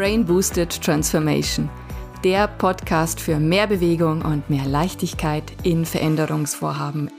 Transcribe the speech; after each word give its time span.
Brain 0.00 0.24
Boosted 0.24 0.82
Transformation, 0.82 1.68
der 2.24 2.48
Podcast 2.48 3.20
für 3.20 3.38
mehr 3.38 3.66
Bewegung 3.66 4.22
und 4.22 4.48
mehr 4.48 4.64
Leichtigkeit 4.64 5.44
in 5.62 5.84
Veränderungsvorhaben. 5.84 7.10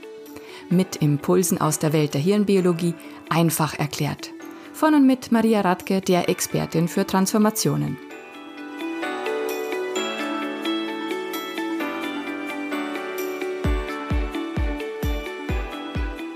Mit 0.68 0.96
Impulsen 0.96 1.60
aus 1.60 1.78
der 1.78 1.92
Welt 1.92 2.14
der 2.14 2.20
Hirnbiologie 2.20 2.94
einfach 3.28 3.78
erklärt. 3.78 4.32
Von 4.72 4.94
und 4.94 5.06
mit 5.06 5.30
Maria 5.30 5.60
Radke, 5.60 6.00
der 6.00 6.28
Expertin 6.28 6.88
für 6.88 7.06
Transformationen. 7.06 7.98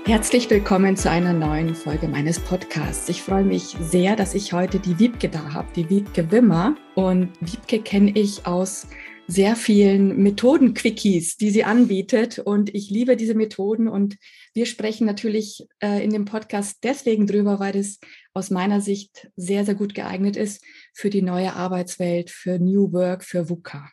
Herzlich 0.07 0.49
willkommen 0.49 0.95
zu 0.95 1.11
einer 1.11 1.33
neuen 1.33 1.75
Folge 1.75 2.07
meines 2.07 2.39
Podcasts. 2.39 3.09
Ich 3.09 3.21
freue 3.21 3.43
mich 3.43 3.75
sehr, 3.81 4.15
dass 4.15 4.35
ich 4.35 4.53
heute 4.53 4.79
die 4.79 4.97
Wiebke 4.99 5.27
da 5.27 5.51
habe, 5.51 5.67
die 5.75 5.89
Wiebke 5.89 6.31
Wimmer. 6.31 6.77
Und 6.95 7.33
Wiebke 7.41 7.81
kenne 7.81 8.11
ich 8.11 8.45
aus 8.45 8.87
sehr 9.27 9.57
vielen 9.57 10.23
Methoden-Quickies, 10.23 11.35
die 11.35 11.49
sie 11.49 11.65
anbietet. 11.65 12.39
Und 12.39 12.73
ich 12.73 12.89
liebe 12.89 13.17
diese 13.17 13.35
Methoden. 13.35 13.89
Und 13.89 14.15
wir 14.53 14.65
sprechen 14.65 15.05
natürlich 15.05 15.67
äh, 15.81 16.01
in 16.01 16.11
dem 16.11 16.23
Podcast 16.23 16.77
deswegen 16.85 17.27
drüber, 17.27 17.59
weil 17.59 17.75
es 17.75 17.99
aus 18.33 18.49
meiner 18.49 18.79
Sicht 18.79 19.29
sehr, 19.35 19.65
sehr 19.65 19.75
gut 19.75 19.93
geeignet 19.93 20.37
ist 20.37 20.63
für 20.93 21.09
die 21.09 21.21
neue 21.21 21.51
Arbeitswelt, 21.51 22.29
für 22.29 22.59
New 22.59 22.93
Work, 22.93 23.25
für 23.25 23.49
VUCA. 23.49 23.89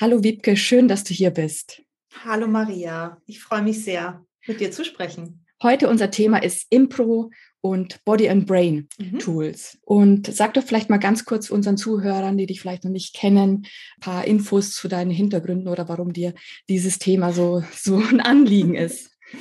Hallo 0.00 0.24
Wiebke, 0.24 0.56
schön, 0.56 0.88
dass 0.88 1.04
du 1.04 1.12
hier 1.12 1.30
bist. 1.30 1.82
Hallo 2.24 2.46
Maria, 2.46 3.20
ich 3.26 3.38
freue 3.38 3.62
mich 3.62 3.84
sehr 3.84 4.24
mit 4.46 4.60
dir 4.60 4.70
zu 4.70 4.84
sprechen. 4.84 5.44
Heute 5.62 5.90
unser 5.90 6.10
Thema 6.10 6.42
ist 6.42 6.66
Impro 6.70 7.30
und 7.60 8.02
Body 8.04 8.30
and 8.30 8.46
Brain 8.46 8.88
mhm. 8.98 9.18
Tools. 9.18 9.78
Und 9.82 10.26
sag 10.34 10.54
doch 10.54 10.64
vielleicht 10.64 10.88
mal 10.88 10.98
ganz 10.98 11.26
kurz 11.26 11.50
unseren 11.50 11.76
Zuhörern, 11.76 12.38
die 12.38 12.46
dich 12.46 12.60
vielleicht 12.60 12.84
noch 12.84 12.90
nicht 12.90 13.14
kennen, 13.14 13.66
ein 13.96 14.00
paar 14.00 14.26
Infos 14.26 14.72
zu 14.72 14.88
deinen 14.88 15.10
Hintergründen 15.10 15.68
oder 15.68 15.88
warum 15.88 16.14
dir 16.14 16.34
dieses 16.68 16.98
Thema 16.98 17.32
so, 17.32 17.62
so 17.76 17.96
ein 17.96 18.20
Anliegen 18.20 18.74
ist. 18.74 19.10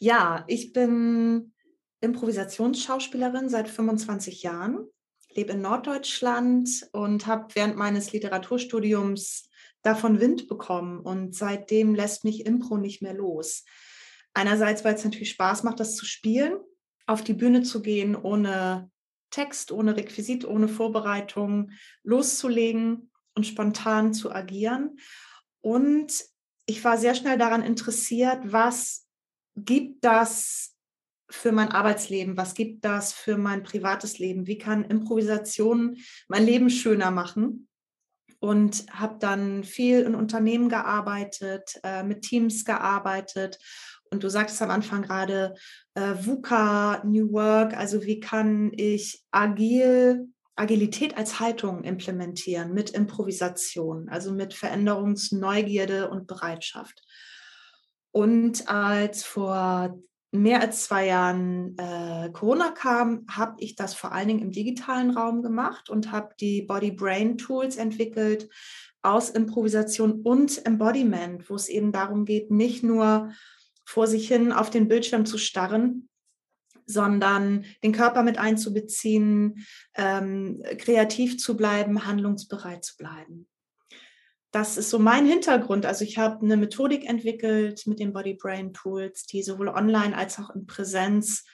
Ja, 0.00 0.44
ich 0.48 0.72
bin 0.72 1.52
Improvisationsschauspielerin 2.02 3.48
seit 3.48 3.70
25 3.70 4.42
Jahren, 4.42 4.86
lebe 5.34 5.52
in 5.52 5.62
Norddeutschland 5.62 6.88
und 6.92 7.26
habe 7.26 7.54
während 7.54 7.76
meines 7.76 8.12
Literaturstudiums 8.12 9.48
davon 9.82 10.20
Wind 10.20 10.48
bekommen 10.48 11.00
und 11.00 11.34
seitdem 11.34 11.94
lässt 11.94 12.24
mich 12.24 12.44
Impro 12.44 12.76
nicht 12.76 13.00
mehr 13.00 13.14
los. 13.14 13.64
Einerseits, 14.34 14.84
weil 14.84 14.94
es 14.94 15.04
natürlich 15.04 15.30
Spaß 15.30 15.62
macht, 15.62 15.80
das 15.80 15.96
zu 15.96 16.04
spielen, 16.04 16.58
auf 17.06 17.22
die 17.22 17.34
Bühne 17.34 17.62
zu 17.62 17.82
gehen, 17.82 18.16
ohne 18.16 18.90
Text, 19.30 19.72
ohne 19.72 19.96
Requisit, 19.96 20.44
ohne 20.44 20.68
Vorbereitung 20.68 21.70
loszulegen 22.02 23.10
und 23.34 23.46
spontan 23.46 24.12
zu 24.12 24.32
agieren. 24.32 24.98
Und 25.60 26.12
ich 26.66 26.82
war 26.84 26.98
sehr 26.98 27.14
schnell 27.14 27.38
daran 27.38 27.62
interessiert, 27.62 28.40
was 28.44 29.06
gibt 29.56 30.04
das 30.04 30.74
für 31.30 31.52
mein 31.52 31.70
Arbeitsleben? 31.70 32.36
Was 32.36 32.54
gibt 32.54 32.84
das 32.84 33.12
für 33.12 33.36
mein 33.36 33.62
privates 33.62 34.18
Leben? 34.18 34.46
Wie 34.46 34.58
kann 34.58 34.84
Improvisation 34.84 35.96
mein 36.28 36.44
Leben 36.44 36.70
schöner 36.70 37.10
machen? 37.10 37.68
Und 38.40 38.86
habe 38.90 39.16
dann 39.18 39.64
viel 39.64 40.00
in 40.02 40.14
Unternehmen 40.14 40.68
gearbeitet, 40.68 41.80
äh, 41.82 42.02
mit 42.02 42.22
Teams 42.22 42.64
gearbeitet 42.64 43.58
und 44.10 44.22
du 44.22 44.28
sagtest 44.28 44.62
am 44.62 44.70
Anfang 44.70 45.02
gerade 45.02 45.54
äh, 45.94 46.14
VUCA, 46.20 47.02
New 47.04 47.32
Work, 47.32 47.76
also 47.76 48.04
wie 48.04 48.20
kann 48.20 48.72
ich 48.76 49.22
agil, 49.30 50.28
Agilität 50.56 51.16
als 51.16 51.40
Haltung 51.40 51.82
implementieren 51.82 52.72
mit 52.72 52.90
Improvisation, 52.90 54.08
also 54.08 54.32
mit 54.32 54.54
Veränderungsneugierde 54.54 56.08
und 56.10 56.26
Bereitschaft. 56.26 57.02
Und 58.12 58.68
als 58.68 59.24
vor 59.24 59.98
mehr 60.30 60.60
als 60.60 60.84
zwei 60.84 61.06
Jahren 61.06 61.76
äh, 61.78 62.30
Corona 62.32 62.70
kam, 62.70 63.24
habe 63.30 63.54
ich 63.58 63.76
das 63.76 63.94
vor 63.94 64.12
allen 64.12 64.28
Dingen 64.28 64.42
im 64.42 64.50
digitalen 64.50 65.10
Raum 65.10 65.42
gemacht 65.42 65.90
und 65.90 66.10
habe 66.10 66.34
die 66.40 66.62
Body-Brain-Tools 66.62 67.76
entwickelt 67.76 68.48
aus 69.02 69.30
Improvisation 69.30 70.22
und 70.22 70.64
Embodiment, 70.66 71.48
wo 71.48 71.54
es 71.54 71.68
eben 71.68 71.92
darum 71.92 72.24
geht, 72.24 72.50
nicht 72.50 72.82
nur 72.82 73.30
vor 73.84 74.06
sich 74.06 74.28
hin 74.28 74.52
auf 74.52 74.70
den 74.70 74.88
Bildschirm 74.88 75.26
zu 75.26 75.38
starren, 75.38 76.08
sondern 76.86 77.64
den 77.82 77.92
Körper 77.92 78.22
mit 78.22 78.38
einzubeziehen, 78.38 79.64
ähm, 79.94 80.62
kreativ 80.78 81.38
zu 81.38 81.56
bleiben, 81.56 82.06
handlungsbereit 82.06 82.84
zu 82.84 82.96
bleiben. 82.96 83.48
Das 84.52 84.76
ist 84.76 84.90
so 84.90 85.00
mein 85.00 85.26
Hintergrund. 85.26 85.84
Also 85.84 86.04
ich 86.04 86.18
habe 86.18 86.44
eine 86.44 86.56
Methodik 86.56 87.08
entwickelt 87.08 87.86
mit 87.86 87.98
den 87.98 88.12
Body 88.12 88.34
Brain 88.34 88.72
Tools, 88.72 89.26
die 89.26 89.42
sowohl 89.42 89.68
online 89.68 90.16
als 90.16 90.38
auch 90.38 90.50
in 90.54 90.66
Präsenz 90.66 91.44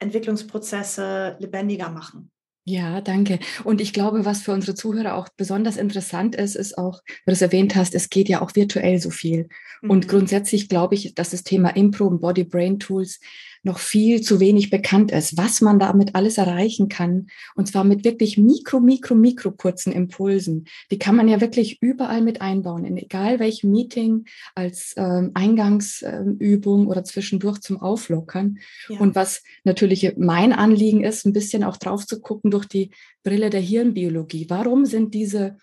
Entwicklungsprozesse 0.00 1.36
lebendiger 1.38 1.90
machen. 1.90 2.32
Ja, 2.66 3.02
danke. 3.02 3.40
Und 3.64 3.82
ich 3.82 3.92
glaube, 3.92 4.24
was 4.24 4.40
für 4.40 4.52
unsere 4.52 4.74
Zuhörer 4.74 5.16
auch 5.16 5.28
besonders 5.36 5.76
interessant 5.76 6.34
ist, 6.34 6.54
ist 6.54 6.78
auch, 6.78 7.02
weil 7.24 7.24
du 7.26 7.32
es 7.32 7.42
erwähnt 7.42 7.76
hast, 7.76 7.94
es 7.94 8.08
geht 8.08 8.26
ja 8.30 8.40
auch 8.40 8.56
virtuell 8.56 8.98
so 8.98 9.10
viel. 9.10 9.50
Mhm. 9.82 9.90
Und 9.90 10.08
grundsätzlich 10.08 10.70
glaube 10.70 10.94
ich, 10.94 11.14
dass 11.14 11.30
das 11.30 11.44
Thema 11.44 11.76
Impro 11.76 12.06
und 12.06 12.22
Body-Brain-Tools 12.22 13.20
noch 13.64 13.78
viel 13.78 14.20
zu 14.20 14.40
wenig 14.40 14.70
bekannt 14.70 15.10
ist, 15.10 15.36
was 15.36 15.60
man 15.60 15.78
damit 15.78 16.14
alles 16.14 16.38
erreichen 16.38 16.88
kann. 16.88 17.28
Und 17.56 17.66
zwar 17.66 17.82
mit 17.82 18.04
wirklich 18.04 18.36
mikro, 18.38 18.78
mikro, 18.78 19.14
mikro 19.14 19.50
kurzen 19.52 19.92
Impulsen. 19.92 20.66
Die 20.90 20.98
kann 20.98 21.16
man 21.16 21.28
ja 21.28 21.40
wirklich 21.40 21.80
überall 21.80 22.20
mit 22.20 22.40
einbauen, 22.42 22.84
in 22.84 22.98
egal 22.98 23.40
welchem 23.40 23.70
Meeting, 23.70 24.26
als 24.54 24.94
ähm, 24.96 25.30
Eingangsübung 25.34 26.82
ähm, 26.82 26.88
oder 26.88 27.04
zwischendurch 27.04 27.60
zum 27.60 27.80
Auflockern. 27.80 28.58
Ja. 28.88 29.00
Und 29.00 29.14
was 29.14 29.42
natürlich 29.64 30.14
mein 30.18 30.52
Anliegen 30.52 31.02
ist, 31.02 31.24
ein 31.24 31.32
bisschen 31.32 31.64
auch 31.64 31.78
drauf 31.78 32.06
zu 32.06 32.20
gucken 32.20 32.50
durch 32.50 32.66
die 32.66 32.90
Brille 33.22 33.48
der 33.48 33.60
Hirnbiologie. 33.60 34.46
Warum 34.50 34.84
sind 34.84 35.14
diese 35.14 35.56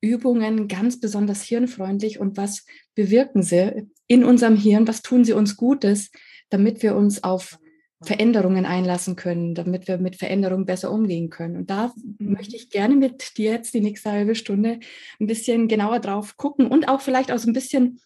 Übungen 0.00 0.68
ganz 0.68 1.00
besonders 1.00 1.42
hirnfreundlich 1.42 2.20
und 2.20 2.36
was 2.36 2.64
bewirken 2.94 3.42
sie 3.42 3.88
in 4.06 4.24
unserem 4.24 4.56
Hirn? 4.56 4.86
Was 4.86 5.02
tun 5.02 5.24
sie 5.24 5.32
uns 5.32 5.56
Gutes? 5.56 6.10
Damit 6.50 6.82
wir 6.82 6.96
uns 6.96 7.24
auf 7.24 7.58
Veränderungen 8.02 8.64
einlassen 8.64 9.16
können, 9.16 9.54
damit 9.54 9.88
wir 9.88 9.98
mit 9.98 10.16
Veränderungen 10.16 10.66
besser 10.66 10.92
umgehen 10.92 11.30
können. 11.30 11.56
Und 11.56 11.70
da 11.70 11.92
mhm. 11.96 12.32
möchte 12.32 12.54
ich 12.54 12.70
gerne 12.70 12.94
mit 12.94 13.36
dir 13.36 13.52
jetzt 13.52 13.74
die 13.74 13.80
nächste 13.80 14.12
halbe 14.12 14.34
Stunde 14.34 14.78
ein 15.20 15.26
bisschen 15.26 15.66
genauer 15.66 15.98
drauf 15.98 16.36
gucken 16.36 16.68
und 16.68 16.88
auch 16.88 17.00
vielleicht 17.00 17.32
auch 17.32 17.38
so 17.38 17.50
ein 17.50 17.54
bisschen 17.54 18.00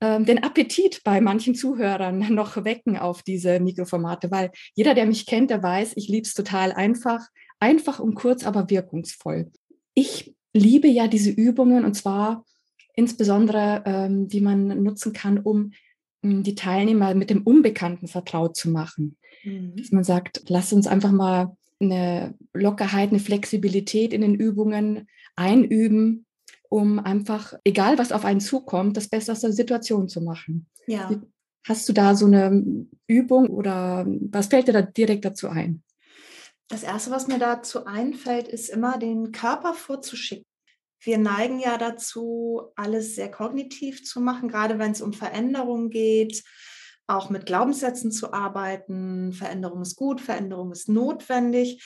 ähm, 0.00 0.24
den 0.24 0.42
Appetit 0.42 1.02
bei 1.04 1.20
manchen 1.20 1.54
Zuhörern 1.54 2.18
noch 2.34 2.64
wecken 2.64 2.96
auf 2.96 3.22
diese 3.22 3.60
Mikroformate, 3.60 4.30
weil 4.30 4.50
jeder, 4.74 4.94
der 4.94 5.06
mich 5.06 5.26
kennt, 5.26 5.50
der 5.50 5.62
weiß, 5.62 5.92
ich 5.96 6.08
liebe 6.08 6.26
es 6.26 6.34
total 6.34 6.72
einfach, 6.72 7.28
einfach 7.60 8.00
und 8.00 8.14
kurz, 8.14 8.44
aber 8.44 8.68
wirkungsvoll. 8.68 9.52
Ich 9.94 10.34
liebe 10.52 10.88
ja 10.88 11.06
diese 11.06 11.30
Übungen 11.30 11.84
und 11.84 11.94
zwar 11.94 12.44
insbesondere, 12.94 13.84
ähm, 13.86 14.28
die 14.28 14.40
man 14.40 14.82
nutzen 14.82 15.12
kann, 15.12 15.38
um 15.38 15.72
die 16.22 16.54
Teilnehmer 16.54 17.14
mit 17.14 17.30
dem 17.30 17.42
Unbekannten 17.42 18.08
vertraut 18.08 18.56
zu 18.56 18.70
machen. 18.70 19.16
Mhm. 19.44 19.76
Dass 19.76 19.90
man 19.90 20.04
sagt, 20.04 20.42
lass 20.48 20.72
uns 20.72 20.86
einfach 20.86 21.12
mal 21.12 21.56
eine 21.80 22.34
Lockerheit, 22.52 23.10
eine 23.10 23.20
Flexibilität 23.20 24.12
in 24.12 24.20
den 24.20 24.34
Übungen 24.34 25.08
einüben, 25.34 26.26
um 26.68 26.98
einfach, 26.98 27.54
egal 27.64 27.98
was 27.98 28.12
auf 28.12 28.24
einen 28.24 28.40
zukommt, 28.40 28.96
das 28.96 29.08
Beste 29.08 29.32
aus 29.32 29.40
der 29.40 29.52
Situation 29.52 30.08
zu 30.08 30.20
machen. 30.20 30.66
Ja. 30.86 31.10
Hast 31.66 31.88
du 31.88 31.92
da 31.92 32.14
so 32.14 32.26
eine 32.26 32.86
Übung 33.06 33.48
oder 33.48 34.06
was 34.06 34.46
fällt 34.46 34.68
dir 34.68 34.72
da 34.72 34.82
direkt 34.82 35.24
dazu 35.24 35.48
ein? 35.48 35.82
Das 36.68 36.82
Erste, 36.82 37.10
was 37.10 37.26
mir 37.26 37.38
dazu 37.38 37.84
einfällt, 37.84 38.46
ist 38.46 38.68
immer 38.68 38.98
den 38.98 39.32
Körper 39.32 39.74
vorzuschicken 39.74 40.49
wir 41.02 41.18
neigen 41.18 41.58
ja 41.58 41.78
dazu, 41.78 42.72
alles 42.76 43.14
sehr 43.14 43.30
kognitiv 43.30 44.04
zu 44.04 44.20
machen, 44.20 44.48
gerade 44.48 44.78
wenn 44.78 44.92
es 44.92 45.00
um 45.00 45.12
Veränderungen 45.12 45.90
geht, 45.90 46.42
auch 47.06 47.30
mit 47.30 47.46
Glaubenssätzen 47.46 48.12
zu 48.12 48.32
arbeiten. 48.32 49.32
Veränderung 49.32 49.82
ist 49.82 49.96
gut, 49.96 50.20
Veränderung 50.20 50.72
ist 50.72 50.88
notwendig. 50.88 51.82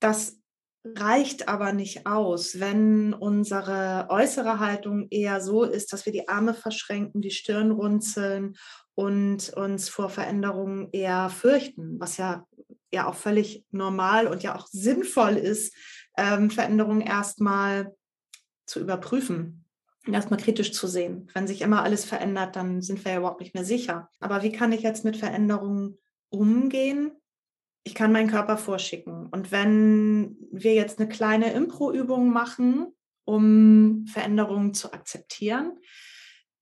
Das 0.00 0.40
reicht 0.84 1.48
aber 1.48 1.72
nicht 1.72 2.06
aus, 2.06 2.58
wenn 2.58 3.12
unsere 3.12 4.06
äußere 4.08 4.60
Haltung 4.60 5.08
eher 5.10 5.40
so 5.40 5.64
ist, 5.64 5.92
dass 5.92 6.06
wir 6.06 6.12
die 6.12 6.28
Arme 6.28 6.54
verschränken, 6.54 7.20
die 7.20 7.30
Stirn 7.30 7.70
runzeln 7.70 8.56
und 8.94 9.50
uns 9.50 9.88
vor 9.88 10.08
Veränderungen 10.08 10.88
eher 10.92 11.28
fürchten, 11.28 12.00
was 12.00 12.16
ja, 12.16 12.46
ja 12.92 13.06
auch 13.06 13.14
völlig 13.14 13.64
normal 13.70 14.26
und 14.26 14.42
ja 14.42 14.56
auch 14.56 14.66
sinnvoll 14.68 15.36
ist, 15.36 15.74
ähm, 16.16 16.50
Veränderungen 16.50 17.02
erstmal 17.02 17.94
zu 18.70 18.80
überprüfen 18.80 19.64
und 20.06 20.14
erstmal 20.14 20.40
kritisch 20.40 20.72
zu 20.72 20.86
sehen. 20.86 21.28
Wenn 21.34 21.46
sich 21.46 21.60
immer 21.60 21.82
alles 21.82 22.04
verändert, 22.04 22.56
dann 22.56 22.80
sind 22.80 23.04
wir 23.04 23.12
ja 23.12 23.18
überhaupt 23.18 23.40
nicht 23.40 23.54
mehr 23.54 23.64
sicher. 23.64 24.08
Aber 24.20 24.42
wie 24.42 24.52
kann 24.52 24.72
ich 24.72 24.82
jetzt 24.82 25.04
mit 25.04 25.16
Veränderungen 25.16 25.98
umgehen? 26.30 27.12
ich 27.82 27.94
kann 27.94 28.12
meinen 28.12 28.30
Körper 28.30 28.56
vorschicken. 28.56 29.26
Und 29.26 29.52
wenn 29.52 30.36
wir 30.52 30.74
jetzt 30.74 30.98
eine 30.98 31.08
kleine 31.08 31.52
Impro-Übung 31.52 32.30
machen, 32.30 32.86
um 33.24 34.06
Veränderungen 34.06 34.74
zu 34.74 34.92
akzeptieren, 34.92 35.78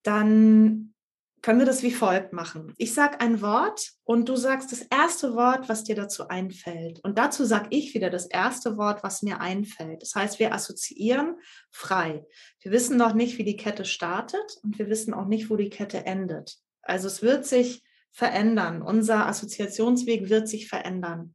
dann 0.03 0.95
können 1.43 1.61
wir 1.61 1.67
das 1.67 1.83
wie 1.83 1.93
folgt 1.93 2.33
machen. 2.33 2.75
Ich 2.79 2.95
sage 2.95 3.21
ein 3.21 3.41
Wort 3.41 3.93
und 4.05 4.29
du 4.29 4.37
sagst 4.37 4.73
das 4.73 4.83
erste 4.83 5.35
Wort, 5.35 5.69
was 5.69 5.85
dir 5.85 5.95
dazu 5.95 6.29
einfällt. 6.29 7.01
Und 7.05 7.19
dazu 7.19 7.45
sage 7.45 7.69
ich 7.71 7.95
wieder 7.95 8.11
das 8.11 8.27
erste 8.27 8.77
Wort, 8.77 9.03
was 9.03 9.23
mir 9.23 9.41
einfällt. 9.41 10.03
Das 10.03 10.15
heißt, 10.15 10.39
wir 10.39 10.53
assoziieren 10.53 11.37
frei. 11.71 12.25
Wir 12.61 12.73
wissen 12.73 12.97
noch 12.97 13.15
nicht, 13.15 13.39
wie 13.39 13.45
die 13.45 13.57
Kette 13.57 13.85
startet 13.85 14.59
und 14.63 14.79
wir 14.79 14.89
wissen 14.89 15.15
auch 15.15 15.27
nicht, 15.27 15.49
wo 15.49 15.57
die 15.57 15.71
Kette 15.71 16.05
endet. 16.07 16.59
Also 16.83 17.07
es 17.07 17.23
wird 17.23 17.47
sich 17.47 17.85
verändern. 18.11 18.83
Unser 18.83 19.27
Assoziationsweg 19.27 20.29
wird 20.29 20.49
sich 20.49 20.69
verändern. 20.69 21.35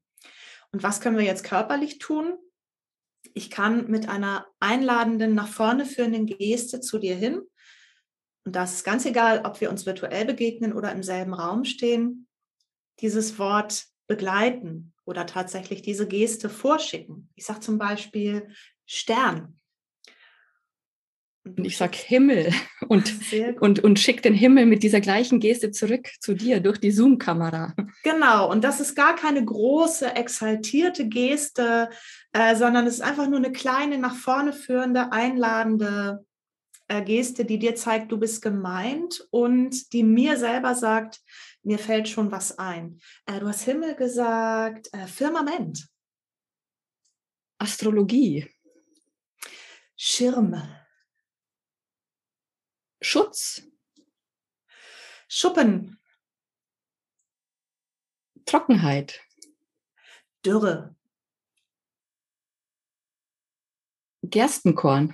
Und 0.72 0.84
was 0.84 1.00
können 1.00 1.18
wir 1.18 1.26
jetzt 1.26 1.44
körperlich 1.44 2.00
tun? 2.00 2.34
Ich 3.34 3.50
kann 3.50 3.90
mit 3.90 4.10
einer 4.10 4.46
einladenden, 4.60 5.34
nach 5.34 5.48
vorne 5.48 5.86
führenden 5.86 6.26
Geste 6.26 6.82
zu 6.82 6.98
dir 6.98 7.16
hin 7.16 7.42
und 8.46 8.56
das 8.56 8.74
ist 8.74 8.84
ganz 8.84 9.06
egal, 9.06 9.42
ob 9.46 9.62
wir 9.62 9.70
uns 9.70 9.86
virtuell 9.86 10.26
begegnen 10.26 10.74
oder 10.74 10.92
im 10.92 11.04
selben 11.04 11.34
Raum 11.34 11.64
stehen, 11.64 12.28
dieses 13.00 13.40
Wort 13.40 13.86
begleiten 14.08 14.94
oder 15.06 15.26
tatsächlich 15.26 15.82
diese 15.82 16.08
Geste 16.08 16.50
vorschicken. 16.50 17.30
Ich 17.36 17.46
sage 17.46 17.62
zum 17.62 17.78
Beispiel 17.78 18.48
Stern. 18.86 19.60
Und 21.46 21.66
ich 21.66 21.78
sage 21.78 21.98
Himmel 21.98 22.54
und, 22.88 23.14
und, 23.60 23.84
und 23.84 24.00
schick 24.00 24.22
den 24.22 24.34
Himmel 24.34 24.66
mit 24.66 24.84
dieser 24.84 25.02
gleichen 25.02 25.40
Geste 25.40 25.72
zurück 25.72 26.10
zu 26.20 26.34
dir 26.36 26.60
durch 26.62 26.80
die 26.80 26.92
Zoom-Kamera. 26.92 27.74
Genau, 28.04 28.50
und 28.50 28.64
das 28.64 28.80
ist 28.80 28.96
gar 28.96 29.16
keine 29.16 29.44
große, 29.44 30.16
exaltierte 30.16 31.08
Geste, 31.08 31.90
äh, 32.32 32.56
sondern 32.56 32.88
es 32.88 32.96
ist 32.96 33.02
einfach 33.02 33.28
nur 33.28 33.40
eine 33.40 33.52
kleine, 33.52 33.98
nach 33.98 34.16
vorne 34.16 34.54
führende, 34.54 35.12
einladende 35.12 36.26
Geste, 37.02 37.46
die 37.46 37.60
dir 37.60 37.76
zeigt, 37.76 38.12
du 38.12 38.18
bist 38.18 38.42
gemeint 38.42 39.26
und 39.32 39.94
die 39.94 40.04
mir 40.04 40.38
selber 40.38 40.76
sagt, 40.76 41.22
mir 41.64 41.80
fällt 41.80 42.10
schon 42.10 42.32
was 42.32 42.58
ein. 42.58 43.00
Äh, 43.26 43.40
du 43.40 43.48
hast 43.48 43.64
Himmel 43.64 43.96
gesagt, 43.96 44.94
äh, 44.94 45.08
Firmament. 45.08 45.88
Astrologie. 47.58 48.50
Schirm. 49.96 50.62
Schutz. 53.02 53.64
Schuppen. 55.28 56.00
Trockenheit. 58.46 59.22
Dürre. 60.46 60.96
Gerstenkorn. 64.24 65.14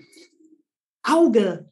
Auge. 1.09 1.69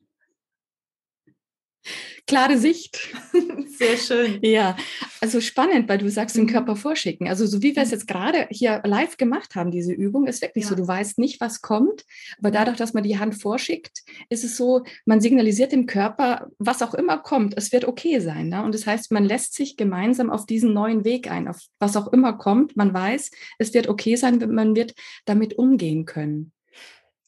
Klare 2.28 2.58
Sicht. 2.58 3.08
Sehr 3.78 3.96
schön. 3.96 4.40
Ja, 4.42 4.76
also 5.22 5.40
spannend, 5.40 5.88
weil 5.88 5.98
du 5.98 6.10
sagst, 6.10 6.36
den 6.36 6.44
mhm. 6.44 6.50
Körper 6.50 6.76
vorschicken. 6.76 7.30
Also 7.30 7.46
so 7.46 7.62
wie 7.62 7.74
wir 7.74 7.84
es 7.84 7.90
mhm. 7.90 7.94
jetzt 7.94 8.08
gerade 8.08 8.48
hier 8.50 8.82
live 8.84 9.16
gemacht 9.16 9.56
haben, 9.56 9.72
diese 9.72 9.94
Übung, 9.94 10.28
ist 10.28 10.42
wirklich 10.42 10.66
ja. 10.66 10.70
so, 10.70 10.76
du 10.76 10.86
weißt 10.86 11.20
nicht, 11.20 11.40
was 11.40 11.62
kommt, 11.62 12.04
aber 12.38 12.52
dadurch, 12.52 12.76
dass 12.76 12.94
man 12.94 13.04
die 13.04 13.18
Hand 13.18 13.42
vorschickt, 13.42 14.04
ist 14.30 14.44
es 14.44 14.58
so, 14.58 14.84
man 15.06 15.22
signalisiert 15.22 15.72
dem 15.72 15.86
Körper, 15.86 16.50
was 16.60 16.82
auch 16.82 16.94
immer 16.94 17.18
kommt, 17.18 17.56
es 17.56 17.72
wird 17.72 17.86
okay 17.86 18.20
sein. 18.20 18.50
Ne? 18.50 18.62
Und 18.62 18.76
das 18.76 18.86
heißt, 18.86 19.10
man 19.14 19.24
lässt 19.24 19.54
sich 19.54 19.78
gemeinsam 19.78 20.30
auf 20.30 20.46
diesen 20.46 20.74
neuen 20.74 21.06
Weg 21.06 21.32
ein, 21.32 21.48
auf 21.48 21.62
was 21.80 21.96
auch 21.96 22.12
immer 22.12 22.34
kommt. 22.34 22.76
Man 22.76 22.94
weiß, 22.94 23.32
es 23.58 23.74
wird 23.74 23.88
okay 23.88 24.18
sein, 24.18 24.38
man 24.52 24.76
wird 24.76 24.96
damit 25.24 25.58
umgehen 25.58 26.04
können. 26.04 26.52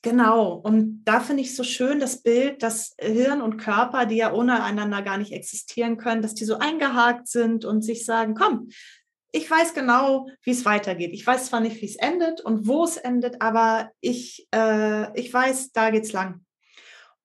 Genau, 0.02 0.54
und 0.54 1.04
da 1.04 1.20
finde 1.20 1.42
ich 1.42 1.58
so 1.58 1.64
schön 1.64 2.00
das 2.00 2.22
Bild, 2.22 2.64
dass 2.64 2.96
Hirn 3.00 3.42
und 3.42 3.58
Körper, 3.58 4.06
die 4.06 4.16
ja 4.16 4.32
ohne 4.32 4.64
einander 4.64 5.02
gar 5.02 5.18
nicht 5.18 5.34
existieren 5.34 5.98
können, 5.98 6.22
dass 6.22 6.34
die 6.34 6.46
so 6.46 6.58
eingehakt 6.58 7.28
sind 7.28 7.66
und 7.66 7.82
sich 7.82 8.06
sagen, 8.06 8.34
komm, 8.34 8.70
ich 9.32 9.52
weiß 9.52 9.74
genau, 9.74 10.28
wie 10.42 10.52
es 10.52 10.64
weitergeht. 10.64 11.12
Ich 11.14 11.28
weiß 11.28 11.48
zwar 11.48 11.60
nicht, 11.60 11.82
wie 11.82 11.86
es 11.86 11.98
endet 11.98 12.40
und 12.42 12.66
wo 12.66 12.86
es 12.86 12.96
endet, 12.96 13.42
aber 13.42 13.92
ich, 14.00 14.48
äh, 14.56 15.20
ich 15.20 15.34
weiß, 15.34 15.74
da 15.74 15.92
geht's 15.92 16.14
lang. 16.14 16.46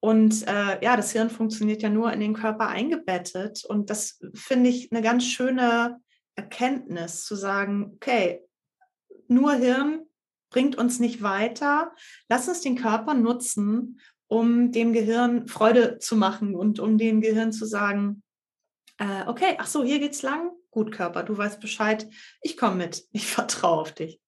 Und 0.00 0.46
äh, 0.46 0.84
ja, 0.84 0.96
das 0.96 1.12
Hirn 1.12 1.30
funktioniert 1.30 1.80
ja 1.80 1.88
nur 1.88 2.12
in 2.12 2.20
den 2.20 2.34
Körper 2.34 2.68
eingebettet. 2.68 3.64
Und 3.64 3.88
das 3.88 4.20
finde 4.34 4.68
ich 4.68 4.92
eine 4.92 5.00
ganz 5.00 5.24
schöne 5.24 5.98
Erkenntnis, 6.34 7.24
zu 7.24 7.36
sagen, 7.36 7.92
okay, 7.94 8.42
nur 9.28 9.54
Hirn 9.54 10.02
bringt 10.54 10.76
uns 10.76 11.00
nicht 11.00 11.20
weiter. 11.20 11.92
Lass 12.28 12.46
uns 12.46 12.60
den 12.60 12.76
Körper 12.76 13.14
nutzen, 13.14 14.00
um 14.28 14.70
dem 14.70 14.92
Gehirn 14.92 15.48
Freude 15.48 15.98
zu 15.98 16.14
machen 16.14 16.54
und 16.54 16.78
um 16.78 16.96
dem 16.96 17.20
Gehirn 17.20 17.52
zu 17.52 17.66
sagen, 17.66 18.22
äh, 18.98 19.26
okay, 19.26 19.56
ach 19.58 19.66
so, 19.66 19.82
hier 19.82 19.98
geht's 19.98 20.22
lang. 20.22 20.52
Gut, 20.70 20.92
Körper, 20.92 21.24
du 21.24 21.36
weißt 21.36 21.58
Bescheid. 21.58 22.08
Ich 22.40 22.56
komme 22.56 22.76
mit. 22.76 23.04
Ich 23.10 23.26
vertraue 23.34 23.80
auf 23.80 23.92
dich. 23.92 24.20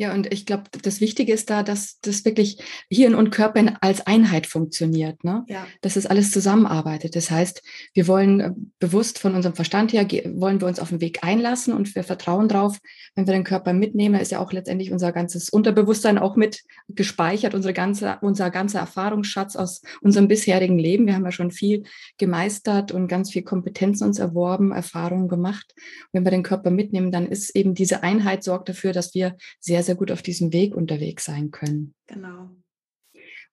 Ja, 0.00 0.14
und 0.14 0.32
ich 0.32 0.46
glaube, 0.46 0.62
das 0.80 1.02
Wichtige 1.02 1.34
ist 1.34 1.50
da, 1.50 1.62
dass 1.62 2.00
das 2.00 2.24
wirklich 2.24 2.56
Hirn 2.88 3.14
und 3.14 3.28
Körper 3.28 3.76
als 3.82 4.06
Einheit 4.06 4.46
funktioniert, 4.46 5.24
ne? 5.24 5.44
Ja. 5.46 5.66
dass 5.82 5.96
es 5.96 6.06
alles 6.06 6.30
zusammenarbeitet. 6.30 7.16
Das 7.16 7.30
heißt, 7.30 7.62
wir 7.92 8.08
wollen 8.08 8.40
äh, 8.40 8.52
bewusst 8.78 9.18
von 9.18 9.34
unserem 9.34 9.54
Verstand 9.54 9.92
her, 9.92 10.08
wollen 10.08 10.62
wir 10.62 10.68
uns 10.68 10.80
auf 10.80 10.88
den 10.88 11.02
Weg 11.02 11.22
einlassen 11.22 11.74
und 11.74 11.94
wir 11.94 12.02
vertrauen 12.02 12.48
drauf, 12.48 12.78
wenn 13.14 13.26
wir 13.26 13.34
den 13.34 13.44
Körper 13.44 13.74
mitnehmen, 13.74 14.18
ist 14.18 14.32
ja 14.32 14.38
auch 14.38 14.52
letztendlich 14.52 14.90
unser 14.90 15.12
ganzes 15.12 15.50
Unterbewusstsein 15.50 16.16
auch 16.16 16.34
mit 16.34 16.62
gespeichert, 16.88 17.54
unsere 17.54 17.74
ganze, 17.74 18.16
unser 18.22 18.48
ganzer 18.50 18.78
Erfahrungsschatz 18.78 19.54
aus 19.54 19.82
unserem 20.00 20.28
bisherigen 20.28 20.78
Leben. 20.78 21.06
Wir 21.06 21.14
haben 21.14 21.26
ja 21.26 21.32
schon 21.32 21.50
viel 21.50 21.82
gemeistert 22.16 22.90
und 22.90 23.06
ganz 23.06 23.32
viel 23.32 23.42
Kompetenzen 23.42 24.04
uns 24.04 24.18
erworben, 24.18 24.72
Erfahrungen 24.72 25.28
gemacht. 25.28 25.74
wenn 26.12 26.24
wir 26.24 26.30
den 26.30 26.42
Körper 26.42 26.70
mitnehmen, 26.70 27.12
dann 27.12 27.26
ist 27.26 27.54
eben 27.54 27.74
diese 27.74 28.02
Einheit 28.02 28.42
sorgt 28.44 28.70
dafür, 28.70 28.94
dass 28.94 29.14
wir 29.14 29.36
sehr, 29.58 29.82
sehr 29.82 29.89
gut 29.94 30.10
auf 30.10 30.22
diesem 30.22 30.52
Weg 30.52 30.74
unterwegs 30.74 31.24
sein 31.24 31.50
können. 31.50 31.94
Genau. 32.06 32.50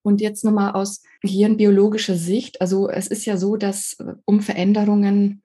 Und 0.01 0.21
jetzt 0.21 0.45
nochmal 0.45 0.71
aus 0.71 1.03
hirnbiologischer 1.21 2.15
Sicht. 2.15 2.61
Also 2.61 2.89
es 2.89 3.07
ist 3.07 3.25
ja 3.25 3.37
so, 3.37 3.57
dass 3.57 3.97
äh, 3.99 4.13
um 4.25 4.41
Veränderungen 4.41 5.43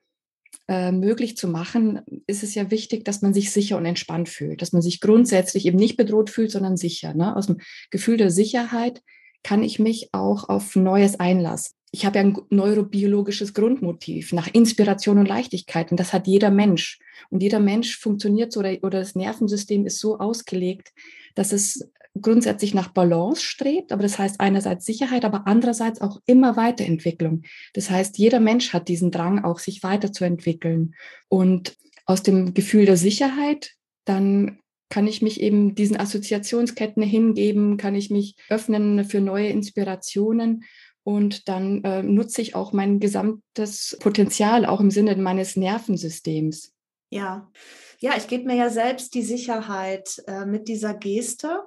äh, 0.67 0.91
möglich 0.91 1.35
zu 1.35 1.47
machen, 1.47 2.01
ist 2.27 2.43
es 2.43 2.55
ja 2.55 2.71
wichtig, 2.71 3.03
dass 3.03 3.21
man 3.21 3.33
sich 3.33 3.51
sicher 3.51 3.77
und 3.77 3.85
entspannt 3.85 4.29
fühlt, 4.29 4.61
dass 4.61 4.71
man 4.71 4.81
sich 4.81 5.01
grundsätzlich 5.01 5.65
eben 5.65 5.77
nicht 5.77 5.97
bedroht 5.97 6.29
fühlt, 6.29 6.51
sondern 6.51 6.77
sicher. 6.77 7.13
Ne? 7.13 7.35
Aus 7.35 7.47
dem 7.47 7.57
Gefühl 7.91 8.17
der 8.17 8.29
Sicherheit 8.29 9.01
kann 9.43 9.63
ich 9.63 9.79
mich 9.79 10.09
auch 10.13 10.47
auf 10.47 10.75
Neues 10.75 11.19
einlassen. 11.19 11.75
Ich 11.95 12.07
habe 12.07 12.17
ja 12.17 12.23
ein 12.25 12.35
neurobiologisches 12.49 13.53
Grundmotiv 13.53 14.33
nach 14.33 14.47
Inspiration 14.51 15.19
und 15.19 15.27
Leichtigkeit 15.27 15.91
und 15.91 15.99
das 15.99 16.11
hat 16.11 16.25
jeder 16.25 16.49
Mensch. 16.49 16.97
Und 17.29 17.43
jeder 17.43 17.59
Mensch 17.59 17.97
funktioniert 17.99 18.51
so 18.51 18.61
oder, 18.61 18.75
oder 18.81 18.99
das 18.99 19.13
Nervensystem 19.13 19.85
ist 19.85 19.99
so 19.99 20.17
ausgelegt, 20.17 20.91
dass 21.35 21.53
es 21.53 21.87
grundsätzlich 22.19 22.73
nach 22.73 22.89
Balance 22.89 23.41
strebt, 23.41 23.91
aber 23.91 24.01
das 24.01 24.17
heißt 24.17 24.39
einerseits 24.39 24.85
Sicherheit, 24.85 25.23
aber 25.23 25.45
andererseits 25.45 26.01
auch 26.01 26.19
immer 26.25 26.55
Weiterentwicklung. 26.57 27.43
Das 27.73 27.89
heißt, 27.89 28.17
jeder 28.17 28.39
Mensch 28.39 28.73
hat 28.73 28.87
diesen 28.87 29.11
Drang, 29.11 29.43
auch 29.43 29.59
sich 29.59 29.83
weiterzuentwickeln. 29.83 30.95
Und 31.27 31.75
aus 32.05 32.23
dem 32.23 32.53
Gefühl 32.53 32.85
der 32.85 32.97
Sicherheit, 32.97 33.71
dann 34.05 34.59
kann 34.89 35.07
ich 35.07 35.23
mich 35.23 35.41
eben 35.41 35.73
diesen 35.73 35.99
Assoziationsketten 35.99 37.01
hingeben, 37.01 37.77
kann 37.77 37.95
ich 37.95 38.11
mich 38.11 38.35
öffnen 38.49 39.05
für 39.05 39.21
neue 39.21 39.47
Inspirationen 39.47 40.65
und 41.03 41.47
dann 41.47 41.83
äh, 41.83 42.03
nutze 42.03 42.41
ich 42.41 42.55
auch 42.55 42.73
mein 42.73 42.99
gesamtes 42.99 43.97
Potenzial, 43.99 44.65
auch 44.65 44.79
im 44.79 44.91
Sinne 44.91 45.15
meines 45.15 45.55
Nervensystems. 45.55 46.73
Ja, 47.09 47.51
ja, 47.99 48.13
ich 48.17 48.27
gebe 48.27 48.45
mir 48.45 48.55
ja 48.55 48.69
selbst 48.69 49.13
die 49.13 49.21
Sicherheit 49.21 50.23
äh, 50.27 50.45
mit 50.45 50.67
dieser 50.67 50.93
Geste 50.93 51.61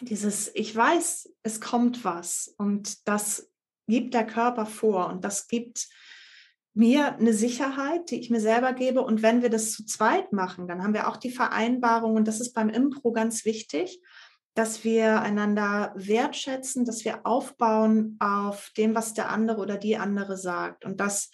dieses, 0.00 0.50
ich 0.54 0.74
weiß, 0.74 1.32
es 1.42 1.60
kommt 1.60 2.04
was 2.04 2.54
und 2.58 3.06
das 3.06 3.50
gibt 3.86 4.14
der 4.14 4.26
Körper 4.26 4.66
vor 4.66 5.08
und 5.08 5.24
das 5.24 5.48
gibt 5.48 5.88
mir 6.74 7.16
eine 7.16 7.34
Sicherheit, 7.34 8.10
die 8.10 8.18
ich 8.18 8.30
mir 8.30 8.40
selber 8.40 8.72
gebe. 8.72 9.02
Und 9.02 9.22
wenn 9.22 9.42
wir 9.42 9.50
das 9.50 9.72
zu 9.72 9.84
zweit 9.84 10.32
machen, 10.32 10.66
dann 10.66 10.82
haben 10.82 10.94
wir 10.94 11.08
auch 11.08 11.18
die 11.18 11.30
Vereinbarung, 11.30 12.14
und 12.14 12.26
das 12.26 12.40
ist 12.40 12.54
beim 12.54 12.70
Impro 12.70 13.12
ganz 13.12 13.44
wichtig, 13.44 14.00
dass 14.54 14.84
wir 14.84 15.20
einander 15.20 15.92
wertschätzen, 15.96 16.84
dass 16.84 17.04
wir 17.04 17.26
aufbauen 17.26 18.16
auf 18.20 18.70
dem, 18.76 18.94
was 18.94 19.14
der 19.14 19.30
andere 19.30 19.60
oder 19.60 19.76
die 19.76 19.96
andere 19.96 20.36
sagt. 20.36 20.84
Und 20.84 21.00
das 21.00 21.30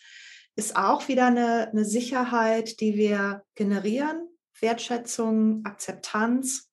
ist 0.55 0.77
auch 0.77 1.09
wieder 1.09 1.27
eine, 1.27 1.69
eine 1.71 1.85
Sicherheit, 1.85 2.81
die 2.81 2.97
wir 2.97 3.43
generieren. 3.55 4.29
Wertschätzung, 4.61 5.65
Akzeptanz 5.65 6.68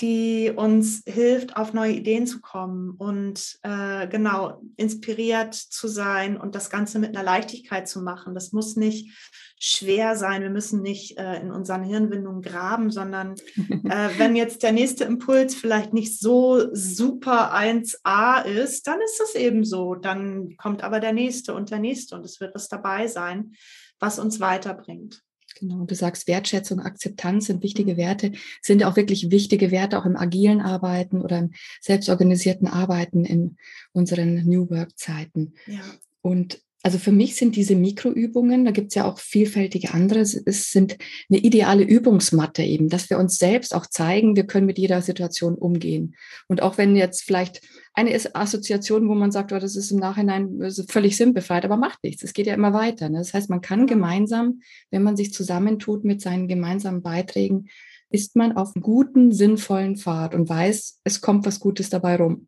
die 0.00 0.52
uns 0.54 1.02
hilft, 1.06 1.56
auf 1.56 1.72
neue 1.72 1.92
Ideen 1.92 2.26
zu 2.26 2.40
kommen 2.40 2.90
und 2.90 3.58
äh, 3.62 4.06
genau 4.06 4.62
inspiriert 4.76 5.54
zu 5.54 5.88
sein 5.88 6.36
und 6.36 6.54
das 6.54 6.70
Ganze 6.70 7.00
mit 7.00 7.16
einer 7.16 7.24
Leichtigkeit 7.24 7.88
zu 7.88 8.00
machen. 8.00 8.34
Das 8.34 8.52
muss 8.52 8.76
nicht 8.76 9.12
schwer 9.58 10.14
sein. 10.14 10.42
Wir 10.42 10.50
müssen 10.50 10.82
nicht 10.82 11.18
äh, 11.18 11.40
in 11.40 11.50
unseren 11.50 11.82
Hirnwindungen 11.82 12.42
graben, 12.42 12.90
sondern 12.90 13.34
äh, 13.56 14.08
wenn 14.18 14.36
jetzt 14.36 14.62
der 14.62 14.72
nächste 14.72 15.04
Impuls 15.04 15.56
vielleicht 15.56 15.92
nicht 15.92 16.18
so 16.18 16.72
super 16.72 17.52
1a 17.52 18.44
ist, 18.44 18.86
dann 18.86 19.00
ist 19.00 19.18
das 19.18 19.34
eben 19.34 19.64
so. 19.64 19.96
Dann 19.96 20.56
kommt 20.56 20.84
aber 20.84 21.00
der 21.00 21.12
nächste 21.12 21.54
und 21.54 21.70
der 21.70 21.80
nächste 21.80 22.14
und 22.14 22.24
es 22.24 22.40
wird 22.40 22.54
was 22.54 22.68
dabei 22.68 23.08
sein, 23.08 23.52
was 23.98 24.20
uns 24.20 24.38
weiterbringt. 24.38 25.24
Genau, 25.58 25.84
du 25.84 25.94
sagst 25.94 26.28
Wertschätzung, 26.28 26.80
Akzeptanz 26.80 27.46
sind 27.46 27.62
wichtige 27.62 27.94
mhm. 27.94 27.98
Werte, 27.98 28.32
sind 28.62 28.84
auch 28.84 28.96
wirklich 28.96 29.30
wichtige 29.30 29.70
Werte 29.70 29.98
auch 29.98 30.06
im 30.06 30.16
agilen 30.16 30.60
Arbeiten 30.60 31.20
oder 31.20 31.38
im 31.38 31.52
selbstorganisierten 31.80 32.68
Arbeiten 32.68 33.24
in 33.24 33.56
unseren 33.92 34.44
New 34.46 34.70
Work-Zeiten. 34.70 35.54
Ja. 35.66 35.80
Und 36.20 36.60
also 36.82 36.98
für 36.98 37.10
mich 37.10 37.34
sind 37.34 37.56
diese 37.56 37.74
Mikroübungen, 37.74 38.64
da 38.64 38.70
gibt 38.70 38.88
es 38.88 38.94
ja 38.94 39.04
auch 39.04 39.18
vielfältige 39.18 39.92
andere, 39.94 40.20
es 40.20 40.70
sind 40.70 40.96
eine 41.28 41.40
ideale 41.40 41.82
Übungsmatte 41.82 42.62
eben, 42.62 42.88
dass 42.88 43.10
wir 43.10 43.18
uns 43.18 43.36
selbst 43.36 43.74
auch 43.74 43.86
zeigen, 43.86 44.36
wir 44.36 44.46
können 44.46 44.66
mit 44.66 44.78
jeder 44.78 45.02
Situation 45.02 45.56
umgehen. 45.56 46.14
Und 46.46 46.62
auch 46.62 46.78
wenn 46.78 46.94
jetzt 46.94 47.24
vielleicht 47.24 47.62
eine 47.94 48.14
Assoziation, 48.34 49.08
wo 49.08 49.14
man 49.14 49.32
sagt, 49.32 49.52
oh, 49.52 49.58
das 49.58 49.74
ist 49.74 49.90
im 49.90 49.98
Nachhinein 49.98 50.70
völlig 50.88 51.16
sinnbefreit, 51.16 51.64
aber 51.64 51.76
macht 51.76 52.04
nichts, 52.04 52.22
es 52.22 52.32
geht 52.32 52.46
ja 52.46 52.54
immer 52.54 52.72
weiter. 52.72 53.08
Ne? 53.08 53.18
Das 53.18 53.34
heißt, 53.34 53.50
man 53.50 53.60
kann 53.60 53.88
gemeinsam, 53.88 54.60
wenn 54.90 55.02
man 55.02 55.16
sich 55.16 55.32
zusammentut 55.32 56.04
mit 56.04 56.20
seinen 56.20 56.46
gemeinsamen 56.46 57.02
Beiträgen, 57.02 57.68
ist 58.10 58.36
man 58.36 58.56
auf 58.56 58.74
einem 58.74 58.82
guten, 58.82 59.32
sinnvollen 59.32 59.96
Pfad 59.96 60.34
und 60.34 60.48
weiß, 60.48 61.00
es 61.02 61.20
kommt 61.20 61.44
was 61.44 61.58
Gutes 61.58 61.90
dabei 61.90 62.16
rum. 62.16 62.46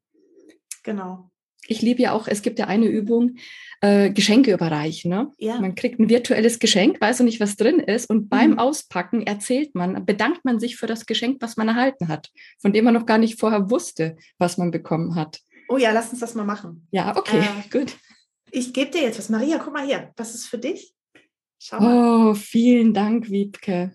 Genau. 0.84 1.30
Ich 1.66 1.82
liebe 1.82 2.02
ja 2.02 2.12
auch, 2.12 2.26
es 2.26 2.42
gibt 2.42 2.58
ja 2.58 2.66
eine 2.66 2.86
Übung, 2.86 3.36
äh, 3.80 4.10
Geschenke 4.10 4.52
überreichen. 4.52 5.10
Ne? 5.10 5.30
Ja. 5.38 5.60
Man 5.60 5.74
kriegt 5.74 5.98
ein 5.98 6.08
virtuelles 6.08 6.58
Geschenk, 6.58 7.00
weiß 7.00 7.20
noch 7.20 7.26
nicht, 7.26 7.40
was 7.40 7.56
drin 7.56 7.80
ist. 7.80 8.10
Und 8.10 8.28
beim 8.28 8.52
mhm. 8.52 8.58
Auspacken 8.58 9.26
erzählt 9.26 9.74
man, 9.74 10.04
bedankt 10.04 10.44
man 10.44 10.60
sich 10.60 10.76
für 10.76 10.86
das 10.86 11.06
Geschenk, 11.06 11.40
was 11.40 11.56
man 11.56 11.68
erhalten 11.68 12.08
hat, 12.08 12.30
von 12.60 12.72
dem 12.72 12.84
man 12.84 12.94
noch 12.94 13.06
gar 13.06 13.18
nicht 13.18 13.38
vorher 13.38 13.70
wusste, 13.70 14.16
was 14.38 14.58
man 14.58 14.70
bekommen 14.70 15.14
hat. 15.14 15.40
Oh 15.68 15.76
ja, 15.76 15.92
lass 15.92 16.10
uns 16.10 16.20
das 16.20 16.34
mal 16.34 16.44
machen. 16.44 16.86
Ja, 16.90 17.16
okay, 17.16 17.38
äh, 17.38 17.68
gut. 17.78 17.96
Ich 18.50 18.72
gebe 18.72 18.90
dir 18.90 19.02
jetzt 19.02 19.18
was. 19.18 19.28
Maria, 19.28 19.58
guck 19.58 19.72
mal 19.72 19.86
hier. 19.86 20.12
Das 20.16 20.34
ist 20.34 20.46
für 20.46 20.58
dich. 20.58 20.94
Schau 21.58 21.80
mal. 21.80 22.30
Oh, 22.30 22.34
vielen 22.34 22.92
Dank, 22.92 23.30
Wiebke. 23.30 23.92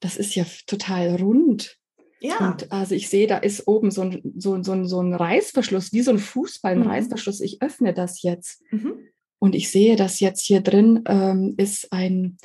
Das 0.00 0.16
ist 0.16 0.34
ja 0.34 0.44
total 0.66 1.16
rund. 1.16 1.78
Ja. 2.22 2.50
Und 2.50 2.70
also 2.70 2.94
ich 2.94 3.08
sehe, 3.08 3.26
da 3.26 3.38
ist 3.38 3.66
oben 3.66 3.90
so 3.90 4.02
ein, 4.02 4.22
so, 4.36 4.62
so, 4.62 4.84
so 4.84 5.00
ein 5.00 5.12
Reißverschluss, 5.12 5.92
wie 5.92 6.02
so 6.02 6.12
ein 6.12 6.18
Fußball, 6.18 6.72
ein 6.72 6.80
mhm. 6.80 6.86
Reißverschluss. 6.86 7.40
Ich 7.40 7.60
öffne 7.60 7.92
das 7.92 8.22
jetzt. 8.22 8.62
Mhm. 8.70 8.94
Und 9.40 9.56
ich 9.56 9.70
sehe, 9.70 9.96
dass 9.96 10.20
jetzt 10.20 10.46
hier 10.46 10.60
drin 10.60 11.02
ähm, 11.06 11.54
ist 11.56 11.92
ein, 11.92 12.38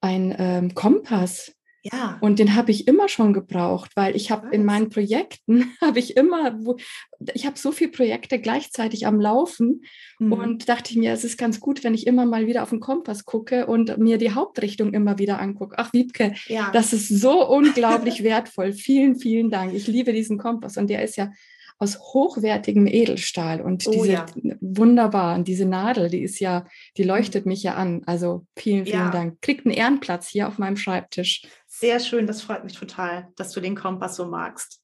ein 0.00 0.34
ähm, 0.38 0.74
Kompass. 0.74 1.53
Ja. 1.92 2.16
Und 2.20 2.38
den 2.38 2.54
habe 2.54 2.70
ich 2.70 2.88
immer 2.88 3.08
schon 3.08 3.34
gebraucht, 3.34 3.90
weil 3.94 4.16
ich 4.16 4.30
habe 4.30 4.48
in 4.54 4.64
meinen 4.64 4.88
Projekten, 4.88 5.72
habe 5.82 5.98
ich 5.98 6.16
immer, 6.16 6.58
ich 7.34 7.44
habe 7.44 7.58
so 7.58 7.72
viele 7.72 7.90
Projekte 7.90 8.38
gleichzeitig 8.38 9.06
am 9.06 9.20
Laufen 9.20 9.82
mhm. 10.18 10.32
und 10.32 10.68
dachte 10.68 10.92
ich 10.92 10.96
mir, 10.96 11.12
es 11.12 11.24
ist 11.24 11.36
ganz 11.36 11.60
gut, 11.60 11.84
wenn 11.84 11.94
ich 11.94 12.06
immer 12.06 12.24
mal 12.24 12.46
wieder 12.46 12.62
auf 12.62 12.70
den 12.70 12.80
Kompass 12.80 13.26
gucke 13.26 13.66
und 13.66 13.98
mir 13.98 14.16
die 14.16 14.32
Hauptrichtung 14.32 14.94
immer 14.94 15.18
wieder 15.18 15.40
angucke. 15.40 15.76
Ach, 15.78 15.92
Wiebke, 15.92 16.34
ja. 16.46 16.70
das 16.72 16.94
ist 16.94 17.08
so 17.08 17.46
unglaublich 17.46 18.22
wertvoll. 18.22 18.72
Vielen, 18.72 19.16
vielen 19.16 19.50
Dank. 19.50 19.74
Ich 19.74 19.86
liebe 19.86 20.14
diesen 20.14 20.38
Kompass 20.38 20.78
und 20.78 20.88
der 20.88 21.02
ist 21.02 21.16
ja 21.16 21.30
aus 21.78 21.98
hochwertigem 21.98 22.86
Edelstahl 22.86 23.60
und 23.60 23.86
oh, 23.86 23.90
diese 23.90 24.12
ja. 24.12 24.26
wunderbar, 24.60 25.34
und 25.34 25.48
diese 25.48 25.66
Nadel, 25.66 26.08
die 26.08 26.22
ist 26.22 26.38
ja, 26.38 26.66
die 26.96 27.02
leuchtet 27.02 27.46
mich 27.46 27.62
ja 27.62 27.74
an. 27.74 28.02
Also 28.06 28.46
vielen, 28.56 28.86
vielen 28.86 28.98
ja. 28.98 29.10
Dank. 29.10 29.40
Kriegt 29.42 29.66
einen 29.66 29.74
Ehrenplatz 29.74 30.28
hier 30.28 30.46
auf 30.46 30.58
meinem 30.58 30.76
Schreibtisch. 30.76 31.42
Sehr 31.84 32.00
schön, 32.00 32.26
das 32.26 32.40
freut 32.40 32.64
mich 32.64 32.72
total, 32.72 33.30
dass 33.36 33.52
du 33.52 33.60
den 33.60 33.76
Kompass 33.76 34.16
so 34.16 34.24
magst. 34.24 34.80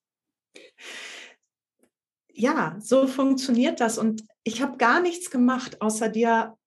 Ja, 2.31 2.77
so 2.79 3.07
funktioniert 3.07 3.81
das. 3.81 3.97
Und 3.97 4.23
ich 4.45 4.61
habe 4.61 4.77
gar 4.77 5.01
nichts 5.01 5.31
gemacht, 5.31 5.81
außer 5.81 6.11
dir 6.11 6.59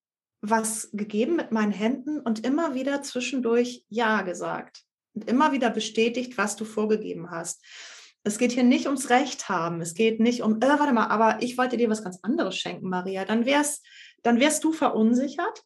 was 0.42 0.90
gegeben 0.92 1.36
mit 1.36 1.52
meinen 1.52 1.72
Händen 1.72 2.20
und 2.20 2.44
immer 2.48 2.74
wieder 2.74 3.04
zwischendurch 3.04 3.86
Ja 3.90 4.24
gesagt 4.24 4.82
und 5.14 5.30
immer 5.30 5.52
wieder 5.52 5.70
bestätigt, 5.70 6.36
was 6.36 6.56
du 6.56 6.66
vorgegeben 6.66 7.30
hast 7.30 7.64
es 8.24 8.38
geht 8.38 8.54
hier 8.54 8.64
nicht 8.64 8.86
ums 8.86 9.10
Recht 9.10 9.50
haben. 9.50 9.82
Es 9.82 9.94
geht 9.94 10.20
nicht 10.20 10.42
um, 10.42 10.62
äh, 10.62 10.68
warte 10.68 10.94
mal, 10.94 11.08
aber 11.08 11.42
ich 11.42 11.58
wollte 11.58 11.78
dir 11.78 11.90
was 11.90 12.04
ganz 12.04 12.20
anderes 12.22 12.56
schenken, 12.56 12.90
Maria. 12.90 13.26
Dann 13.26 13.46
wärst, 13.46 13.86
dann 14.24 14.40
wärst 14.40 14.64
du 14.64 14.72
verunsichert. 14.72 15.64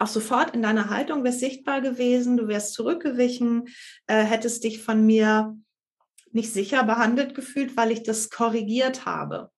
Auch 0.00 0.06
sofort 0.06 0.54
in 0.54 0.62
deiner 0.62 0.88
Haltung 0.88 1.24
wärst 1.24 1.40
sichtbar 1.40 1.82
gewesen. 1.82 2.38
Du 2.38 2.48
wärst 2.48 2.72
zurückgewichen, 2.72 3.68
äh, 4.06 4.24
hättest 4.24 4.64
dich 4.64 4.82
von 4.82 5.04
mir 5.04 5.58
nicht 6.32 6.52
sicher 6.52 6.84
behandelt 6.84 7.34
gefühlt, 7.34 7.76
weil 7.76 7.90
ich 7.90 8.02
das 8.02 8.30
korrigiert 8.30 9.04
habe, 9.04 9.50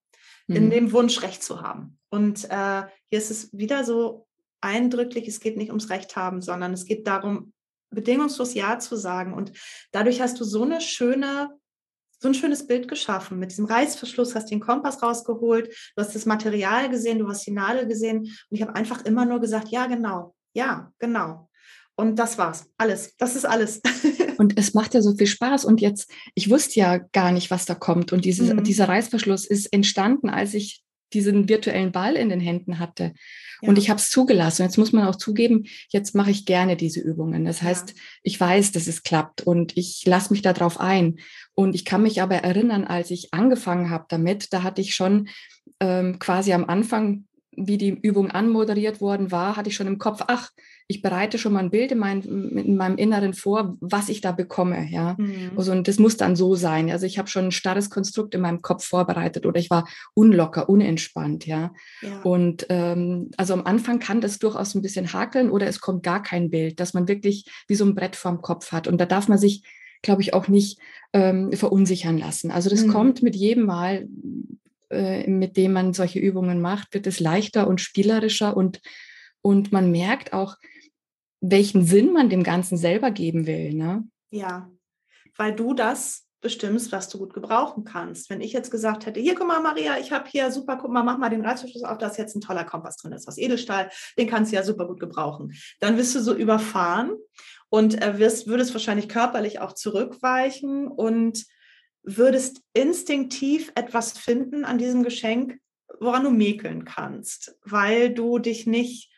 mhm. 0.47 0.55
in 0.55 0.69
dem 0.69 0.91
Wunsch, 0.91 1.21
Recht 1.21 1.43
zu 1.43 1.61
haben. 1.61 1.97
Und 2.09 2.43
äh, 2.49 2.83
hier 3.09 3.19
ist 3.19 3.31
es 3.31 3.57
wieder 3.57 3.85
so 3.85 4.27
eindrücklich, 4.59 5.29
es 5.29 5.39
geht 5.39 5.55
nicht 5.55 5.69
ums 5.69 5.89
Recht 5.89 6.17
haben, 6.17 6.41
sondern 6.41 6.73
es 6.73 6.85
geht 6.85 7.07
darum, 7.07 7.53
bedingungslos 7.89 8.53
Ja 8.53 8.79
zu 8.79 8.97
sagen. 8.97 9.33
Und 9.33 9.53
dadurch 9.91 10.19
hast 10.19 10.41
du 10.41 10.43
so 10.43 10.63
eine 10.63 10.81
schöne 10.81 11.49
so 12.23 12.29
ein 12.29 12.33
schönes 12.33 12.65
Bild 12.65 12.87
geschaffen. 12.87 13.37
Mit 13.37 13.51
diesem 13.51 13.65
Reißverschluss 13.65 14.33
hast 14.33 14.45
du 14.45 14.55
den 14.55 14.61
Kompass 14.61 15.03
rausgeholt, 15.03 15.67
du 15.67 16.01
hast 16.01 16.15
das 16.15 16.25
Material 16.25 16.89
gesehen, 16.89 17.19
du 17.19 17.27
hast 17.27 17.45
die 17.45 17.51
Nadel 17.51 17.85
gesehen 17.85 18.19
und 18.19 18.49
ich 18.49 18.61
habe 18.61 18.73
einfach 18.75 19.03
immer 19.03 19.25
nur 19.25 19.41
gesagt, 19.41 19.67
ja, 19.67 19.87
genau, 19.87 20.33
ja, 20.53 20.93
genau. 20.99 21.49
Und 21.95 22.17
das 22.17 22.37
war's. 22.37 22.65
Alles. 22.77 23.13
Das 23.17 23.35
ist 23.35 23.45
alles. 23.45 23.81
und 24.37 24.57
es 24.57 24.73
macht 24.73 24.93
ja 24.93 25.01
so 25.01 25.13
viel 25.13 25.27
Spaß. 25.27 25.65
Und 25.65 25.81
jetzt, 25.81 26.09
ich 26.33 26.49
wusste 26.49 26.79
ja 26.79 26.97
gar 26.97 27.33
nicht, 27.33 27.51
was 27.51 27.65
da 27.65 27.75
kommt. 27.75 28.13
Und 28.13 28.23
dieses, 28.23 28.51
mhm. 28.51 28.63
dieser 28.63 28.87
Reißverschluss 28.87 29.45
ist 29.45 29.71
entstanden, 29.73 30.29
als 30.29 30.53
ich 30.53 30.81
diesen 31.13 31.47
virtuellen 31.49 31.91
Ball 31.91 32.15
in 32.15 32.29
den 32.29 32.39
Händen 32.39 32.79
hatte. 32.79 33.13
Ja. 33.61 33.69
Und 33.69 33.77
ich 33.77 33.89
habe 33.89 33.99
es 33.99 34.09
zugelassen. 34.09 34.63
Jetzt 34.63 34.77
muss 34.77 34.91
man 34.91 35.07
auch 35.07 35.15
zugeben, 35.15 35.65
jetzt 35.89 36.15
mache 36.15 36.31
ich 36.31 36.45
gerne 36.45 36.75
diese 36.75 36.99
Übungen. 36.99 37.45
Das 37.45 37.61
heißt, 37.61 37.89
ja. 37.89 37.95
ich 38.23 38.39
weiß, 38.39 38.71
dass 38.71 38.87
es 38.87 39.03
klappt 39.03 39.41
und 39.41 39.77
ich 39.77 40.03
lasse 40.05 40.33
mich 40.33 40.41
darauf 40.41 40.79
ein. 40.79 41.19
Und 41.55 41.75
ich 41.75 41.85
kann 41.85 42.03
mich 42.03 42.21
aber 42.21 42.35
erinnern, 42.35 42.83
als 42.83 43.11
ich 43.11 43.33
angefangen 43.33 43.89
habe 43.89 44.05
damit, 44.09 44.51
da 44.53 44.63
hatte 44.63 44.81
ich 44.81 44.95
schon 44.95 45.29
ähm, 45.79 46.19
quasi 46.19 46.53
am 46.53 46.65
Anfang 46.65 47.25
wie 47.57 47.77
die 47.77 47.89
Übung 47.89 48.31
anmoderiert 48.31 49.01
worden 49.01 49.31
war, 49.31 49.55
hatte 49.55 49.69
ich 49.69 49.75
schon 49.75 49.87
im 49.87 49.97
Kopf, 49.97 50.21
ach, 50.27 50.51
ich 50.87 51.01
bereite 51.01 51.37
schon 51.37 51.53
mal 51.53 51.59
ein 51.59 51.71
Bild 51.71 51.91
in, 51.91 51.97
mein, 51.97 52.21
in 52.21 52.75
meinem 52.75 52.97
Inneren 52.97 53.33
vor, 53.33 53.77
was 53.79 54.09
ich 54.09 54.21
da 54.21 54.31
bekomme, 54.31 54.87
ja. 54.89 55.15
Mhm. 55.17 55.51
Also, 55.55 55.71
und 55.71 55.87
das 55.87 55.97
muss 55.97 56.17
dann 56.17 56.35
so 56.35 56.55
sein. 56.55 56.91
Also 56.91 57.05
ich 57.05 57.17
habe 57.17 57.29
schon 57.29 57.45
ein 57.45 57.51
starres 57.51 57.89
Konstrukt 57.89 58.35
in 58.35 58.41
meinem 58.41 58.61
Kopf 58.61 58.85
vorbereitet 58.85 59.45
oder 59.45 59.59
ich 59.59 59.69
war 59.69 59.87
unlocker, 60.13 60.69
unentspannt, 60.69 61.45
ja. 61.47 61.73
ja. 62.01 62.21
Und 62.21 62.65
ähm, 62.69 63.31
also 63.37 63.53
am 63.53 63.65
Anfang 63.65 63.99
kann 63.99 64.21
das 64.21 64.39
durchaus 64.39 64.75
ein 64.75 64.81
bisschen 64.81 65.13
hakeln 65.13 65.49
oder 65.49 65.67
es 65.67 65.79
kommt 65.79 66.03
gar 66.03 66.21
kein 66.21 66.49
Bild, 66.49 66.79
dass 66.79 66.93
man 66.93 67.07
wirklich 67.07 67.45
wie 67.67 67.75
so 67.75 67.85
ein 67.85 67.95
Brett 67.95 68.15
vorm 68.15 68.41
Kopf 68.41 68.71
hat. 68.71 68.87
Und 68.87 68.99
da 68.99 69.05
darf 69.05 69.27
man 69.27 69.37
sich, 69.37 69.63
glaube 70.01 70.21
ich, 70.21 70.33
auch 70.33 70.47
nicht 70.47 70.79
ähm, 71.13 71.53
verunsichern 71.53 72.17
lassen. 72.17 72.51
Also 72.51 72.69
das 72.69 72.85
mhm. 72.85 72.89
kommt 72.89 73.23
mit 73.23 73.35
jedem 73.35 73.65
Mal, 73.65 74.07
äh, 74.93 75.29
mit 75.29 75.57
dem 75.57 75.73
man 75.73 75.93
solche 75.93 76.19
Übungen 76.19 76.61
macht, 76.61 76.93
wird 76.93 77.07
es 77.07 77.19
leichter 77.19 77.67
und 77.67 77.81
spielerischer 77.81 78.55
und, 78.55 78.81
und 79.41 79.71
man 79.71 79.91
merkt 79.91 80.33
auch, 80.33 80.57
welchen 81.41 81.85
Sinn 81.85 82.13
man 82.13 82.29
dem 82.29 82.43
Ganzen 82.43 82.77
selber 82.77 83.11
geben 83.11 83.45
will. 83.45 83.73
Ne? 83.73 84.07
Ja, 84.29 84.71
weil 85.35 85.53
du 85.53 85.73
das 85.73 86.25
bestimmst, 86.43 86.91
was 86.91 87.09
du 87.09 87.17
gut 87.17 87.33
gebrauchen 87.33 87.85
kannst. 87.85 88.29
Wenn 88.29 88.41
ich 88.41 88.53
jetzt 88.53 88.69
gesagt 88.69 89.05
hätte, 89.05 89.19
hier, 89.19 89.33
guck 89.33 89.47
mal, 89.47 89.61
Maria, 89.61 89.97
ich 89.97 90.11
habe 90.11 90.29
hier 90.29 90.51
super, 90.51 90.77
guck 90.77 90.91
mal, 90.91 91.01
mach 91.01 91.17
mal 91.17 91.29
den 91.29 91.43
Reißverschluss 91.43 91.83
auf, 91.83 91.97
da 91.97 92.07
ist 92.07 92.17
jetzt 92.17 92.35
ein 92.35 92.41
toller 92.41 92.65
Kompass 92.65 92.97
drin, 92.97 93.11
das 93.11 93.21
ist 93.21 93.27
aus 93.27 93.37
Edelstahl, 93.37 93.89
den 94.17 94.27
kannst 94.27 94.51
du 94.51 94.57
ja 94.57 94.63
super 94.63 94.85
gut 94.85 94.99
gebrauchen. 94.99 95.53
Dann 95.79 95.97
wirst 95.97 96.13
du 96.13 96.19
so 96.19 96.35
überfahren 96.35 97.15
und 97.69 97.99
äh, 98.01 98.19
wirst, 98.19 98.45
würdest 98.45 98.73
wahrscheinlich 98.73 99.09
körperlich 99.09 99.59
auch 99.59 99.73
zurückweichen 99.73 100.87
und 100.87 101.45
würdest 102.03 102.61
instinktiv 102.73 103.71
etwas 103.75 104.17
finden 104.17 104.65
an 104.65 104.77
diesem 104.77 105.03
Geschenk, 105.03 105.59
woran 105.99 106.23
du 106.23 106.31
mäkeln 106.31 106.85
kannst, 106.85 107.57
weil 107.63 108.13
du 108.13 108.39
dich 108.39 108.67
nicht 108.67 109.11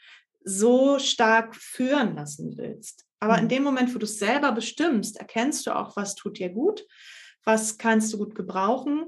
so 0.43 0.99
stark 0.99 1.55
führen 1.55 2.15
lassen 2.15 2.57
willst. 2.57 3.05
Aber 3.19 3.37
in 3.39 3.45
mhm. 3.45 3.49
dem 3.49 3.63
Moment, 3.63 3.93
wo 3.93 3.99
du 3.99 4.05
es 4.05 4.19
selber 4.19 4.51
bestimmst, 4.51 5.17
erkennst 5.17 5.65
du 5.65 5.75
auch, 5.75 5.95
was 5.95 6.15
tut 6.15 6.37
dir 6.37 6.49
gut, 6.49 6.85
was 7.43 7.77
kannst 7.77 8.13
du 8.13 8.19
gut 8.19 8.35
gebrauchen. 8.35 9.07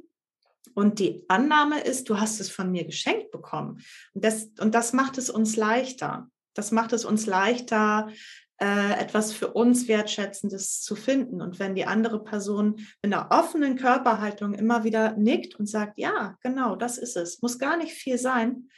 Und 0.74 1.00
die 1.00 1.24
Annahme 1.28 1.82
ist, 1.82 2.10
du 2.10 2.20
hast 2.20 2.40
es 2.40 2.50
von 2.50 2.72
mir 2.72 2.86
geschenkt 2.86 3.32
bekommen. 3.32 3.84
Und 4.14 4.24
das, 4.24 4.50
und 4.60 4.74
das 4.74 4.94
macht 4.94 5.18
es 5.18 5.30
uns 5.30 5.56
leichter. 5.56 6.30
Das 6.54 6.72
macht 6.72 6.94
es 6.94 7.06
uns 7.06 7.28
leichter, 7.28 8.10
etwas 8.60 9.34
für 9.34 9.50
uns 9.50 9.88
Wertschätzendes 9.88 10.82
zu 10.82 10.96
finden. 10.96 11.42
Und 11.42 11.60
wenn 11.60 11.76
die 11.76 11.86
andere 11.86 12.24
Person 12.24 12.76
mit 13.04 13.14
einer 13.14 13.30
offenen 13.32 13.76
Körperhaltung 13.76 14.54
immer 14.54 14.84
wieder 14.84 15.16
nickt 15.16 15.56
und 15.56 15.68
sagt, 15.68 16.00
ja, 16.00 16.38
genau, 16.42 16.76
das 16.76 16.98
ist 16.98 17.18
es, 17.18 17.42
muss 17.42 17.60
gar 17.60 17.78
nicht 17.78 17.94
viel 17.94 18.18
sein, 18.18 18.70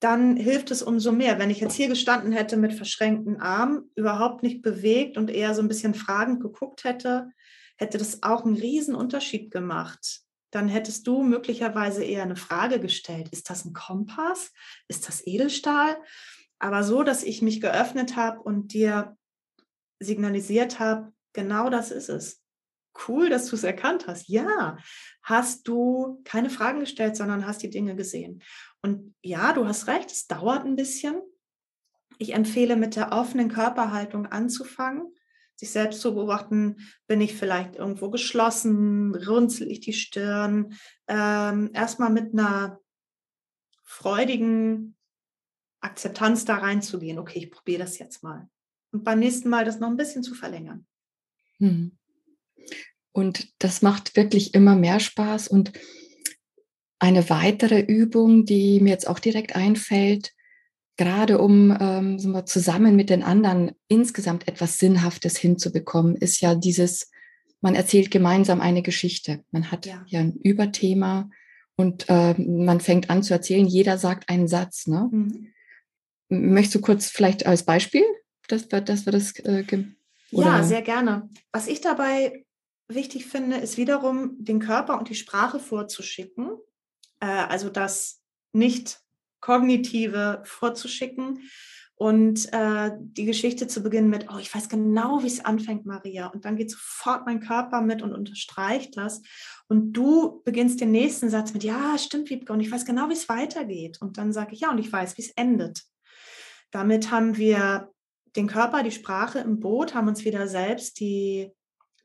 dann 0.00 0.36
hilft 0.36 0.70
es 0.70 0.82
umso 0.82 1.12
mehr. 1.12 1.38
Wenn 1.38 1.50
ich 1.50 1.60
jetzt 1.60 1.74
hier 1.74 1.88
gestanden 1.88 2.32
hätte 2.32 2.56
mit 2.56 2.74
verschränkten 2.74 3.40
Armen, 3.40 3.90
überhaupt 3.94 4.42
nicht 4.42 4.62
bewegt 4.62 5.16
und 5.16 5.30
eher 5.30 5.54
so 5.54 5.62
ein 5.62 5.68
bisschen 5.68 5.94
fragend 5.94 6.42
geguckt 6.42 6.84
hätte, 6.84 7.30
hätte 7.76 7.98
das 7.98 8.22
auch 8.22 8.44
einen 8.44 8.56
riesen 8.56 8.94
Unterschied 8.94 9.50
gemacht. 9.50 10.20
Dann 10.50 10.68
hättest 10.68 11.06
du 11.06 11.22
möglicherweise 11.22 12.04
eher 12.04 12.22
eine 12.22 12.36
Frage 12.36 12.80
gestellt. 12.80 13.28
Ist 13.30 13.50
das 13.50 13.64
ein 13.64 13.72
Kompass? 13.72 14.52
Ist 14.88 15.08
das 15.08 15.26
Edelstahl? 15.26 15.96
Aber 16.58 16.82
so, 16.82 17.02
dass 17.02 17.22
ich 17.22 17.42
mich 17.42 17.60
geöffnet 17.60 18.16
habe 18.16 18.40
und 18.40 18.72
dir 18.72 19.16
signalisiert 20.00 20.78
habe, 20.78 21.12
genau 21.32 21.70
das 21.70 21.90
ist 21.90 22.08
es. 22.08 22.42
Cool, 23.08 23.28
dass 23.28 23.46
du 23.46 23.56
es 23.56 23.64
erkannt 23.64 24.06
hast. 24.06 24.28
Ja, 24.28 24.78
hast 25.22 25.66
du 25.66 26.20
keine 26.24 26.48
Fragen 26.48 26.80
gestellt, 26.80 27.16
sondern 27.16 27.46
hast 27.46 27.62
die 27.62 27.70
Dinge 27.70 27.96
gesehen. 27.96 28.42
Und 28.82 29.14
ja, 29.22 29.52
du 29.52 29.66
hast 29.66 29.88
recht, 29.88 30.12
es 30.12 30.26
dauert 30.26 30.64
ein 30.64 30.76
bisschen. 30.76 31.20
Ich 32.18 32.34
empfehle, 32.34 32.76
mit 32.76 32.94
der 32.94 33.12
offenen 33.12 33.48
Körperhaltung 33.48 34.26
anzufangen, 34.26 35.12
sich 35.56 35.72
selbst 35.72 36.00
zu 36.00 36.14
beobachten, 36.14 36.76
bin 37.08 37.20
ich 37.20 37.34
vielleicht 37.34 37.76
irgendwo 37.76 38.10
geschlossen, 38.10 39.14
runzel 39.14 39.68
ich 39.68 39.80
die 39.80 39.92
Stirn. 39.92 40.74
Ähm, 41.08 41.70
erstmal 41.72 42.10
mit 42.10 42.32
einer 42.32 42.78
freudigen 43.82 44.96
Akzeptanz 45.84 46.44
da 46.44 46.56
reinzugehen. 46.56 47.18
Okay, 47.18 47.40
ich 47.40 47.50
probiere 47.50 47.80
das 47.80 47.98
jetzt 47.98 48.22
mal. 48.22 48.48
Und 48.92 49.04
beim 49.04 49.18
nächsten 49.18 49.48
Mal 49.48 49.64
das 49.64 49.80
noch 49.80 49.88
ein 49.88 49.96
bisschen 49.96 50.22
zu 50.22 50.34
verlängern. 50.34 50.86
Hm. 51.58 51.98
Und 53.12 53.48
das 53.58 53.82
macht 53.82 54.16
wirklich 54.16 54.54
immer 54.54 54.74
mehr 54.74 55.00
Spaß. 55.00 55.48
Und 55.48 55.72
eine 56.98 57.28
weitere 57.30 57.80
Übung, 57.80 58.44
die 58.44 58.80
mir 58.80 58.90
jetzt 58.90 59.08
auch 59.08 59.18
direkt 59.18 59.54
einfällt, 59.56 60.32
gerade 60.96 61.38
um 61.38 61.76
ähm, 61.78 62.22
wir, 62.32 62.46
zusammen 62.46 62.96
mit 62.96 63.10
den 63.10 63.22
anderen 63.22 63.72
insgesamt 63.88 64.48
etwas 64.48 64.78
Sinnhaftes 64.78 65.36
hinzubekommen, 65.36 66.16
ist 66.16 66.40
ja 66.40 66.54
dieses, 66.54 67.10
man 67.60 67.74
erzählt 67.74 68.10
gemeinsam 68.10 68.60
eine 68.60 68.82
Geschichte. 68.82 69.44
Man 69.50 69.70
hat 69.70 69.86
ja, 69.86 70.04
ja 70.06 70.20
ein 70.20 70.36
Überthema 70.36 71.30
und 71.76 72.08
äh, 72.08 72.34
man 72.34 72.80
fängt 72.80 73.10
an 73.10 73.22
zu 73.22 73.34
erzählen, 73.34 73.66
jeder 73.66 73.98
sagt 73.98 74.28
einen 74.28 74.48
Satz. 74.48 74.86
Ne? 74.86 75.08
Mhm. 75.10 75.48
Möchtest 76.40 76.76
du 76.76 76.80
kurz 76.80 77.08
vielleicht 77.08 77.46
als 77.46 77.64
Beispiel, 77.64 78.04
dass 78.48 78.70
wir, 78.70 78.80
dass 78.80 79.06
wir 79.06 79.12
das 79.12 79.38
äh, 79.40 79.64
Ja, 80.30 80.62
sehr 80.62 80.82
gerne. 80.82 81.30
Was 81.52 81.66
ich 81.66 81.80
dabei 81.80 82.44
wichtig 82.88 83.26
finde, 83.26 83.56
ist 83.56 83.76
wiederum 83.76 84.36
den 84.38 84.58
Körper 84.58 84.98
und 84.98 85.08
die 85.08 85.14
Sprache 85.14 85.58
vorzuschicken. 85.58 86.50
Äh, 87.20 87.26
also 87.26 87.68
das 87.68 88.20
nicht 88.52 89.00
kognitive 89.40 90.42
vorzuschicken 90.44 91.40
und 91.96 92.52
äh, 92.52 92.90
die 92.98 93.24
Geschichte 93.24 93.68
zu 93.68 93.82
beginnen 93.82 94.10
mit, 94.10 94.26
oh, 94.32 94.38
ich 94.38 94.52
weiß 94.52 94.68
genau, 94.68 95.22
wie 95.22 95.28
es 95.28 95.44
anfängt, 95.44 95.86
Maria. 95.86 96.26
Und 96.26 96.44
dann 96.44 96.56
geht 96.56 96.70
sofort 96.70 97.24
mein 97.24 97.40
Körper 97.40 97.80
mit 97.82 98.02
und 98.02 98.12
unterstreicht 98.12 98.96
das. 98.96 99.22
Und 99.68 99.92
du 99.92 100.42
beginnst 100.44 100.80
den 100.80 100.90
nächsten 100.90 101.30
Satz 101.30 101.54
mit, 101.54 101.62
ja, 101.62 101.96
stimmt, 101.98 102.30
Wiebke, 102.30 102.52
und 102.52 102.60
ich 102.60 102.70
weiß 102.70 102.84
genau, 102.84 103.08
wie 103.10 103.14
es 103.14 103.28
weitergeht. 103.28 104.00
Und 104.00 104.18
dann 104.18 104.32
sage 104.32 104.54
ich, 104.54 104.60
ja, 104.60 104.70
und 104.70 104.78
ich 104.78 104.92
weiß, 104.92 105.16
wie 105.16 105.22
es 105.22 105.30
endet. 105.30 105.84
Damit 106.74 107.12
haben 107.12 107.36
wir 107.36 107.92
den 108.34 108.48
Körper, 108.48 108.82
die 108.82 108.90
Sprache 108.90 109.38
im 109.38 109.60
Boot, 109.60 109.94
haben 109.94 110.08
uns 110.08 110.24
wieder 110.24 110.48
selbst 110.48 110.98
die 110.98 111.52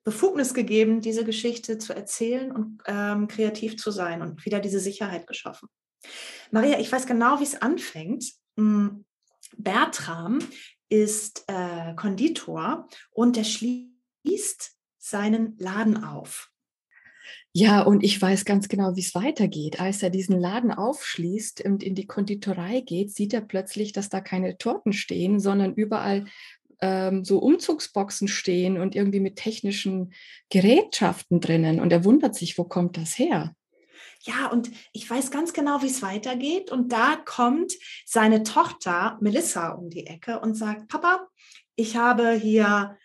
Befugnis 0.04 0.54
gegeben, 0.54 1.02
diese 1.02 1.26
Geschichte 1.26 1.80
zu 1.80 1.96
erzählen 1.96 2.52
und 2.52 2.84
ähm, 2.86 3.28
kreativ 3.28 3.78
zu 3.78 3.90
sein 3.90 4.22
und 4.22 4.46
wieder 4.46 4.60
diese 4.60 4.80
Sicherheit 4.80 5.26
geschaffen. 5.26 5.70
Maria, 6.52 6.80
ich 6.80 6.92
weiß 6.92 7.08
genau, 7.08 7.40
wie 7.40 7.46
es 7.46 7.60
anfängt. 7.60 8.32
Hm, 8.58 9.06
Bertram 9.58 10.38
ist 10.88 11.46
äh, 11.48 11.96
Konditor 11.96 12.88
und 13.10 13.38
der 13.38 13.46
schließt 13.46 14.78
seinen 15.00 15.58
Laden 15.58 16.04
auf. 16.04 16.52
Ja, 17.52 17.82
und 17.82 18.04
ich 18.04 18.22
weiß 18.22 18.46
ganz 18.46 18.68
genau, 18.68 18.96
wie 18.96 19.02
es 19.02 19.16
weitergeht. 19.16 19.80
Als 19.82 20.04
er 20.04 20.12
diesen 20.12 20.40
Laden 20.40 20.72
aufschließt 20.72 21.62
und 21.66 21.82
in 21.82 21.96
die 21.96 22.06
Konditorei 22.06 22.82
geht, 22.82 23.12
sieht 23.12 23.34
er 23.34 23.42
plötzlich, 23.42 23.92
dass 23.92 24.10
da 24.10 24.22
keine 24.22 24.58
Torten 24.58 24.94
stehen, 24.94 25.40
sondern 25.40 25.74
überall 25.74 26.26
ähm, 26.82 27.26
so 27.26 27.40
Umzugsboxen 27.40 28.28
stehen 28.28 28.78
und 28.78 28.96
irgendwie 28.96 29.20
mit 29.20 29.36
technischen 29.36 30.14
Gerätschaften 30.50 31.42
drinnen. 31.42 31.80
Und 31.80 31.92
er 31.92 32.06
wundert 32.06 32.36
sich, 32.36 32.58
wo 32.58 32.66
kommt 32.66 32.98
das 32.98 33.18
her? 33.18 33.56
Ja, 34.22 34.48
und 34.48 34.70
ich 34.92 35.10
weiß 35.10 35.32
ganz 35.32 35.54
genau, 35.54 35.82
wie 35.82 35.88
es 35.88 36.02
weitergeht. 36.02 36.72
Und 36.72 36.92
da 36.92 37.16
kommt 37.26 37.74
seine 38.06 38.44
Tochter 38.44 39.18
Melissa 39.22 39.70
um 39.70 39.90
die 39.90 40.06
Ecke 40.06 40.40
und 40.40 40.56
sagt, 40.56 40.88
Papa, 40.88 41.28
ich 41.76 41.96
habe 41.96 42.34
hier 42.34 42.98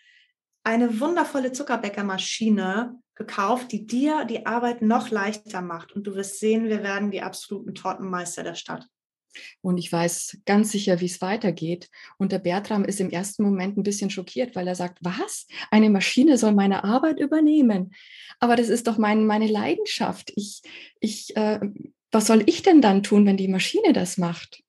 eine 0.65 0.99
wundervolle 0.99 1.51
Zuckerbäckermaschine 1.51 2.99
gekauft, 3.13 3.71
die 3.71 3.85
dir 3.85 4.25
die 4.25 4.45
Arbeit 4.45 4.81
noch 4.81 5.09
leichter 5.09 5.61
macht. 5.61 5.93
Und 5.93 6.05
du 6.07 6.15
wirst 6.15 6.39
sehen, 6.39 6.65
wir 6.65 6.83
werden 6.83 7.11
die 7.11 7.21
absoluten 7.21 7.75
Tortenmeister 7.75 8.43
der 8.43 8.55
Stadt. 8.55 8.87
Und 9.61 9.77
ich 9.77 9.91
weiß 9.91 10.39
ganz 10.45 10.71
sicher, 10.71 11.01
wie 11.01 11.05
es 11.05 11.21
weitergeht. 11.21 11.89
Und 12.17 12.31
der 12.31 12.39
Bertram 12.39 12.83
ist 12.83 12.99
im 12.99 13.09
ersten 13.09 13.43
Moment 13.43 13.77
ein 13.77 13.83
bisschen 13.83 14.09
schockiert, 14.09 14.55
weil 14.55 14.67
er 14.67 14.75
sagt, 14.75 14.97
was? 15.01 15.45
Eine 15.71 15.89
Maschine 15.89 16.37
soll 16.37 16.53
meine 16.53 16.83
Arbeit 16.83 17.19
übernehmen? 17.19 17.93
Aber 18.39 18.55
das 18.55 18.69
ist 18.69 18.87
doch 18.87 18.97
mein, 18.97 19.25
meine 19.25 19.47
Leidenschaft. 19.47 20.31
Ich, 20.35 20.61
ich, 20.99 21.35
äh, 21.35 21.59
was 22.11 22.27
soll 22.27 22.43
ich 22.45 22.63
denn 22.63 22.81
dann 22.81 23.03
tun, 23.03 23.25
wenn 23.25 23.37
die 23.37 23.49
Maschine 23.49 23.93
das 23.93 24.17
macht? 24.17 24.63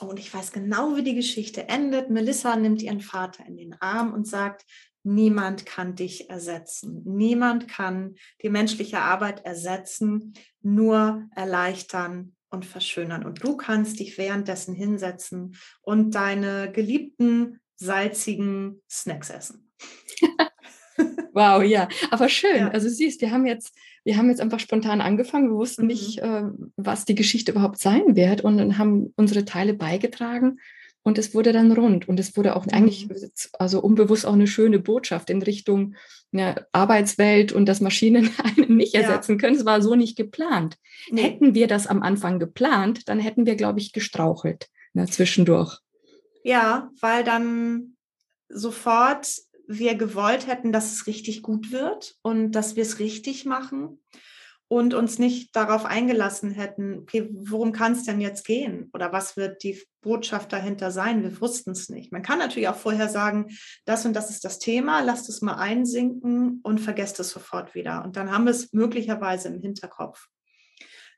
Und 0.00 0.18
ich 0.18 0.32
weiß 0.32 0.52
genau, 0.52 0.96
wie 0.96 1.02
die 1.02 1.14
Geschichte 1.14 1.68
endet. 1.68 2.10
Melissa 2.10 2.56
nimmt 2.56 2.82
ihren 2.82 3.00
Vater 3.00 3.44
in 3.46 3.56
den 3.56 3.74
Arm 3.80 4.12
und 4.12 4.26
sagt, 4.26 4.64
niemand 5.02 5.66
kann 5.66 5.94
dich 5.94 6.30
ersetzen. 6.30 7.02
Niemand 7.04 7.68
kann 7.68 8.14
die 8.42 8.50
menschliche 8.50 9.00
Arbeit 9.00 9.44
ersetzen, 9.44 10.34
nur 10.62 11.28
erleichtern 11.34 12.34
und 12.50 12.66
verschönern. 12.66 13.24
Und 13.24 13.42
du 13.42 13.56
kannst 13.56 13.98
dich 13.98 14.18
währenddessen 14.18 14.74
hinsetzen 14.74 15.56
und 15.80 16.14
deine 16.14 16.70
geliebten 16.72 17.60
salzigen 17.76 18.82
Snacks 18.88 19.30
essen. 19.30 19.72
wow, 21.32 21.62
ja, 21.62 21.88
aber 22.10 22.28
schön. 22.28 22.58
Ja. 22.58 22.68
Also 22.68 22.88
siehst, 22.88 23.20
wir 23.22 23.30
haben 23.30 23.46
jetzt, 23.46 23.74
wir 24.04 24.16
haben 24.16 24.28
jetzt 24.28 24.40
einfach 24.40 24.60
spontan 24.60 25.00
angefangen. 25.00 25.50
Wir 25.50 25.56
wussten 25.56 25.82
mhm. 25.82 25.88
nicht, 25.88 26.18
äh, 26.18 26.44
was 26.76 27.04
die 27.04 27.14
Geschichte 27.14 27.52
überhaupt 27.52 27.78
sein 27.78 28.14
wird 28.14 28.42
und 28.42 28.78
haben 28.78 29.12
unsere 29.16 29.44
Teile 29.44 29.74
beigetragen 29.74 30.58
und 31.02 31.18
es 31.18 31.34
wurde 31.34 31.52
dann 31.52 31.72
rund 31.72 32.08
und 32.08 32.20
es 32.20 32.36
wurde 32.36 32.56
auch 32.56 32.66
mhm. 32.66 32.72
eigentlich, 32.72 33.08
also 33.58 33.80
unbewusst 33.80 34.26
auch 34.26 34.32
eine 34.32 34.46
schöne 34.46 34.78
Botschaft 34.78 35.30
in 35.30 35.42
Richtung 35.42 35.94
eine 36.32 36.66
Arbeitswelt 36.72 37.52
und 37.52 37.66
dass 37.66 37.80
Maschinen 37.80 38.30
einen 38.42 38.76
nicht 38.76 38.94
ersetzen 38.94 39.32
ja. 39.32 39.38
können. 39.38 39.56
Es 39.56 39.64
war 39.64 39.82
so 39.82 39.94
nicht 39.94 40.16
geplant. 40.16 40.78
Nee. 41.10 41.22
Hätten 41.22 41.54
wir 41.54 41.66
das 41.66 41.86
am 41.86 42.02
Anfang 42.02 42.38
geplant, 42.38 43.08
dann 43.08 43.18
hätten 43.18 43.46
wir, 43.46 43.56
glaube 43.56 43.80
ich, 43.80 43.92
gestrauchelt 43.92 44.68
ne, 44.94 45.06
zwischendurch. 45.06 45.78
Ja, 46.44 46.90
weil 47.00 47.24
dann 47.24 47.96
sofort 48.48 49.28
wir 49.68 49.94
gewollt 49.94 50.46
hätten, 50.46 50.72
dass 50.72 50.92
es 50.92 51.06
richtig 51.06 51.42
gut 51.42 51.70
wird 51.70 52.16
und 52.22 52.52
dass 52.52 52.76
wir 52.76 52.82
es 52.82 52.98
richtig 52.98 53.44
machen 53.44 54.00
und 54.72 54.94
uns 54.94 55.18
nicht 55.18 55.54
darauf 55.54 55.84
eingelassen 55.84 56.50
hätten, 56.50 57.00
okay, 57.00 57.28
worum 57.30 57.72
kann 57.72 57.92
es 57.92 58.04
denn 58.04 58.22
jetzt 58.22 58.46
gehen? 58.46 58.88
Oder 58.94 59.12
was 59.12 59.36
wird 59.36 59.62
die 59.62 59.78
Botschaft 60.00 60.50
dahinter 60.50 60.90
sein? 60.90 61.22
Wir 61.22 61.38
wussten 61.42 61.72
es 61.72 61.90
nicht. 61.90 62.10
Man 62.10 62.22
kann 62.22 62.38
natürlich 62.38 62.70
auch 62.70 62.76
vorher 62.76 63.10
sagen, 63.10 63.54
das 63.84 64.06
und 64.06 64.14
das 64.14 64.30
ist 64.30 64.46
das 64.46 64.58
Thema, 64.58 65.00
lasst 65.00 65.28
es 65.28 65.42
mal 65.42 65.56
einsinken 65.56 66.60
und 66.62 66.80
vergesst 66.80 67.20
es 67.20 67.28
sofort 67.28 67.74
wieder. 67.74 68.02
Und 68.02 68.16
dann 68.16 68.32
haben 68.32 68.44
wir 68.44 68.52
es 68.52 68.72
möglicherweise 68.72 69.48
im 69.48 69.60
Hinterkopf. 69.60 70.28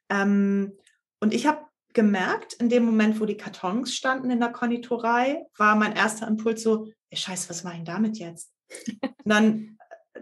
Ähm, 0.08 0.72
und 1.20 1.32
ich 1.32 1.46
habe 1.46 1.64
gemerkt, 1.92 2.54
in 2.54 2.68
dem 2.68 2.84
Moment, 2.84 3.20
wo 3.20 3.24
die 3.24 3.36
Kartons 3.36 3.94
standen 3.94 4.32
in 4.32 4.40
der 4.40 4.50
Konditorei, 4.50 5.44
war 5.56 5.76
mein 5.76 5.94
erster 5.94 6.26
Impuls 6.26 6.60
so, 6.60 6.88
scheiße, 7.12 7.48
was 7.50 7.62
mache 7.62 7.76
ich 7.76 7.84
damit 7.84 8.18
jetzt? 8.18 8.50
Und 9.00 9.30
dann 9.30 9.73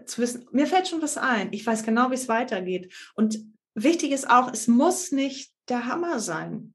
zu 0.05 0.21
wissen, 0.21 0.47
mir 0.51 0.67
fällt 0.67 0.87
schon 0.87 1.01
was 1.01 1.17
ein. 1.17 1.51
Ich 1.53 1.65
weiß 1.65 1.83
genau, 1.83 2.11
wie 2.11 2.15
es 2.15 2.27
weitergeht. 2.27 2.93
Und 3.15 3.39
wichtig 3.75 4.11
ist 4.11 4.29
auch, 4.29 4.51
es 4.51 4.67
muss 4.67 5.11
nicht 5.11 5.53
der 5.69 5.85
Hammer 5.85 6.19
sein. 6.19 6.73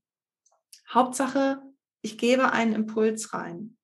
Hauptsache, 0.92 1.60
ich 2.02 2.18
gebe 2.18 2.52
einen 2.52 2.74
Impuls 2.74 3.34
rein. 3.34 3.76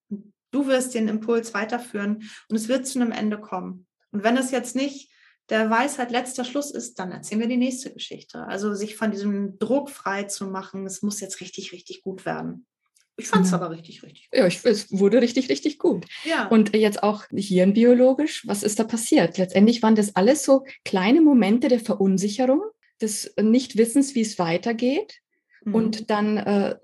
Du 0.51 0.67
wirst 0.67 0.95
den 0.95 1.09
Impuls 1.09 1.53
weiterführen 1.53 2.31
und 2.49 2.57
es 2.57 2.69
wird 2.69 2.87
zu 2.87 3.01
einem 3.01 3.13
Ende 3.13 3.41
kommen. 3.41 3.87
Und 4.13 4.23
wenn 4.23 4.37
es 4.37 4.53
jetzt 4.53 4.77
nicht 4.77 5.11
der 5.51 5.69
Weisheit 5.69 6.11
letzter 6.11 6.45
Schluss 6.45 6.71
ist, 6.71 6.99
dann 6.99 7.13
erzählen 7.13 7.41
wir 7.41 7.49
die 7.49 7.57
nächste 7.57 7.93
Geschichte. 7.93 8.47
Also 8.47 8.73
sich 8.75 8.97
von 8.97 9.11
diesem 9.11 9.59
Druck 9.59 9.91
frei 9.91 10.25
zu 10.25 10.47
machen, 10.47 10.87
es 10.87 11.03
muss 11.03 11.21
jetzt 11.21 11.41
richtig, 11.41 11.73
richtig 11.73 12.03
gut 12.03 12.25
werden. 12.25 12.67
Ich 13.17 13.29
fand 13.29 13.45
es 13.45 13.53
genau. 13.53 13.65
aber 13.65 13.75
richtig, 13.75 14.03
richtig 14.03 14.31
gut. 14.31 14.39
Ja, 14.39 14.47
ich, 14.47 14.65
es 14.65 14.91
wurde 14.91 15.21
richtig, 15.21 15.49
richtig 15.49 15.79
gut. 15.79 16.07
Ja. 16.25 16.49
Und 16.49 16.75
jetzt 16.75 17.03
auch 17.03 17.25
hirnbiologisch, 17.33 18.47
was 18.47 18.63
ist 18.63 18.79
da 18.79 18.85
passiert? 18.85 19.39
Letztendlich 19.39 19.83
waren 19.83 19.95
das 19.95 20.17
alles 20.17 20.45
so 20.45 20.65
kleine 20.85 21.21
Momente 21.21 21.69
der 21.69 21.81
Verunsicherung, 21.81 22.63
des 23.01 23.35
Nichtwissens, 23.41 24.15
wie 24.15 24.23
es 24.23 24.39
weitergeht. 24.39 25.21
Und 25.73 26.03
mhm. 26.03 26.07
dann 26.07 26.37
äh, 26.37 26.75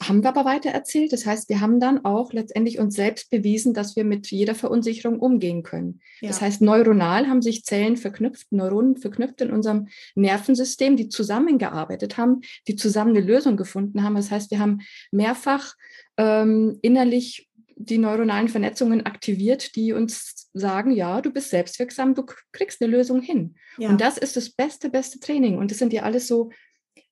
haben 0.00 0.22
wir 0.22 0.30
aber 0.30 0.44
weiter 0.44 0.70
erzählt. 0.70 1.12
Das 1.12 1.26
heißt, 1.26 1.48
wir 1.48 1.60
haben 1.60 1.80
dann 1.80 2.04
auch 2.04 2.32
letztendlich 2.32 2.78
uns 2.78 2.94
selbst 2.94 3.30
bewiesen, 3.30 3.74
dass 3.74 3.96
wir 3.96 4.04
mit 4.04 4.30
jeder 4.30 4.54
Verunsicherung 4.54 5.18
umgehen 5.20 5.62
können. 5.62 6.00
Ja. 6.20 6.28
Das 6.28 6.40
heißt, 6.40 6.62
neuronal 6.62 7.28
haben 7.28 7.42
sich 7.42 7.64
Zellen 7.64 7.96
verknüpft, 7.96 8.52
Neuronen 8.52 8.96
verknüpft 8.96 9.40
in 9.42 9.52
unserem 9.52 9.88
Nervensystem, 10.14 10.96
die 10.96 11.08
zusammengearbeitet 11.08 12.16
haben, 12.16 12.40
die 12.68 12.76
zusammen 12.76 13.16
eine 13.16 13.26
Lösung 13.26 13.56
gefunden 13.56 14.02
haben. 14.02 14.14
Das 14.14 14.30
heißt, 14.30 14.50
wir 14.50 14.60
haben 14.60 14.80
mehrfach 15.10 15.74
ähm, 16.16 16.78
innerlich 16.82 17.48
die 17.78 17.98
neuronalen 17.98 18.48
Vernetzungen 18.48 19.04
aktiviert, 19.04 19.76
die 19.76 19.92
uns 19.92 20.48
sagen, 20.54 20.90
ja, 20.90 21.20
du 21.20 21.30
bist 21.30 21.50
selbstwirksam, 21.50 22.14
du 22.14 22.24
kriegst 22.52 22.80
eine 22.80 22.90
Lösung 22.90 23.20
hin. 23.20 23.54
Ja. 23.76 23.90
Und 23.90 24.00
das 24.00 24.16
ist 24.16 24.36
das 24.36 24.48
beste, 24.48 24.88
beste 24.88 25.20
Training. 25.20 25.58
Und 25.58 25.70
das 25.70 25.78
sind 25.78 25.92
ja 25.92 26.02
alles 26.02 26.26
so 26.26 26.50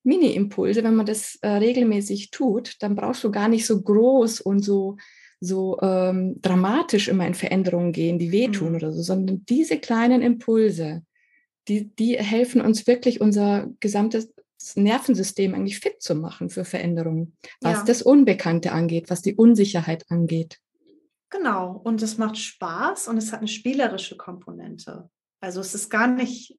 Mini-Impulse, 0.05 0.85
wenn 0.85 0.95
man 0.95 1.07
das 1.07 1.37
äh, 1.43 1.49
regelmäßig 1.49 2.31
tut, 2.31 2.77
dann 2.81 2.95
brauchst 2.95 3.25
du 3.25 3.31
gar 3.31 3.49
nicht 3.49 3.67
so 3.67 3.81
groß 3.81 4.41
und 4.41 4.61
so, 4.61 4.97
so 5.41 5.79
ähm, 5.81 6.41
dramatisch 6.41 7.09
immer 7.09 7.27
in 7.27 7.35
Veränderungen 7.35 7.93
gehen, 7.93 8.19
die 8.19 8.31
wehtun 8.31 8.71
mhm. 8.71 8.75
oder 8.77 8.93
so, 8.93 9.03
sondern 9.03 9.45
diese 9.49 9.79
kleinen 9.79 10.23
Impulse, 10.23 11.03
die, 11.69 11.89
die 11.95 12.17
helfen 12.19 12.61
uns 12.61 12.87
wirklich, 12.87 13.21
unser 13.21 13.69
gesamtes 13.81 14.33
Nervensystem 14.75 15.55
eigentlich 15.55 15.81
fit 15.81 16.01
zu 16.01 16.15
machen 16.15 16.49
für 16.51 16.65
Veränderungen, 16.65 17.37
was 17.61 17.79
ja. 17.79 17.85
das 17.85 18.03
Unbekannte 18.03 18.73
angeht, 18.73 19.11
was 19.11 19.23
die 19.23 19.35
Unsicherheit 19.35 20.05
angeht. 20.11 20.59
Genau, 21.31 21.81
und 21.83 22.01
es 22.03 22.17
macht 22.17 22.39
Spaß 22.39 23.09
und 23.09 23.19
es 23.19 23.33
hat 23.33 23.41
eine 23.41 23.49
spielerische 23.49 24.17
Komponente. 24.17 25.11
Also 25.41 25.61
es 25.61 25.75
ist 25.75 25.91
gar 25.91 26.07
nicht, 26.07 26.57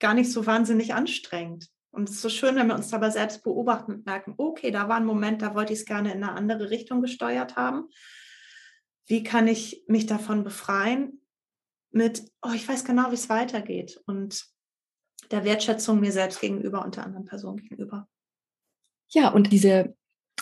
gar 0.00 0.14
nicht 0.14 0.30
so 0.30 0.44
wahnsinnig 0.44 0.92
anstrengend. 0.92 1.68
Und 1.90 2.08
es 2.08 2.16
ist 2.16 2.22
so 2.22 2.28
schön, 2.28 2.56
wenn 2.56 2.66
wir 2.66 2.74
uns 2.74 2.90
dabei 2.90 3.10
selbst 3.10 3.42
beobachten 3.42 3.92
und 3.92 4.06
merken, 4.06 4.34
okay, 4.36 4.70
da 4.70 4.88
war 4.88 4.96
ein 4.96 5.06
Moment, 5.06 5.42
da 5.42 5.54
wollte 5.54 5.72
ich 5.72 5.80
es 5.80 5.86
gerne 5.86 6.12
in 6.12 6.22
eine 6.22 6.32
andere 6.32 6.70
Richtung 6.70 7.00
gesteuert 7.00 7.56
haben. 7.56 7.88
Wie 9.06 9.22
kann 9.22 9.48
ich 9.48 9.84
mich 9.88 10.06
davon 10.06 10.44
befreien? 10.44 11.22
Mit, 11.90 12.24
oh, 12.42 12.52
ich 12.54 12.68
weiß 12.68 12.84
genau, 12.84 13.10
wie 13.10 13.14
es 13.14 13.30
weitergeht. 13.30 14.00
Und 14.06 14.46
der 15.30 15.44
Wertschätzung 15.44 16.00
mir 16.00 16.12
selbst 16.12 16.40
gegenüber 16.40 16.84
und 16.84 16.96
der 16.96 17.04
anderen 17.04 17.24
Person 17.24 17.56
gegenüber. 17.56 18.06
Ja, 19.10 19.30
und 19.30 19.50
diese 19.52 19.94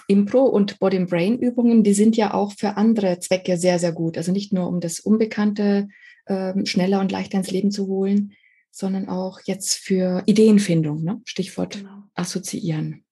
Impro- 0.08 0.48
und 0.48 0.78
Body-Brain-Übungen, 0.78 1.84
die 1.84 1.94
sind 1.94 2.16
ja 2.16 2.34
auch 2.34 2.52
für 2.52 2.76
andere 2.76 3.18
Zwecke 3.20 3.56
sehr, 3.56 3.78
sehr 3.78 3.92
gut. 3.92 4.16
Also 4.16 4.32
nicht 4.32 4.52
nur, 4.52 4.68
um 4.68 4.80
das 4.80 5.00
Unbekannte 5.00 5.88
äh, 6.26 6.66
schneller 6.66 7.00
und 7.00 7.12
leichter 7.12 7.38
ins 7.38 7.50
Leben 7.50 7.70
zu 7.70 7.86
holen, 7.86 8.32
sondern 8.76 9.08
auch 9.08 9.40
jetzt 9.44 9.78
für 9.78 10.22
Ideenfindung, 10.26 11.02
ne? 11.02 11.22
Stichwort 11.24 11.78
genau. 11.78 12.02
assoziieren. 12.14 13.06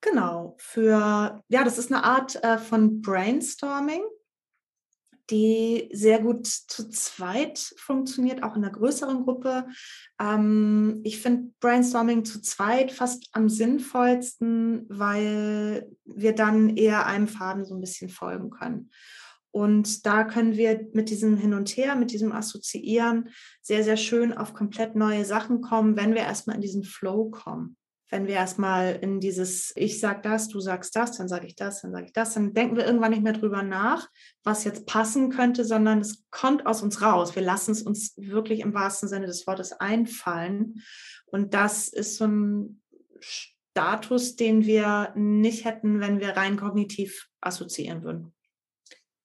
Genau, 0.00 0.56
für, 0.58 1.42
ja, 1.48 1.64
das 1.64 1.76
ist 1.76 1.92
eine 1.92 2.02
Art 2.02 2.42
äh, 2.42 2.56
von 2.56 3.02
Brainstorming, 3.02 4.02
die 5.28 5.90
sehr 5.92 6.20
gut 6.20 6.46
zu 6.46 6.88
zweit 6.88 7.58
funktioniert, 7.76 8.42
auch 8.42 8.56
in 8.56 8.64
einer 8.64 8.72
größeren 8.72 9.24
Gruppe. 9.24 9.66
Ähm, 10.18 11.00
ich 11.04 11.20
finde 11.20 11.52
Brainstorming 11.60 12.24
zu 12.24 12.40
zweit 12.40 12.90
fast 12.90 13.28
am 13.32 13.50
sinnvollsten, 13.50 14.86
weil 14.88 15.90
wir 16.06 16.34
dann 16.34 16.76
eher 16.76 17.06
einem 17.06 17.28
Faden 17.28 17.66
so 17.66 17.74
ein 17.74 17.80
bisschen 17.82 18.08
folgen 18.08 18.48
können. 18.48 18.90
Und 19.54 20.04
da 20.04 20.24
können 20.24 20.56
wir 20.56 20.88
mit 20.94 21.10
diesem 21.10 21.36
Hin 21.36 21.54
und 21.54 21.76
Her, 21.76 21.94
mit 21.94 22.10
diesem 22.10 22.32
Assoziieren 22.32 23.28
sehr, 23.62 23.84
sehr 23.84 23.96
schön 23.96 24.36
auf 24.36 24.52
komplett 24.52 24.96
neue 24.96 25.24
Sachen 25.24 25.60
kommen, 25.60 25.96
wenn 25.96 26.12
wir 26.12 26.22
erstmal 26.22 26.56
in 26.56 26.60
diesen 26.60 26.82
Flow 26.82 27.30
kommen. 27.30 27.76
Wenn 28.10 28.26
wir 28.26 28.34
erstmal 28.34 28.98
in 29.00 29.20
dieses, 29.20 29.72
ich 29.76 30.00
sag 30.00 30.24
das, 30.24 30.48
du 30.48 30.58
sagst 30.58 30.96
das, 30.96 31.16
dann 31.16 31.28
sage 31.28 31.46
ich 31.46 31.54
das, 31.54 31.82
dann 31.82 31.92
sage 31.92 32.06
ich 32.06 32.12
das, 32.12 32.34
dann 32.34 32.52
denken 32.52 32.76
wir 32.76 32.84
irgendwann 32.84 33.12
nicht 33.12 33.22
mehr 33.22 33.32
drüber 33.32 33.62
nach, 33.62 34.08
was 34.42 34.64
jetzt 34.64 34.86
passen 34.86 35.30
könnte, 35.30 35.64
sondern 35.64 36.00
es 36.00 36.24
kommt 36.32 36.66
aus 36.66 36.82
uns 36.82 37.00
raus. 37.00 37.36
Wir 37.36 37.42
lassen 37.42 37.70
es 37.70 37.82
uns 37.82 38.14
wirklich 38.16 38.58
im 38.58 38.74
wahrsten 38.74 39.08
Sinne 39.08 39.26
des 39.26 39.46
Wortes 39.46 39.70
einfallen. 39.72 40.82
Und 41.26 41.54
das 41.54 41.86
ist 41.86 42.16
so 42.16 42.24
ein 42.24 42.82
Status, 43.20 44.34
den 44.34 44.66
wir 44.66 45.12
nicht 45.14 45.64
hätten, 45.64 46.00
wenn 46.00 46.18
wir 46.18 46.30
rein 46.30 46.56
kognitiv 46.56 47.28
assoziieren 47.40 48.02
würden. 48.02 48.34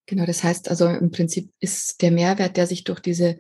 Genau, 0.10 0.26
das 0.26 0.44
heißt 0.44 0.72
also 0.72 0.88
im 0.88 1.12
Prinzip 1.12 1.52
ist 1.60 2.02
der 2.02 2.10
Mehrwert, 2.10 2.58
der 2.58 2.66
sich 2.66 2.84
durch 2.84 3.00
diese 3.00 3.38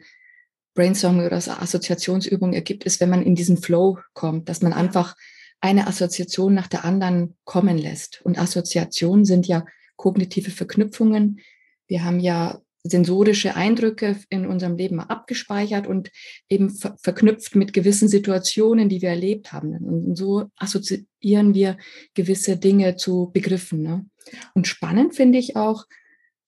Brainstorming 0.75 1.25
oder 1.25 1.37
Assoziationsübung 1.37 2.53
ergibt, 2.53 2.83
ist, 2.83 3.01
wenn 3.01 3.09
man 3.09 3.23
in 3.23 3.33
diesen 3.33 3.57
Flow 3.57 3.97
kommt, 4.13 4.49
dass 4.49 4.61
man 4.61 4.71
einfach 4.71 5.15
eine 5.61 5.87
Assoziation 5.87 6.53
nach 6.53 6.67
der 6.67 6.85
anderen 6.85 7.35
kommen 7.43 7.79
lässt. 7.79 8.21
Und 8.21 8.37
Assoziationen 8.37 9.25
sind 9.25 9.47
ja 9.47 9.65
kognitive 9.95 10.51
Verknüpfungen. 10.51 11.39
Wir 11.87 12.03
haben 12.03 12.19
ja 12.19 12.61
sensorische 12.83 13.55
Eindrücke 13.55 14.17
in 14.29 14.45
unserem 14.45 14.77
Leben 14.77 14.99
abgespeichert 14.99 15.87
und 15.87 16.11
eben 16.49 16.69
ver 16.69 16.95
verknüpft 17.01 17.55
mit 17.55 17.73
gewissen 17.73 18.07
Situationen, 18.07 18.89
die 18.89 19.01
wir 19.01 19.09
erlebt 19.09 19.53
haben. 19.53 19.75
Und 19.75 20.15
so 20.15 20.51
assoziieren 20.55 21.55
wir 21.55 21.79
gewisse 22.13 22.57
Dinge 22.57 22.95
zu 22.95 23.31
Begriffen. 23.33 23.81
Ne? 23.81 24.05
Und 24.53 24.67
spannend 24.67 25.15
finde 25.15 25.39
ich 25.39 25.55
auch, 25.55 25.85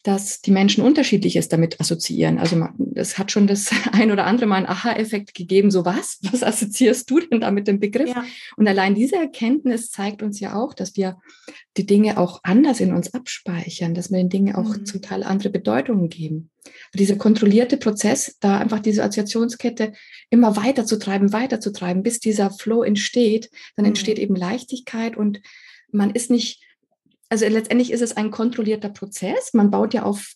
dass 0.03 0.41
die 0.41 0.51
Menschen 0.51 0.83
unterschiedliches 0.83 1.47
damit 1.47 1.79
assoziieren. 1.79 2.39
Also 2.39 2.67
es 2.95 3.19
hat 3.19 3.31
schon 3.31 3.45
das 3.45 3.69
ein 3.91 4.11
oder 4.11 4.25
andere 4.25 4.47
Mal 4.47 4.57
einen 4.57 4.65
Aha-Effekt 4.65 5.35
gegeben, 5.35 5.69
so 5.69 5.85
was? 5.85 6.19
Was 6.31 6.43
assoziierst 6.43 7.09
du 7.09 7.19
denn 7.19 7.41
da 7.41 7.51
mit 7.51 7.67
dem 7.67 7.79
Begriff? 7.79 8.09
Ja. 8.09 8.25
Und 8.57 8.67
allein 8.67 8.95
diese 8.95 9.15
Erkenntnis 9.15 9.91
zeigt 9.91 10.23
uns 10.23 10.39
ja 10.39 10.55
auch, 10.55 10.73
dass 10.73 10.95
wir 10.95 11.17
die 11.77 11.85
Dinge 11.85 12.17
auch 12.17 12.39
anders 12.43 12.79
in 12.79 12.93
uns 12.93 13.13
abspeichern, 13.13 13.93
dass 13.93 14.11
wir 14.11 14.17
den 14.17 14.29
Dingen 14.29 14.55
auch 14.55 14.75
mhm. 14.75 14.85
zum 14.85 15.01
Teil 15.01 15.23
andere 15.23 15.49
Bedeutungen 15.49 16.09
geben. 16.09 16.49
Und 16.65 16.99
dieser 16.99 17.15
kontrollierte 17.15 17.77
Prozess, 17.77 18.37
da 18.39 18.57
einfach 18.57 18.79
diese 18.79 19.03
Assoziationskette 19.03 19.93
immer 20.29 20.55
weiter 20.55 20.85
zu 20.85 20.97
treiben, 20.97 21.31
weiter 21.31 21.59
zu 21.59 21.71
treiben, 21.71 22.03
bis 22.03 22.19
dieser 22.19 22.49
Flow 22.49 22.83
entsteht, 22.83 23.49
dann 23.75 23.85
mhm. 23.85 23.89
entsteht 23.89 24.17
eben 24.19 24.35
Leichtigkeit 24.35 25.15
und 25.15 25.41
man 25.91 26.11
ist 26.11 26.31
nicht 26.31 26.63
also 27.31 27.47
letztendlich 27.47 27.91
ist 27.91 28.01
es 28.01 28.17
ein 28.17 28.29
kontrollierter 28.29 28.89
Prozess. 28.89 29.53
Man 29.53 29.71
baut 29.71 29.93
ja 29.93 30.03
auf 30.03 30.33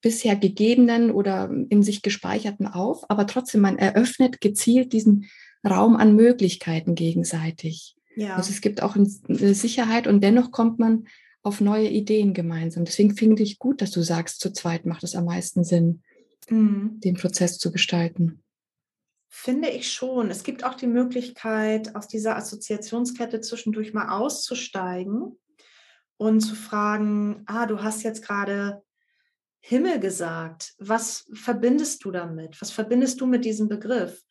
bisher 0.00 0.34
gegebenen 0.34 1.12
oder 1.12 1.48
in 1.68 1.84
sich 1.84 2.02
gespeicherten 2.02 2.66
auf, 2.66 3.08
aber 3.08 3.28
trotzdem, 3.28 3.60
man 3.60 3.78
eröffnet 3.78 4.40
gezielt 4.40 4.92
diesen 4.92 5.30
Raum 5.64 5.94
an 5.94 6.16
Möglichkeiten 6.16 6.96
gegenseitig. 6.96 7.94
Ja. 8.16 8.34
Also 8.34 8.50
es 8.50 8.62
gibt 8.62 8.82
auch 8.82 8.96
eine 8.96 9.54
Sicherheit 9.54 10.08
und 10.08 10.24
dennoch 10.24 10.50
kommt 10.50 10.80
man 10.80 11.06
auf 11.42 11.60
neue 11.60 11.88
Ideen 11.88 12.34
gemeinsam. 12.34 12.84
Deswegen 12.84 13.16
finde 13.16 13.44
ich 13.44 13.60
gut, 13.60 13.80
dass 13.80 13.92
du 13.92 14.02
sagst, 14.02 14.40
zu 14.40 14.52
zweit 14.52 14.86
macht 14.86 15.04
es 15.04 15.14
am 15.14 15.26
meisten 15.26 15.62
Sinn, 15.62 16.02
mhm. 16.48 16.98
den 16.98 17.14
Prozess 17.14 17.58
zu 17.58 17.70
gestalten. 17.70 18.42
Finde 19.28 19.68
ich 19.68 19.92
schon. 19.92 20.30
Es 20.30 20.42
gibt 20.42 20.64
auch 20.64 20.74
die 20.74 20.88
Möglichkeit, 20.88 21.94
aus 21.94 22.08
dieser 22.08 22.36
Assoziationskette 22.36 23.40
zwischendurch 23.40 23.92
mal 23.92 24.08
auszusteigen 24.08 25.38
und 26.16 26.40
zu 26.40 26.54
fragen, 26.54 27.42
ah, 27.46 27.66
du 27.66 27.82
hast 27.82 28.02
jetzt 28.02 28.24
gerade 28.24 28.82
Himmel 29.60 29.98
gesagt. 29.98 30.74
Was 30.78 31.26
verbindest 31.32 32.04
du 32.04 32.10
damit? 32.10 32.60
Was 32.60 32.70
verbindest 32.70 33.20
du 33.20 33.26
mit 33.26 33.44
diesem 33.44 33.68
Begriff? 33.68 34.22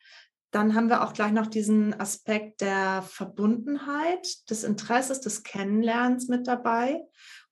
Dann 0.52 0.76
haben 0.76 0.90
wir 0.90 1.04
auch 1.04 1.14
gleich 1.14 1.32
noch 1.32 1.48
diesen 1.48 2.00
Aspekt 2.00 2.62
der 2.62 3.02
Verbundenheit, 3.02 4.28
des 4.52 4.64
Interesses, 4.64 5.20
des 5.20 5.42
Kennenlernens 5.42 6.28
mit 6.28 6.48
dabei. 6.48 7.02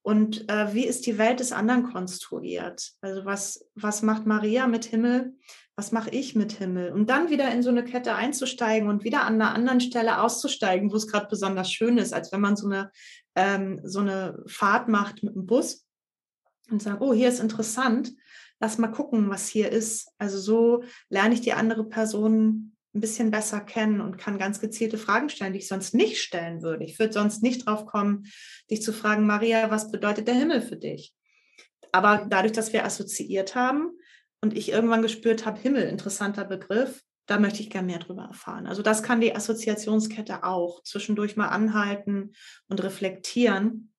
Und 0.04 0.48
äh, 0.50 0.74
wie 0.74 0.86
ist 0.86 1.08
die 1.08 1.18
Welt 1.18 1.40
des 1.40 1.52
anderen 1.52 1.92
konstruiert? 1.92 2.92
Also 3.02 3.26
was, 3.26 3.66
was 3.74 4.04
macht 4.04 4.28
Maria 4.28 4.68
mit 4.68 4.86
Himmel? 4.86 5.36
Was 5.76 5.92
mache 5.92 6.10
ich 6.10 6.36
mit 6.36 6.52
Himmel? 6.54 6.92
Und 6.92 7.10
dann 7.10 7.30
wieder 7.30 7.52
in 7.52 7.64
so 7.64 7.70
eine 7.70 7.84
Kette 7.84 8.14
einzusteigen 8.14 8.90
und 8.90 9.04
wieder 9.04 9.24
an 9.24 9.36
einer 9.36 9.54
anderen 9.54 9.80
Stelle 9.80 10.22
auszusteigen, 10.22 10.92
wo 10.92 10.96
es 10.96 11.08
gerade 11.08 11.28
besonders 11.30 11.72
schön 11.72 11.98
ist, 11.98 12.14
als 12.14 12.32
wenn 12.32 12.42
man 12.42 12.56
so 12.56 12.68
eine 12.68 12.92
ähm, 13.36 13.80
so 13.84 14.00
eine 14.00 14.44
Fahrt 14.48 14.88
macht 14.88 15.24
mit 15.24 15.36
dem 15.36 15.46
Bus 15.46 15.86
und 16.70 16.82
sagt, 16.82 17.02
oh, 17.02 17.14
hier 17.14 17.30
ist 17.30 17.40
interessant, 17.40 18.12
lass 18.60 18.78
mal 18.78 18.88
gucken, 18.88 19.30
was 19.30 19.48
hier 19.48 19.72
ist. 19.72 20.12
Also 20.18 20.38
so 20.38 20.84
lerne 21.10 21.34
ich 21.34 21.42
die 21.42 21.54
andere 21.54 21.88
Person 21.88 22.76
ein 22.94 23.02
bisschen 23.02 23.32
besser 23.32 23.62
kennen 23.62 24.02
und 24.02 24.18
kann 24.18 24.38
ganz 24.38 24.60
gezielte 24.60 24.98
Fragen 24.98 25.30
stellen, 25.30 25.54
die 25.54 25.60
ich 25.60 25.68
sonst 25.68 25.94
nicht 25.94 26.22
stellen 26.22 26.62
würde. 26.62 26.84
Ich 26.84 27.00
würde 27.00 27.14
sonst 27.14 27.42
nicht 27.42 27.66
drauf 27.66 27.86
kommen, 27.86 28.26
dich 28.70 28.82
zu 28.82 28.92
fragen, 28.92 29.26
Maria, 29.26 29.72
was 29.72 29.92
bedeutet 29.92 30.28
der 30.28 30.36
Himmel 30.36 30.62
für 30.62 30.76
dich? 30.76 31.14
Aber 31.94 32.26
dadurch, 32.30 32.52
dass 32.52 32.74
wir 32.74 32.86
assoziiert 32.86 33.56
haben 33.56 33.92
und 34.42 34.58
ich 34.58 34.72
irgendwann 34.72 35.02
gespürt 35.02 35.46
habe, 35.46 35.60
Himmel, 35.60 35.84
interessanter 35.84 36.46
Begriff, 36.46 37.04
da 37.28 37.40
möchte 37.40 37.62
ich 37.62 37.70
gerne 37.70 37.88
mehr 37.88 38.00
darüber 38.00 38.24
erfahren. 38.24 38.68
Also 38.68 38.82
das 38.82 39.04
kann 39.04 39.22
die 39.22 39.36
Assoziationskette 39.36 40.44
auch 40.44 40.84
zwischendurch 40.84 41.38
mal 41.38 41.48
anhalten 41.48 42.34
und 42.68 42.84
reflektieren. 42.84 43.94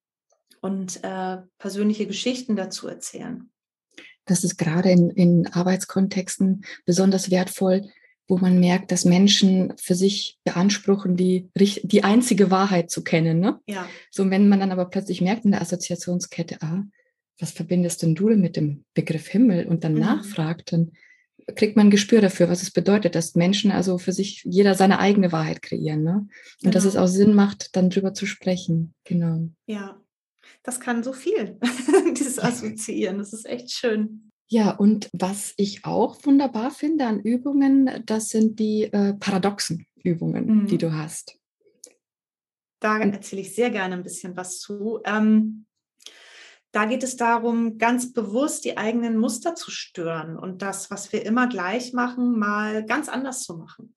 und 0.61 1.03
äh, 1.03 1.39
persönliche 1.59 2.07
Geschichten 2.07 2.55
dazu 2.55 2.87
erzählen. 2.87 3.51
Das 4.27 4.45
ist 4.45 4.57
gerade 4.57 4.91
in, 4.91 5.11
in 5.11 5.47
Arbeitskontexten 5.49 6.65
besonders 6.85 7.33
wertvoll, 7.33 7.91
wo 8.29 8.39
man 8.39 8.61
merkt, 8.61 8.93
dass 8.93 9.05
Menschen 9.05 9.73
für 9.77 9.97
sich 9.97 10.39
beanspruchen, 10.45 11.17
die, 11.17 11.51
die 11.57 12.05
einzige 12.05 12.51
Wahrheit 12.53 12.91
zu 12.91 13.03
kennen. 13.03 13.41
Ne? 13.41 13.61
Ja. 13.67 13.89
So, 14.11 14.31
wenn 14.31 14.49
man 14.49 14.61
dann 14.61 14.71
aber 14.71 14.87
plötzlich 14.87 15.21
merkt 15.21 15.45
in 15.45 15.51
der 15.51 15.63
Assoziationskette, 15.63 16.59
ah, 16.63 16.85
was 17.43 17.51
verbindest 17.51 18.03
denn 18.03 18.15
du 18.15 18.29
mit 18.37 18.57
dem 18.57 18.85
Begriff 18.95 19.27
Himmel 19.27 19.67
und 19.67 19.85
dann 19.85 19.95
mhm. 19.95 20.01
nachfragt, 20.01 20.73
dann 20.73 20.93
kriegt 21.57 21.77
man 21.77 21.89
ein 21.89 21.91
Gespür 21.91 22.21
dafür, 22.21 22.49
was 22.49 22.63
es 22.63 22.71
bedeutet, 22.71 23.17
dass 23.17 23.35
Menschen 23.35 23.73
also 23.73 23.99
für 23.99 24.13
sich 24.13 24.43
jeder 24.45 24.77
seine 24.77 25.01
eigene 25.01 25.33
Wahrheit 25.33 25.61
kreieren. 25.61 26.05
Ne? 26.05 26.13
Und 26.13 26.31
genau. 26.61 26.73
dass 26.73 26.85
es 26.85 26.97
auch 26.97 27.09
Sinn 27.09 27.35
macht, 27.35 27.75
dann 27.75 27.91
drüber 27.91 28.15
zu 28.15 28.27
sprechen. 28.27 28.95
Genau. 29.05 29.49
Ja, 29.67 30.01
das 30.63 30.79
kann 30.79 31.03
so 31.03 31.13
viel, 31.13 31.59
dieses 32.17 32.39
Assoziieren. 32.39 33.19
Das 33.19 33.33
ist 33.33 33.45
echt 33.45 33.73
schön. 33.73 34.31
Ja, 34.49 34.71
und 34.71 35.09
was 35.13 35.55
ich 35.57 35.85
auch 35.85 36.25
wunderbar 36.25 36.71
finde 36.71 37.07
an 37.07 37.21
Übungen, 37.21 37.91
das 38.07 38.29
sind 38.29 38.61
die 38.61 38.85
äh, 38.85 39.15
paradoxen 39.15 39.87
Übungen, 40.05 40.47
mhm. 40.47 40.67
die 40.67 40.79
du 40.79 40.93
hast. 40.93 41.39
Da 42.81 42.99
erzähle 42.99 43.43
ich 43.43 43.55
sehr 43.55 43.71
gerne 43.71 43.95
ein 43.95 44.03
bisschen 44.03 44.37
was 44.37 44.61
zu. 44.61 45.01
Ähm, 45.05 45.67
da 46.73 46.87
geht 46.87 47.03
es 47.03 47.17
darum, 47.17 47.79
ganz 47.79 48.13
bewusst 48.13 48.65
die 48.65 48.79
eigenen 48.79 49.19
Muster 49.19 49.55
zu 49.55 49.71
stören 49.71 50.39
und 50.39 50.63
das, 50.63 50.91
was 50.91 51.13
wir 51.13 51.25
immer 51.25 51.47
gleich 51.47 51.93
machen, 51.93 52.39
mal 52.39 52.85
ganz 52.85 53.09
anders 53.09 53.43
zu 53.43 53.57
machen. 53.59 53.95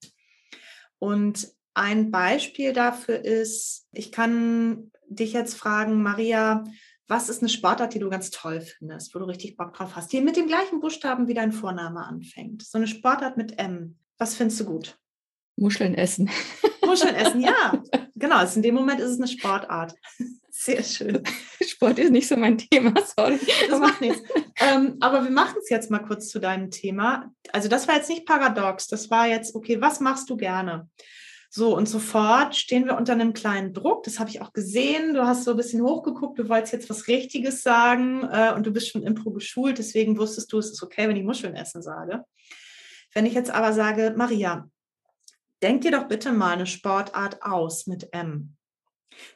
Und 1.00 1.48
ein 1.74 2.12
Beispiel 2.12 2.74
dafür 2.74 3.24
ist, 3.24 3.88
ich 3.92 4.12
kann 4.12 4.92
dich 5.08 5.34
jetzt 5.34 5.56
fragen, 5.56 6.04
Maria, 6.04 6.64
was 7.08 7.30
ist 7.30 7.42
eine 7.42 7.50
Sportart, 7.50 7.94
die 7.94 8.00
du 8.00 8.10
ganz 8.10 8.32
toll 8.32 8.62
findest, 8.62 9.14
wo 9.14 9.20
du 9.20 9.26
richtig 9.26 9.58
Bock 9.58 9.74
drauf 9.74 9.96
hast, 9.96 10.12
die 10.12 10.22
mit 10.22 10.36
dem 10.36 10.48
gleichen 10.48 10.80
Buchstaben 10.80 11.28
wie 11.28 11.34
dein 11.34 11.52
Vorname 11.52 12.06
anfängt? 12.06 12.64
So 12.64 12.78
eine 12.78 12.88
Sportart 12.88 13.38
mit 13.38 13.60
M. 13.60 13.98
Was 14.18 14.36
findest 14.36 14.62
du 14.62 14.66
gut? 14.66 14.98
Muscheln 15.56 15.94
essen. 15.94 16.30
Muscheln 16.86 17.16
essen, 17.16 17.42
ja. 17.42 17.84
Genau, 18.18 18.38
also 18.38 18.56
in 18.56 18.64
dem 18.64 18.76
Moment 18.76 19.02
ist 19.02 19.12
es 19.12 19.18
eine 19.18 19.28
Sportart. 19.28 19.94
Sehr 20.66 20.82
schön. 20.82 21.22
Sport 21.62 22.00
ist 22.00 22.10
nicht 22.10 22.28
so 22.28 22.36
mein 22.36 22.58
Thema, 22.58 22.92
sorry. 23.16 23.40
Das 23.70 23.80
macht 23.80 24.02
nichts. 24.02 24.24
Ähm, 24.60 24.98
aber 25.00 25.24
wir 25.24 25.30
machen 25.30 25.58
es 25.62 25.70
jetzt 25.70 25.92
mal 25.92 26.00
kurz 26.00 26.28
zu 26.30 26.40
deinem 26.40 26.72
Thema. 26.72 27.32
Also 27.52 27.70
das 27.70 27.88
war 27.88 27.98
jetzt 27.98 28.10
nicht 28.10 28.26
paradox, 28.26 28.88
das 28.88 29.12
war 29.12 29.28
jetzt, 29.28 29.54
okay, 29.54 29.80
was 29.80 30.00
machst 30.00 30.28
du 30.28 30.38
gerne? 30.38 30.90
So, 31.52 31.78
und 31.78 31.88
sofort 31.88 32.56
stehen 32.56 32.86
wir 32.86 32.98
unter 32.98 33.14
einem 33.14 33.34
kleinen 33.34 33.74
Druck. 33.74 34.04
Das 34.06 34.20
habe 34.20 34.32
ich 34.32 34.42
auch 34.42 34.54
gesehen. 34.54 35.14
Du 35.14 35.28
hast 35.28 35.44
so 35.44 35.52
ein 35.52 35.58
bisschen 35.58 35.84
hochgeguckt, 35.84 36.40
du 36.40 36.50
wolltest 36.50 36.74
jetzt 36.74 36.90
was 36.90 37.08
Richtiges 37.08 37.62
sagen 37.62 38.24
äh, 38.24 38.52
und 38.56 38.66
du 38.66 38.72
bist 38.72 38.90
schon 38.90 39.04
Impro 39.04 39.30
geschult, 39.30 39.78
deswegen 39.78 40.18
wusstest 40.18 40.52
du, 40.52 40.58
es 40.58 40.72
ist 40.72 40.82
okay, 40.82 41.08
wenn 41.08 41.16
ich 41.16 41.24
Muscheln 41.24 41.56
essen 41.56 41.84
sage. 41.84 42.24
Wenn 43.14 43.28
ich 43.28 43.36
jetzt 43.36 43.52
aber 43.52 43.72
sage, 43.72 44.16
Maria, 44.18 44.68
denk 45.62 45.82
dir 45.82 45.92
doch 45.92 46.08
bitte 46.08 46.32
mal 46.32 46.54
eine 46.54 46.66
Sportart 46.66 47.44
aus 47.44 47.86
mit 47.86 48.12
M, 48.14 48.56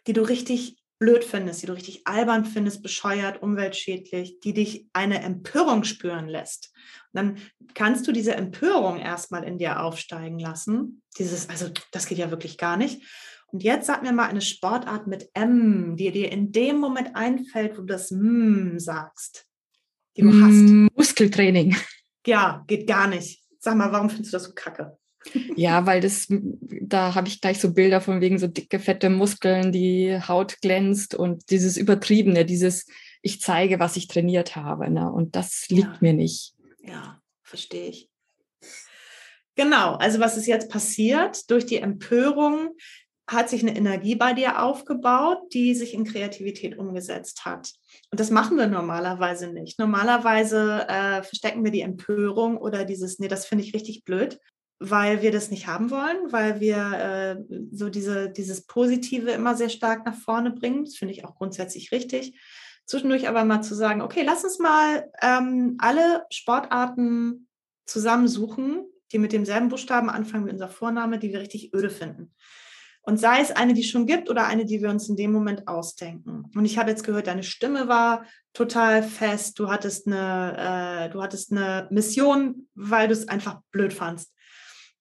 die 0.07 0.13
du 0.13 0.23
richtig 0.23 0.78
blöd 0.99 1.23
findest, 1.23 1.61
die 1.61 1.65
du 1.65 1.73
richtig 1.73 2.05
albern 2.05 2.45
findest, 2.45 2.83
bescheuert, 2.83 3.41
umweltschädlich, 3.41 4.41
die 4.41 4.53
dich 4.53 4.87
eine 4.93 5.21
Empörung 5.21 5.85
spüren 5.85 6.27
lässt. 6.27 6.71
Und 7.11 7.17
dann 7.17 7.37
kannst 7.73 8.05
du 8.07 8.11
diese 8.11 8.35
Empörung 8.35 8.99
erstmal 8.99 9.45
in 9.45 9.57
dir 9.57 9.81
aufsteigen 9.81 10.37
lassen. 10.37 11.01
Dieses, 11.17 11.49
also 11.49 11.69
das 11.91 12.05
geht 12.05 12.17
ja 12.17 12.29
wirklich 12.29 12.57
gar 12.57 12.77
nicht. 12.77 13.01
Und 13.47 13.63
jetzt 13.63 13.87
sag 13.87 14.03
mir 14.03 14.11
mal 14.11 14.27
eine 14.27 14.41
Sportart 14.41 15.07
mit 15.07 15.29
M, 15.33 15.95
die 15.95 16.11
dir 16.11 16.31
in 16.31 16.51
dem 16.51 16.77
Moment 16.77 17.15
einfällt, 17.15 17.77
wo 17.77 17.81
du 17.81 17.87
das 17.87 18.11
M 18.11 18.77
sagst, 18.77 19.47
die 20.17 20.21
du 20.21 20.29
hast. 20.29 20.95
Muskeltraining. 20.95 21.75
Ja, 22.27 22.63
geht 22.67 22.85
gar 22.85 23.07
nicht. 23.07 23.41
Sag 23.57 23.75
mal, 23.75 23.91
warum 23.91 24.09
findest 24.09 24.33
du 24.33 24.37
das 24.37 24.43
so 24.43 24.53
kacke? 24.53 24.98
Ja, 25.55 25.85
weil 25.85 26.01
das, 26.01 26.27
da 26.29 27.15
habe 27.15 27.27
ich 27.27 27.41
gleich 27.41 27.59
so 27.59 27.73
Bilder 27.73 28.01
von 28.01 28.21
wegen 28.21 28.39
so 28.39 28.47
dicke, 28.47 28.79
fette 28.79 29.09
Muskeln, 29.09 29.71
die 29.71 30.19
Haut 30.27 30.61
glänzt 30.61 31.15
und 31.15 31.49
dieses 31.49 31.77
Übertriebene, 31.77 32.45
dieses, 32.45 32.85
ich 33.21 33.41
zeige, 33.41 33.79
was 33.79 33.95
ich 33.97 34.07
trainiert 34.07 34.55
habe. 34.55 34.89
Ne? 34.89 35.11
Und 35.11 35.35
das 35.35 35.67
liegt 35.69 35.93
ja. 35.93 35.97
mir 36.01 36.13
nicht. 36.13 36.53
Ja, 36.81 37.21
verstehe 37.43 37.89
ich. 37.89 38.09
Genau, 39.55 39.95
also 39.95 40.19
was 40.19 40.37
ist 40.37 40.47
jetzt 40.47 40.69
passiert? 40.69 41.49
Durch 41.51 41.65
die 41.65 41.77
Empörung 41.77 42.69
hat 43.27 43.49
sich 43.49 43.61
eine 43.61 43.75
Energie 43.75 44.15
bei 44.15 44.33
dir 44.33 44.63
aufgebaut, 44.63 45.53
die 45.53 45.75
sich 45.75 45.93
in 45.93 46.03
Kreativität 46.03 46.77
umgesetzt 46.77 47.45
hat. 47.45 47.73
Und 48.09 48.19
das 48.19 48.31
machen 48.31 48.57
wir 48.57 48.67
normalerweise 48.67 49.51
nicht. 49.51 49.77
Normalerweise 49.77 50.87
äh, 50.87 51.21
verstecken 51.21 51.63
wir 51.63 51.71
die 51.71 51.81
Empörung 51.81 52.57
oder 52.57 52.85
dieses, 52.85 53.19
nee, 53.19 53.27
das 53.27 53.45
finde 53.45 53.65
ich 53.65 53.73
richtig 53.73 54.03
blöd 54.03 54.39
weil 54.79 55.21
wir 55.21 55.31
das 55.31 55.51
nicht 55.51 55.67
haben 55.67 55.91
wollen, 55.91 56.31
weil 56.31 56.61
wir 56.61 56.77
äh, 56.77 57.55
so 57.71 57.89
diese, 57.89 58.29
dieses 58.29 58.65
Positive 58.65 59.29
immer 59.31 59.55
sehr 59.55 59.69
stark 59.69 60.05
nach 60.05 60.15
vorne 60.15 60.51
bringen. 60.51 60.85
Das 60.85 60.95
finde 60.95 61.13
ich 61.13 61.25
auch 61.25 61.35
grundsätzlich 61.35 61.91
richtig. 61.91 62.39
Zwischendurch 62.85 63.27
aber 63.27 63.43
mal 63.43 63.61
zu 63.61 63.75
sagen, 63.75 64.01
okay, 64.01 64.23
lass 64.25 64.43
uns 64.43 64.57
mal 64.57 65.11
ähm, 65.21 65.75
alle 65.79 66.25
Sportarten 66.31 67.47
zusammensuchen, 67.85 68.85
die 69.11 69.19
mit 69.19 69.33
demselben 69.33 69.69
Buchstaben 69.69 70.09
anfangen 70.09 70.47
wie 70.47 70.51
unser 70.51 70.69
Vorname, 70.69 71.19
die 71.19 71.31
wir 71.31 71.41
richtig 71.41 71.73
öde 71.73 71.89
finden. 71.89 72.33
Und 73.01 73.17
sei 73.17 73.41
es 73.41 73.51
eine, 73.51 73.73
die 73.73 73.81
es 73.81 73.87
schon 73.87 74.05
gibt 74.05 74.29
oder 74.29 74.45
eine, 74.45 74.65
die 74.65 74.81
wir 74.81 74.89
uns 74.89 75.09
in 75.09 75.15
dem 75.15 75.31
Moment 75.31 75.67
ausdenken. 75.67 76.45
Und 76.55 76.65
ich 76.65 76.77
habe 76.77 76.91
jetzt 76.91 77.03
gehört, 77.03 77.27
deine 77.27 77.43
Stimme 77.43 77.87
war 77.87 78.25
total 78.53 79.03
fest. 79.03 79.57
Du 79.57 79.69
hattest 79.69 80.05
eine, 80.07 81.07
äh, 81.07 81.09
du 81.09 81.21
hattest 81.21 81.51
eine 81.51 81.87
Mission, 81.91 82.67
weil 82.75 83.07
du 83.07 83.13
es 83.13 83.27
einfach 83.27 83.61
blöd 83.71 83.93
fandst. 83.93 84.33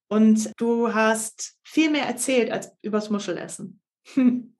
Und 0.09 0.53
du 0.57 0.94
hast 0.94 1.59
viel 1.62 1.90
mehr 1.90 2.07
erzählt 2.07 2.51
als 2.51 2.73
übers 2.83 3.11
Muschelessen. 3.11 3.81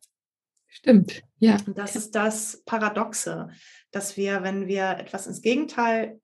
Stimmt, 0.67 1.23
ja. 1.39 1.57
Und 1.67 1.79
das 1.79 1.97
ist 1.97 2.15
das 2.15 2.63
Paradoxe, 2.67 3.49
dass 3.91 4.17
wir, 4.17 4.43
wenn 4.43 4.67
wir 4.67 4.99
etwas 4.99 5.27
ins 5.27 5.41
Gegenteil 5.41 6.21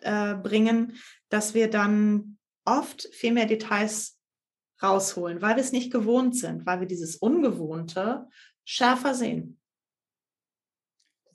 äh, 0.00 0.34
bringen, 0.34 0.96
dass 1.28 1.54
wir 1.54 1.70
dann 1.70 2.38
oft 2.64 3.08
viel 3.12 3.32
mehr 3.32 3.46
Details 3.46 4.18
rausholen, 4.82 5.40
weil 5.40 5.56
wir 5.56 5.62
es 5.62 5.72
nicht 5.72 5.92
gewohnt 5.92 6.36
sind, 6.36 6.66
weil 6.66 6.80
wir 6.80 6.88
dieses 6.88 7.16
Ungewohnte 7.16 8.26
schärfer 8.64 9.14
sehen 9.14 9.60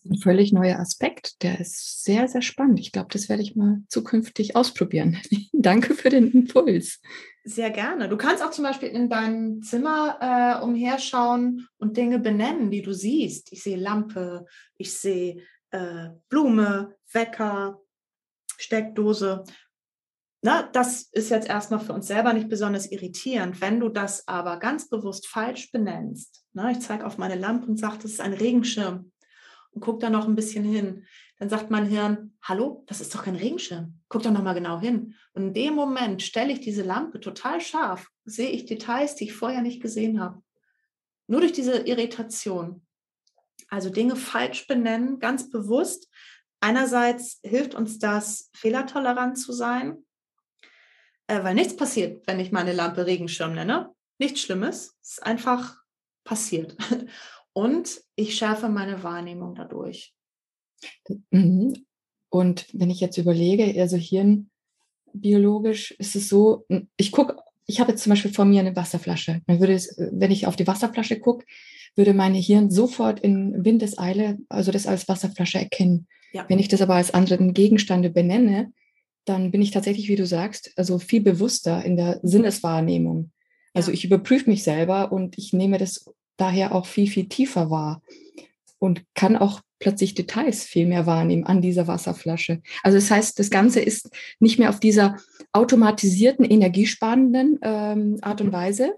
ein 0.06 0.18
völlig 0.18 0.52
neuer 0.52 0.80
Aspekt. 0.80 1.42
Der 1.44 1.60
ist 1.60 2.04
sehr, 2.04 2.28
sehr 2.28 2.42
spannend. 2.42 2.80
Ich 2.80 2.92
glaube, 2.92 3.10
das 3.12 3.30
werde 3.30 3.44
ich 3.44 3.56
mal 3.56 3.82
zukünftig 3.88 4.56
ausprobieren. 4.56 5.18
Danke 5.54 5.94
für 5.94 6.10
den 6.10 6.32
Impuls. 6.32 7.02
Sehr 7.46 7.70
gerne. 7.72 8.10
Du 8.10 8.18
kannst 8.18 8.44
auch 8.44 8.52
zum 8.52 8.66
Beispiel 8.66 8.90
in 8.90 9.10
deinem 9.10 9.62
Zimmer 9.62 10.18
äh, 10.22 10.64
umherschauen 10.64 11.68
und 11.78 11.98
Dinge 11.98 12.20
benennen, 12.20 12.70
die 12.70 12.82
du 12.82 12.94
siehst. 12.94 13.52
Ich 13.52 13.64
sehe 13.64 13.78
Lampe, 13.78 14.46
ich 14.78 14.94
sehe 14.94 15.42
äh, 15.72 16.10
Blume, 16.28 16.96
Wecker, 17.12 17.80
Steckdose. 18.58 19.44
Na, 20.42 20.64
das 20.64 21.04
ist 21.12 21.30
jetzt 21.30 21.50
erstmal 21.50 21.80
für 21.80 21.94
uns 21.94 22.08
selber 22.08 22.34
nicht 22.34 22.50
besonders 22.50 22.92
irritierend. 22.92 23.60
Wenn 23.62 23.80
du 23.80 23.90
das 23.90 24.28
aber 24.28 24.58
ganz 24.58 24.90
bewusst 24.90 25.28
falsch 25.28 25.72
benennst, 25.72 26.46
na, 26.54 26.72
ich 26.72 26.80
zeige 26.80 27.06
auf 27.06 27.18
meine 27.18 27.36
Lampe 27.36 27.68
und 27.68 27.78
sage, 27.78 27.98
das 28.02 28.12
ist 28.12 28.22
ein 28.22 28.34
Regenschirm, 28.34 29.12
und 29.72 29.82
guck 29.82 30.00
da 30.00 30.10
noch 30.10 30.28
ein 30.28 30.36
bisschen 30.36 30.64
hin. 30.64 31.06
Dann 31.40 31.48
sagt 31.50 31.72
mein 31.72 31.86
Hirn, 31.86 32.34
hallo, 32.42 32.84
das 32.88 33.00
ist 33.00 33.16
doch 33.16 33.24
kein 33.24 33.38
Regenschirm. 33.38 34.02
Guck 34.10 34.24
doch 34.24 34.32
noch 34.32 34.44
mal 34.44 34.54
genau 34.54 34.80
hin. 34.80 35.16
Und 35.34 35.44
in 35.44 35.54
dem 35.54 35.74
Moment 35.74 36.22
stelle 36.22 36.52
ich 36.52 36.60
diese 36.60 36.84
Lampe 36.84 37.22
total 37.22 37.62
scharf, 37.62 38.10
sehe 38.26 38.50
ich 38.50 38.66
Details, 38.66 39.16
die 39.16 39.24
ich 39.26 39.34
vorher 39.34 39.62
nicht 39.62 39.82
gesehen 39.82 40.20
habe. 40.20 40.44
Nur 41.28 41.40
durch 41.40 41.54
diese 41.54 41.78
Irritation. 41.78 42.86
Also 43.70 43.90
Dinge 43.90 44.18
falsch 44.18 44.68
benennen, 44.68 45.20
ganz 45.20 45.50
bewusst. 45.50 46.10
Einerseits 46.60 47.40
hilft 47.44 47.74
uns 47.74 48.00
das, 48.00 48.50
fehlertolerant 48.54 49.38
zu 49.38 49.54
sein, 49.54 50.06
äh, 51.28 51.42
weil 51.44 51.56
nichts 51.56 51.76
passiert, 51.76 52.28
wenn 52.28 52.42
ich 52.42 52.52
meine 52.52 52.74
Lampe 52.74 53.06
Regenschirm 53.06 53.54
nenne. 53.54 53.96
Nichts 54.18 54.42
Schlimmes, 54.42 54.98
es 55.02 55.12
ist 55.12 55.24
einfach 55.24 55.78
passiert. 56.26 56.76
Und 57.54 58.02
ich 58.16 58.36
schärfe 58.36 58.68
meine 58.68 59.04
Wahrnehmung 59.04 59.56
dadurch. 59.56 60.14
Mhm. 61.32 61.74
Und 62.30 62.68
wenn 62.74 62.90
ich 62.90 63.00
jetzt 63.00 63.18
überlege, 63.18 63.80
also 63.82 63.98
Hirn 63.98 64.50
biologisch 65.14 65.92
ist 65.92 66.16
es 66.16 66.30
so, 66.30 66.66
ich 66.98 67.12
gucke, 67.12 67.38
ich 67.66 67.80
habe 67.80 67.92
jetzt 67.92 68.04
zum 68.04 68.12
Beispiel 68.12 68.32
vor 68.32 68.46
mir 68.46 68.60
eine 68.60 68.76
Wasserflasche. 68.76 69.42
Dann 69.48 69.60
würde 69.60 69.74
es, 69.74 69.96
wenn 69.98 70.32
ich 70.32 70.48
auf 70.48 70.56
die 70.56 70.68
Wasserflasche 70.68 71.20
gucke, 71.20 71.46
würde 71.96 72.14
meine 72.14 72.38
Hirn 72.38 72.70
sofort 72.70 73.20
in 73.20 73.66
Windeseile, 73.66 74.38
also 74.50 74.72
das 74.72 74.88
als 74.88 75.08
Wasserflasche 75.08 75.60
erkennen. 75.60 76.08
Ja. 76.34 76.46
Wenn 76.48 76.60
ich 76.60 76.68
das 76.68 76.82
aber 76.82 76.96
als 76.96 77.14
anderen 77.14 77.54
Gegenstände 77.54 78.10
benenne, 78.10 78.72
dann 79.26 79.52
bin 79.52 79.62
ich 79.62 79.72
tatsächlich, 79.72 80.08
wie 80.10 80.16
du 80.16 80.26
sagst, 80.26 80.72
also 80.76 81.00
viel 81.00 81.22
bewusster 81.22 81.84
in 81.84 81.98
der 81.98 82.20
Sinneswahrnehmung. 82.24 83.32
Also 83.74 83.92
ja. 83.92 83.96
ich 83.96 84.06
überprüfe 84.06 84.50
mich 84.50 84.64
selber 84.64 85.12
und 85.12 85.38
ich 85.38 85.54
nehme 85.54 85.78
das 85.78 86.12
daher 86.38 86.74
auch 86.74 86.86
viel, 86.86 87.08
viel 87.08 87.28
tiefer 87.28 87.70
war. 87.70 88.02
und 88.80 89.04
kann 89.14 89.36
auch 89.36 89.62
plötzlich 89.80 90.14
Details 90.14 90.64
viel 90.64 90.86
mehr 90.86 91.06
wahrnehmen 91.06 91.46
an 91.46 91.62
dieser 91.62 91.88
Wasserflasche. 91.88 92.62
Also 92.84 92.98
das 92.98 93.10
heißt, 93.10 93.40
das 93.40 93.50
Ganze 93.50 93.80
ist 93.80 94.10
nicht 94.40 94.60
mehr 94.60 94.70
auf 94.70 94.80
dieser 94.80 95.18
automatisierten, 95.52 96.46
energiesparenden 96.46 97.60
ähm, 97.62 98.18
Art 98.22 98.42
und 98.42 98.48
mhm. 98.48 98.54
Weise, 98.54 98.94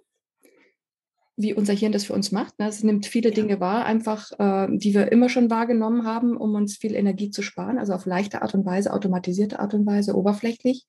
wie 1.38 1.54
unser 1.54 1.74
Hirn 1.74 1.92
das 1.92 2.06
für 2.06 2.14
uns 2.14 2.32
macht. 2.32 2.60
Ne? 2.60 2.68
Es 2.68 2.84
nimmt 2.84 3.06
viele 3.06 3.30
ja. 3.30 3.36
Dinge 3.36 3.60
wahr, 3.60 3.86
einfach, 3.86 4.32
äh, 4.40 4.68
die 4.72 4.94
wir 4.94 5.12
immer 5.12 5.30
schon 5.30 5.50
wahrgenommen 5.50 6.06
haben, 6.06 6.36
um 6.36 6.56
uns 6.56 6.78
viel 6.78 6.96
Energie 6.96 7.32
zu 7.32 7.42
sparen, 7.42 7.78
also 7.78 7.94
auf 7.94 8.06
leichte 8.06 8.42
Art 8.42 8.54
und 8.54 8.66
Weise, 8.66 8.94
automatisierte 8.94 9.60
Art 9.60 9.74
und 9.74 9.86
Weise, 9.86 10.16
oberflächlich. 10.16 10.86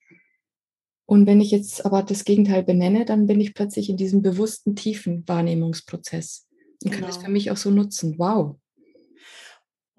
Und 1.04 1.26
wenn 1.26 1.40
ich 1.40 1.50
jetzt 1.50 1.84
aber 1.84 2.02
das 2.02 2.24
Gegenteil 2.24 2.62
benenne, 2.62 3.04
dann 3.04 3.26
bin 3.26 3.40
ich 3.40 3.54
plötzlich 3.54 3.90
in 3.90 3.96
diesem 3.96 4.22
bewussten, 4.22 4.76
tiefen 4.76 5.24
Wahrnehmungsprozess 5.26 6.46
und 6.82 6.90
genau. 6.90 7.02
kann 7.02 7.10
es 7.10 7.22
für 7.22 7.30
mich 7.30 7.50
auch 7.50 7.56
so 7.56 7.70
nutzen. 7.70 8.14
Wow. 8.18 8.56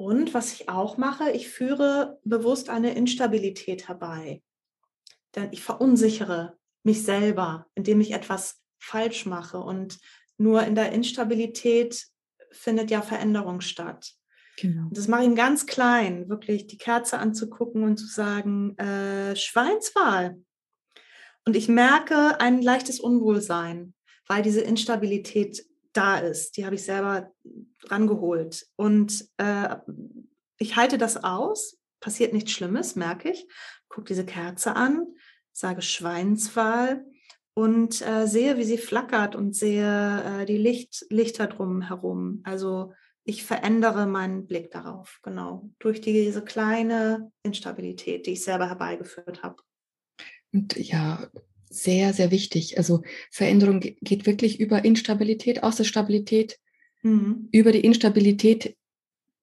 Und 0.04 0.34
was 0.34 0.54
ich 0.54 0.70
auch 0.70 0.98
mache, 0.98 1.32
ich 1.32 1.48
führe 1.48 2.20
bewusst 2.24 2.70
eine 2.70 2.94
Instabilität 2.94 3.88
herbei. 3.88 4.44
Denn 5.36 5.50
ich 5.52 5.63
verunsichere 5.63 6.58
mich 6.84 7.04
selber, 7.04 7.68
indem 7.74 8.02
ich 8.02 8.12
etwas 8.12 8.62
falsch 8.80 9.26
mache. 9.26 9.60
Und 9.60 10.00
nur 10.38 10.63
in 10.63 10.76
der 10.76 10.92
Instabilität 10.92 12.06
findet 12.52 12.92
ja 12.92 13.02
Veränderung 13.02 13.62
statt. 13.62 14.13
Genau. 14.58 14.88
Und 14.88 14.98
das 14.98 15.08
mache 15.08 15.22
ich 15.22 15.28
ihm 15.30 15.36
ganz 15.36 15.66
klein, 15.66 16.28
wirklich 16.28 16.68
die 16.68 16.78
Kerze 16.78 17.18
anzugucken 17.18 17.84
und 17.84 17.98
zu 17.98 18.06
sagen, 18.06 18.78
äh, 18.78 19.36
Schweinswahl. 19.36 20.38
Und 21.46 21.56
ich 21.56 21.70
merke 21.70 22.39
ein 22.42 22.62
leichtes 22.62 23.00
Unwohlsein, 23.00 23.94
weil 24.28 24.44
diese 24.44 24.62
Instabilität 24.62 25.66
da 25.94 26.18
ist. 26.18 26.58
Die 26.58 26.66
habe 26.66 26.76
ich 26.76 26.84
selber 26.84 27.32
rangeholt. 27.86 28.68
Und 28.76 29.28
äh, 29.38 29.76
ich 30.58 30.76
halte 30.76 30.98
das 30.98 31.24
aus, 31.24 31.78
passiert 32.00 32.34
nichts 32.34 32.52
Schlimmes, 32.52 32.96
merke 32.96 33.32
ich. 33.32 33.48
Gucke 33.90 34.08
diese 34.08 34.26
Kerze 34.26 34.76
an, 34.76 35.08
sage 35.52 35.82
Schweinswahl 35.82 37.06
und 37.54 38.02
äh, 38.02 38.28
sehe, 38.28 38.58
wie 38.58 38.64
sie 38.64 38.78
flackert 38.78 39.36
und 39.36 39.56
sehe 39.56 40.42
äh, 40.42 40.46
die 40.46 40.58
Licht, 40.58 41.06
Lichter 41.10 41.48
drumherum. 41.48 42.42
Also 42.44 42.94
ich 43.24 43.44
verändere 43.44 44.06
meinen 44.06 44.48
Blick 44.48 44.72
darauf, 44.72 45.20
genau, 45.24 45.70
durch 45.80 46.02
diese 46.02 46.44
kleine 46.44 47.32
Instabilität, 47.44 48.26
die 48.26 48.32
ich 48.32 48.44
selber 48.44 48.68
herbeigeführt 48.68 49.44
habe. 49.44 49.62
Und 50.52 50.76
ja, 50.76 51.28
sehr, 51.74 52.14
sehr 52.14 52.32
wichtig. 52.32 52.78
Also 52.78 53.04
Veränderung 53.32 53.80
geht 53.80 54.26
wirklich 54.26 54.60
über 54.60 54.86
Instabilität, 54.86 55.64
aus 55.64 55.78
der 55.78 55.84
Stabilität, 55.84 56.60
mhm. 57.02 57.50
über 57.52 57.72
die 57.72 57.82
Instabilität 57.82 58.76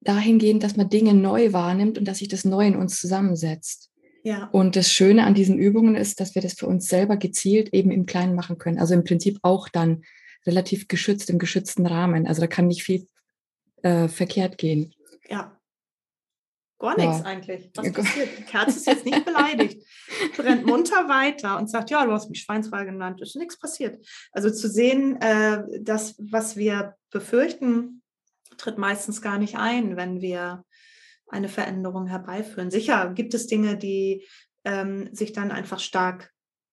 dahingehend, 0.01 0.63
dass 0.63 0.77
man 0.77 0.89
Dinge 0.89 1.13
neu 1.13 1.53
wahrnimmt 1.53 1.97
und 1.97 2.05
dass 2.05 2.19
sich 2.19 2.27
das 2.27 2.45
Neue 2.45 2.69
in 2.69 2.75
uns 2.75 2.99
zusammensetzt. 2.99 3.91
Ja. 4.23 4.49
Und 4.51 4.75
das 4.75 4.91
Schöne 4.91 5.25
an 5.25 5.33
diesen 5.33 5.57
Übungen 5.57 5.95
ist, 5.95 6.19
dass 6.19 6.35
wir 6.35 6.41
das 6.41 6.53
für 6.53 6.67
uns 6.67 6.87
selber 6.87 7.17
gezielt 7.17 7.73
eben 7.73 7.91
im 7.91 8.05
Kleinen 8.05 8.35
machen 8.35 8.57
können. 8.57 8.79
Also 8.79 8.93
im 8.93 9.03
Prinzip 9.03 9.39
auch 9.41 9.69
dann 9.69 10.03
relativ 10.45 10.87
geschützt, 10.87 11.29
im 11.29 11.39
geschützten 11.39 11.85
Rahmen. 11.85 12.27
Also 12.27 12.41
da 12.41 12.47
kann 12.47 12.67
nicht 12.67 12.83
viel 12.83 13.07
äh, 13.83 14.07
verkehrt 14.07 14.57
gehen. 14.57 14.93
Ja. 15.29 15.59
Gar 16.81 16.97
nichts 16.97 17.19
ja. 17.19 17.25
eigentlich. 17.25 17.69
Was 17.75 17.91
passiert? 17.91 18.29
Die 18.39 18.43
Kerze 18.43 18.77
ist 18.77 18.87
jetzt 18.87 19.05
nicht 19.05 19.23
beleidigt. 19.23 19.85
Brennt 20.35 20.65
munter 20.65 21.07
weiter 21.07 21.59
und 21.59 21.69
sagt, 21.69 21.91
ja, 21.91 22.03
du 22.03 22.11
hast 22.11 22.29
mich 22.29 22.41
Schweinswahl 22.41 22.85
genannt. 22.85 23.21
Ist 23.21 23.35
nichts 23.35 23.59
passiert. 23.59 24.03
Also 24.31 24.49
zu 24.49 24.67
sehen, 24.67 25.21
äh, 25.21 25.63
das, 25.79 26.15
was 26.17 26.57
wir 26.57 26.95
befürchten, 27.11 28.01
tritt 28.57 28.79
meistens 28.79 29.21
gar 29.21 29.37
nicht 29.37 29.57
ein, 29.57 29.95
wenn 29.95 30.21
wir 30.21 30.65
eine 31.27 31.49
Veränderung 31.49 32.07
herbeiführen. 32.07 32.71
Sicher 32.71 33.11
gibt 33.13 33.35
es 33.35 33.45
Dinge, 33.45 33.77
die 33.77 34.27
ähm, 34.65 35.13
sich 35.13 35.33
dann 35.33 35.51
einfach 35.51 35.79
stark 35.79 36.31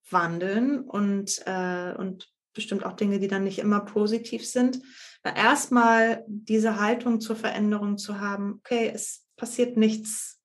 wandeln 0.08 0.80
und, 0.80 1.42
äh, 1.44 1.92
und 1.98 2.32
bestimmt 2.54 2.86
auch 2.86 2.94
Dinge, 2.94 3.18
die 3.18 3.28
dann 3.28 3.44
nicht 3.44 3.58
immer 3.58 3.80
positiv 3.80 4.48
sind. 4.48 4.80
Erstmal 5.22 6.24
diese 6.26 6.80
Haltung 6.80 7.20
zur 7.20 7.36
Veränderung 7.36 7.98
zu 7.98 8.20
haben, 8.20 8.54
okay, 8.54 8.90
es 8.94 9.27
passiert 9.38 9.78
nichts 9.78 10.38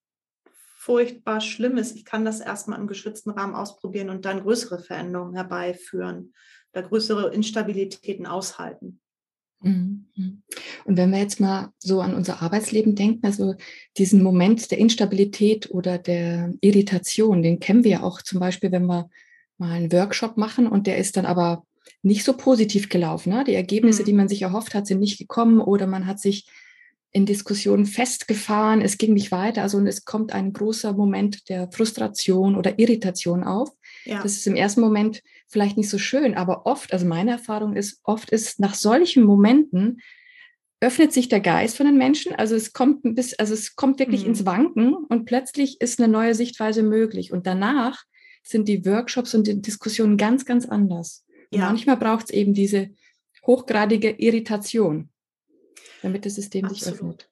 furchtbar 0.84 1.42
Schlimmes. 1.42 1.94
Ich 1.96 2.06
kann 2.06 2.26
das 2.26 2.40
erstmal 2.40 2.80
im 2.80 2.88
geschützten 2.88 3.32
Rahmen 3.32 3.56
ausprobieren 3.56 4.10
und 4.10 4.26
dann 4.26 4.44
größere 4.44 4.80
Veränderungen 4.80 5.36
herbeiführen 5.36 6.34
oder 6.74 6.84
größere 6.84 7.34
Instabilitäten 7.34 8.26
aushalten. 8.26 9.00
Mhm. 9.62 10.08
Und 10.86 10.98
wenn 10.98 11.12
wir 11.12 11.20
jetzt 11.20 11.40
mal 11.40 11.72
so 11.80 12.02
an 12.02 12.14
unser 12.14 12.42
Arbeitsleben 12.42 12.96
denken, 12.96 13.26
also 13.26 13.56
diesen 13.98 14.22
Moment 14.22 14.72
der 14.72 14.78
Instabilität 14.78 15.72
oder 15.72 15.98
der 15.98 16.54
Irritation, 16.60 17.42
den 17.42 17.60
kennen 17.60 17.86
wir 17.86 18.04
auch 18.04 18.22
zum 18.22 18.40
Beispiel, 18.40 18.72
wenn 18.72 18.86
wir 18.86 19.10
mal 19.58 19.72
einen 19.72 19.92
Workshop 19.92 20.36
machen 20.36 20.68
und 20.68 20.86
der 20.86 20.98
ist 20.98 21.16
dann 21.16 21.26
aber 21.26 21.66
nicht 22.02 22.26
so 22.26 22.36
positiv 22.36 22.90
gelaufen. 22.90 23.30
Ne? 23.32 23.46
Die 23.46 23.56
Ergebnisse, 23.56 24.02
mhm. 24.02 24.06
die 24.06 24.14
man 24.14 24.28
sich 24.28 24.42
erhofft 24.42 24.76
hat, 24.76 24.86
sind 24.86 25.00
nicht 25.00 25.18
gekommen 25.18 25.62
oder 25.62 25.88
man 25.88 26.06
hat 26.06 26.20
sich 26.20 26.46
in 27.16 27.28
Diskussionen 27.28 27.86
festgefahren, 27.86 28.82
es 28.82 28.98
ging 28.98 29.14
nicht 29.14 29.32
weiter. 29.32 29.62
Also 29.62 29.78
und 29.78 29.86
es 29.86 30.04
kommt 30.04 30.34
ein 30.34 30.52
großer 30.52 30.94
Moment 30.94 31.48
der 31.48 31.72
Frustration 31.72 32.56
oder 32.56 32.80
Irritation 32.80 33.44
auf. 33.44 33.70
Ja. 34.04 34.22
Das 34.24 34.34
ist 34.34 34.48
im 34.48 34.56
ersten 34.56 34.82
Moment 34.82 35.22
vielleicht 35.48 35.78
nicht 35.78 35.90
so 35.90 36.00
schön, 36.00 36.34
aber 36.34 36.66
oft, 36.66 36.92
also 36.92 37.06
meine 37.06 37.32
Erfahrung 37.32 37.76
ist, 37.76 38.00
oft 38.04 38.32
ist 38.32 38.60
nach 38.60 38.74
solchen 38.74 39.24
Momenten 39.24 40.02
öffnet 40.82 41.14
sich 41.14 41.30
der 41.30 41.40
Geist 41.40 41.78
von 41.78 41.86
den 41.86 41.98
Menschen. 41.98 42.34
Also 42.34 42.56
es 42.56 42.74
kommt 42.74 43.06
ein 43.06 43.14
bisschen, 43.14 43.40
also 43.40 43.54
es 43.54 43.76
kommt 43.76 44.00
wirklich 44.00 44.24
mhm. 44.24 44.30
ins 44.30 44.46
Wanken 44.46 44.94
und 44.96 45.26
plötzlich 45.26 45.80
ist 45.80 46.02
eine 46.02 46.12
neue 46.12 46.34
Sichtweise 46.34 46.82
möglich. 46.82 47.32
Und 47.32 47.46
danach 47.46 48.04
sind 48.42 48.68
die 48.68 48.86
Workshops 48.86 49.36
und 49.36 49.46
die 49.46 49.62
Diskussionen 49.62 50.18
ganz, 50.18 50.46
ganz 50.46 50.66
anders. 50.66 51.26
Ja. 51.52 51.68
manchmal 51.68 51.98
braucht 51.98 52.26
es 52.26 52.30
eben 52.32 52.56
diese 52.56 52.90
hochgradige 53.46 54.10
Irritation 54.10 55.10
damit 56.04 56.26
das 56.26 56.36
System 56.36 56.66
Absolut. 56.66 56.84
sich 56.84 56.94
öffnet. 56.94 57.30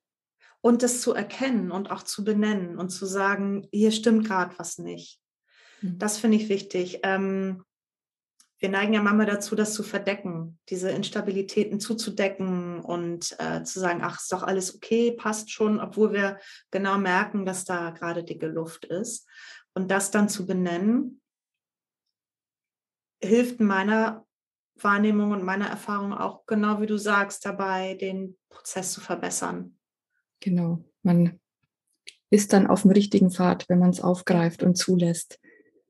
Und 0.61 0.83
das 0.83 1.01
zu 1.01 1.13
erkennen 1.13 1.71
und 1.71 1.91
auch 1.91 2.03
zu 2.03 2.23
benennen 2.23 2.77
und 2.77 2.89
zu 2.89 3.05
sagen, 3.05 3.67
hier 3.71 3.91
stimmt 3.91 4.25
gerade 4.27 4.57
was 4.57 4.77
nicht. 4.77 5.19
Mhm. 5.81 5.99
Das 5.99 6.17
finde 6.17 6.37
ich 6.37 6.49
wichtig. 6.49 6.99
Ähm, 7.03 7.63
wir 8.59 8.69
neigen 8.69 8.93
ja 8.93 9.01
manchmal 9.01 9.25
dazu, 9.25 9.55
das 9.55 9.73
zu 9.73 9.81
verdecken, 9.81 10.59
diese 10.69 10.91
Instabilitäten 10.91 11.79
zuzudecken 11.79 12.81
und 12.81 13.35
äh, 13.39 13.63
zu 13.63 13.79
sagen, 13.79 14.01
ach, 14.03 14.19
ist 14.19 14.31
doch 14.31 14.43
alles 14.43 14.75
okay, 14.75 15.11
passt 15.11 15.51
schon, 15.51 15.79
obwohl 15.79 16.13
wir 16.13 16.39
genau 16.69 16.99
merken, 16.99 17.43
dass 17.43 17.65
da 17.65 17.89
gerade 17.89 18.23
dicke 18.23 18.47
Luft 18.47 18.85
ist. 18.85 19.27
Und 19.73 19.89
das 19.89 20.11
dann 20.11 20.29
zu 20.29 20.45
benennen, 20.45 21.21
hilft 23.19 23.59
meiner 23.59 24.27
Wahrnehmung 24.83 25.31
und 25.31 25.43
meiner 25.43 25.67
Erfahrung 25.67 26.13
auch 26.13 26.45
genau 26.45 26.81
wie 26.81 26.87
du 26.87 26.97
sagst, 26.97 27.45
dabei 27.45 27.95
den 27.95 28.37
Prozess 28.49 28.93
zu 28.93 29.01
verbessern. 29.01 29.77
Genau, 30.39 30.83
man 31.03 31.39
ist 32.29 32.53
dann 32.53 32.67
auf 32.67 32.83
dem 32.83 32.91
richtigen 32.91 33.31
Pfad, 33.31 33.67
wenn 33.69 33.79
man 33.79 33.89
es 33.89 34.01
aufgreift 34.01 34.63
und 34.63 34.75
zulässt. 34.75 35.39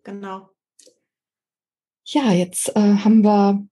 Genau. 0.03 0.49
Ja, 2.03 2.31
jetzt 2.33 2.75
äh, 2.75 2.79
haben 2.79 3.23
wir 3.23 3.65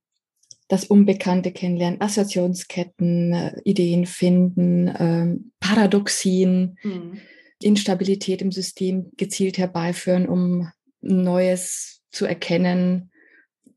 das 0.67 0.85
Unbekannte 0.85 1.51
kennenlernen, 1.51 1.99
Assoziationsketten, 1.99 3.33
äh, 3.33 3.61
Ideen 3.63 4.05
finden, 4.05 4.87
äh, 4.87 5.35
Paradoxien, 5.59 6.77
mhm. 6.83 7.19
Instabilität 7.61 8.41
im 8.41 8.51
System 8.51 9.11
gezielt 9.17 9.57
herbeiführen, 9.57 10.29
um 10.29 10.71
Neues 11.01 12.01
zu 12.11 12.25
erkennen, 12.25 13.11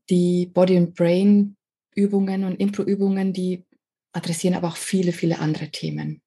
die 0.09 0.47
Body 0.47 0.77
and 0.77 0.95
Brain 0.95 1.55
Übungen 1.95 2.43
und 2.43 2.59
Impro-Übungen, 2.59 3.33
die 3.33 3.63
adressieren 4.13 4.55
aber 4.55 4.69
auch 4.69 4.77
viele, 4.77 5.11
viele 5.11 5.39
andere 5.39 5.69
Themen. 5.69 6.21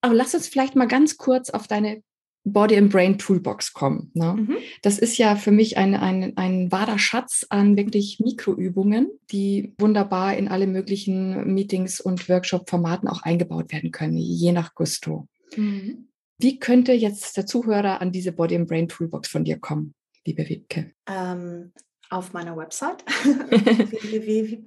Aber 0.00 0.14
lass 0.14 0.34
uns 0.34 0.48
vielleicht 0.48 0.76
mal 0.76 0.86
ganz 0.86 1.16
kurz 1.16 1.50
auf 1.50 1.66
deine 1.66 2.02
Body 2.44 2.76
and 2.76 2.92
Brain 2.92 3.18
Toolbox 3.18 3.72
kommen. 3.72 4.12
Ne? 4.14 4.34
Mhm. 4.34 4.56
Das 4.82 4.98
ist 4.98 5.18
ja 5.18 5.34
für 5.34 5.50
mich 5.50 5.76
ein, 5.78 5.96
ein, 5.96 6.36
ein 6.36 6.70
wahrer 6.70 6.98
Schatz 6.98 7.44
an 7.50 7.76
wirklich 7.76 8.20
Mikroübungen, 8.20 9.10
die 9.32 9.74
wunderbar 9.78 10.36
in 10.36 10.46
alle 10.46 10.68
möglichen 10.68 11.52
Meetings 11.52 12.00
und 12.00 12.28
Workshop-Formaten 12.28 13.08
auch 13.08 13.22
eingebaut 13.22 13.72
werden 13.72 13.90
können, 13.90 14.16
je 14.16 14.52
nach 14.52 14.76
Gusto. 14.76 15.26
Mhm. 15.56 16.08
Wie 16.38 16.60
könnte 16.60 16.92
jetzt 16.92 17.36
der 17.36 17.46
Zuhörer 17.46 18.00
an 18.00 18.12
diese 18.12 18.30
Body 18.30 18.54
and 18.54 18.68
Brain 18.68 18.88
Toolbox 18.88 19.28
von 19.28 19.42
dir 19.42 19.58
kommen, 19.58 19.94
liebe 20.24 20.48
Wiebke? 20.48 20.92
Ähm, 21.08 21.72
auf 22.10 22.32
meiner 22.32 22.56
Website 22.56 23.04
www.wimmer.de 23.24 24.62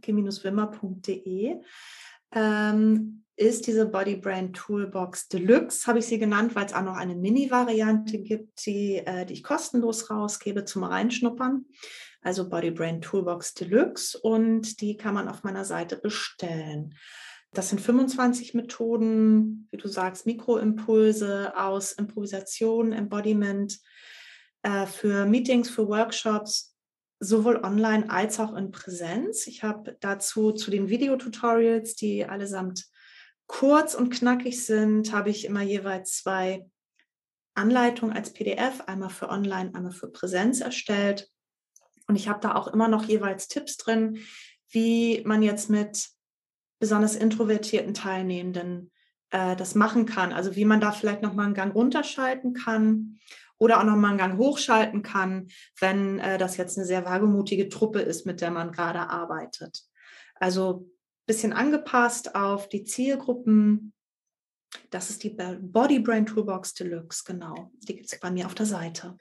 ähm, 2.32 3.24
ist 3.36 3.68
diese 3.68 3.86
Body 3.86 4.18
Brand 4.18 4.56
Toolbox 4.56 5.30
Deluxe, 5.30 5.88
habe 5.88 6.00
ich 6.00 6.06
sie 6.06 6.20
genannt, 6.20 6.56
weil 6.56 6.66
es 6.66 6.74
auch 6.74 6.84
noch 6.84 6.98
eine 6.98 7.16
Mini-Variante 7.16 8.20
gibt, 8.20 8.66
die, 8.66 8.98
äh, 8.98 9.26
die 9.26 9.34
ich 9.34 9.44
kostenlos 9.44 10.10
rausgebe 10.10 10.66
zum 10.66 10.84
Reinschnuppern. 10.84 11.66
Also 12.22 12.50
Body 12.50 12.72
Brand 12.72 13.04
Toolbox 13.06 13.54
Deluxe 13.54 14.20
und 14.20 14.82
die 14.82 14.98
kann 14.98 15.14
man 15.14 15.30
auf 15.30 15.44
meiner 15.44 15.64
Seite 15.64 15.96
bestellen. 15.96 16.96
Das 17.54 17.70
sind 17.70 17.80
25 17.80 18.54
Methoden, 18.56 19.70
wie 19.72 19.78
du 19.78 19.88
sagst, 19.88 20.26
Mikroimpulse 20.26 21.54
aus 21.56 21.94
Improvisation, 21.94 22.92
Embodiment 22.92 23.80
äh, 24.64 24.86
für 24.86 25.26
Meetings, 25.26 25.70
für 25.70 25.88
Workshops, 25.88 26.76
sowohl 27.20 27.58
online 27.64 28.10
als 28.10 28.40
auch 28.40 28.56
in 28.56 28.72
Präsenz. 28.72 29.48
Ich 29.48 29.64
habe 29.64 29.98
dazu 30.00 30.52
zu 30.52 30.72
den 30.72 30.90
Videotutorials, 30.90 31.96
die 31.96 32.26
allesamt 32.26 32.86
kurz 33.48 33.94
und 33.94 34.10
knackig 34.10 34.66
sind, 34.66 35.12
habe 35.12 35.30
ich 35.30 35.46
immer 35.46 35.62
jeweils 35.62 36.18
zwei 36.18 36.70
Anleitungen 37.56 38.16
als 38.16 38.32
PDF, 38.32 38.82
einmal 38.88 39.10
für 39.10 39.30
Online, 39.30 39.74
einmal 39.74 39.92
für 39.92 40.10
Präsenz 40.10 40.62
erstellt. 40.62 41.30
Und 42.08 42.16
ich 42.16 42.30
habe 42.30 42.40
da 42.40 42.56
auch 42.56 42.68
immer 42.68 42.88
noch 42.88 43.04
jeweils 43.04 43.48
Tipps 43.48 43.78
drin, 43.78 44.20
wie 44.70 45.22
man 45.26 45.44
jetzt 45.44 45.70
mit 45.70 46.10
besonders 46.80 47.16
introvertierten 47.16 47.94
Teilnehmenden 47.94 48.92
äh, 49.32 49.56
das 49.56 49.76
machen 49.76 50.06
kann. 50.06 50.32
Also 50.32 50.56
wie 50.56 50.66
man 50.66 50.80
da 50.80 50.92
vielleicht 50.92 51.22
nochmal 51.22 51.46
einen 51.46 51.56
Gang 51.56 51.76
runterschalten 51.76 52.54
kann 52.54 53.20
oder 53.60 53.80
auch 53.80 53.84
nochmal 53.84 54.12
einen 54.12 54.18
Gang 54.18 54.38
hochschalten 54.38 55.04
kann, 55.04 55.48
wenn 55.80 56.20
äh, 56.20 56.38
das 56.38 56.58
jetzt 56.58 56.78
eine 56.78 56.88
sehr 56.88 57.06
wagemutige 57.06 57.70
Truppe 57.70 58.00
ist, 58.00 58.26
mit 58.26 58.42
der 58.42 58.52
man 58.52 58.72
gerade 58.72 59.10
arbeitet. 59.10 59.84
Also 60.36 60.88
ein 60.88 61.26
bisschen 61.28 61.54
angepasst 61.54 62.36
auf 62.36 62.70
die 62.70 62.86
Zielgruppen. 62.86 63.94
Das 64.90 65.10
ist 65.10 65.24
die 65.24 65.30
Body 65.30 66.00
Brain 66.00 66.26
Toolbox 66.26 66.74
Deluxe, 66.74 67.24
genau. 67.26 67.72
Die 67.88 67.96
gibt 67.96 68.12
es 68.12 68.20
bei 68.20 68.32
mir 68.32 68.46
auf 68.46 68.56
der 68.56 68.66
Seite 68.66 69.18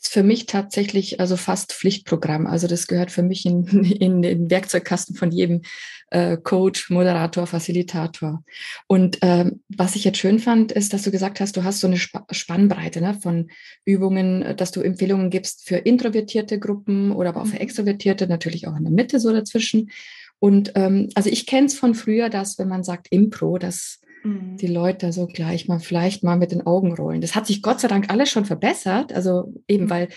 ist 0.00 0.12
für 0.12 0.22
mich 0.22 0.46
tatsächlich 0.46 1.20
also 1.20 1.36
fast 1.36 1.72
Pflichtprogramm. 1.72 2.46
Also 2.46 2.66
das 2.66 2.86
gehört 2.86 3.10
für 3.10 3.22
mich 3.22 3.44
in, 3.46 3.64
in 3.84 4.22
den 4.22 4.50
Werkzeugkasten 4.50 5.16
von 5.16 5.30
jedem 5.30 5.62
äh, 6.10 6.36
Coach, 6.36 6.90
Moderator, 6.90 7.46
Facilitator. 7.46 8.42
Und 8.86 9.18
ähm, 9.22 9.62
was 9.68 9.96
ich 9.96 10.04
jetzt 10.04 10.18
schön 10.18 10.38
fand, 10.38 10.72
ist, 10.72 10.92
dass 10.92 11.02
du 11.02 11.10
gesagt 11.10 11.40
hast, 11.40 11.56
du 11.56 11.64
hast 11.64 11.80
so 11.80 11.86
eine 11.86 11.96
Sp 12.00 12.24
Spannbreite 12.30 13.00
ne, 13.00 13.14
von 13.14 13.50
Übungen, 13.84 14.56
dass 14.56 14.70
du 14.70 14.80
Empfehlungen 14.80 15.30
gibst 15.30 15.68
für 15.68 15.76
introvertierte 15.76 16.58
Gruppen 16.58 17.12
oder 17.12 17.30
aber 17.30 17.42
auch 17.42 17.46
für 17.46 17.56
mhm. 17.56 17.62
extrovertierte, 17.62 18.26
natürlich 18.26 18.66
auch 18.66 18.76
in 18.76 18.84
der 18.84 18.92
Mitte 18.92 19.20
so 19.20 19.32
dazwischen. 19.32 19.90
Und 20.38 20.72
ähm, 20.76 21.08
also 21.14 21.30
ich 21.30 21.46
kenne 21.46 21.66
es 21.66 21.74
von 21.74 21.94
früher, 21.94 22.28
dass 22.28 22.58
wenn 22.58 22.68
man 22.68 22.84
sagt 22.84 23.08
Impro, 23.10 23.58
dass 23.58 24.00
Mhm. 24.28 24.56
die 24.56 24.66
Leute 24.66 25.12
so 25.12 25.26
gleich 25.26 25.68
mal 25.68 25.80
vielleicht 25.80 26.22
mal 26.22 26.36
mit 26.36 26.52
den 26.52 26.66
Augen 26.66 26.94
rollen. 26.94 27.20
Das 27.20 27.34
hat 27.34 27.46
sich 27.46 27.62
Gott 27.62 27.80
sei 27.80 27.88
Dank 27.88 28.10
alles 28.10 28.30
schon 28.30 28.44
verbessert. 28.44 29.12
Also 29.12 29.52
eben, 29.66 29.84
mhm. 29.84 29.90
weil, 29.90 30.08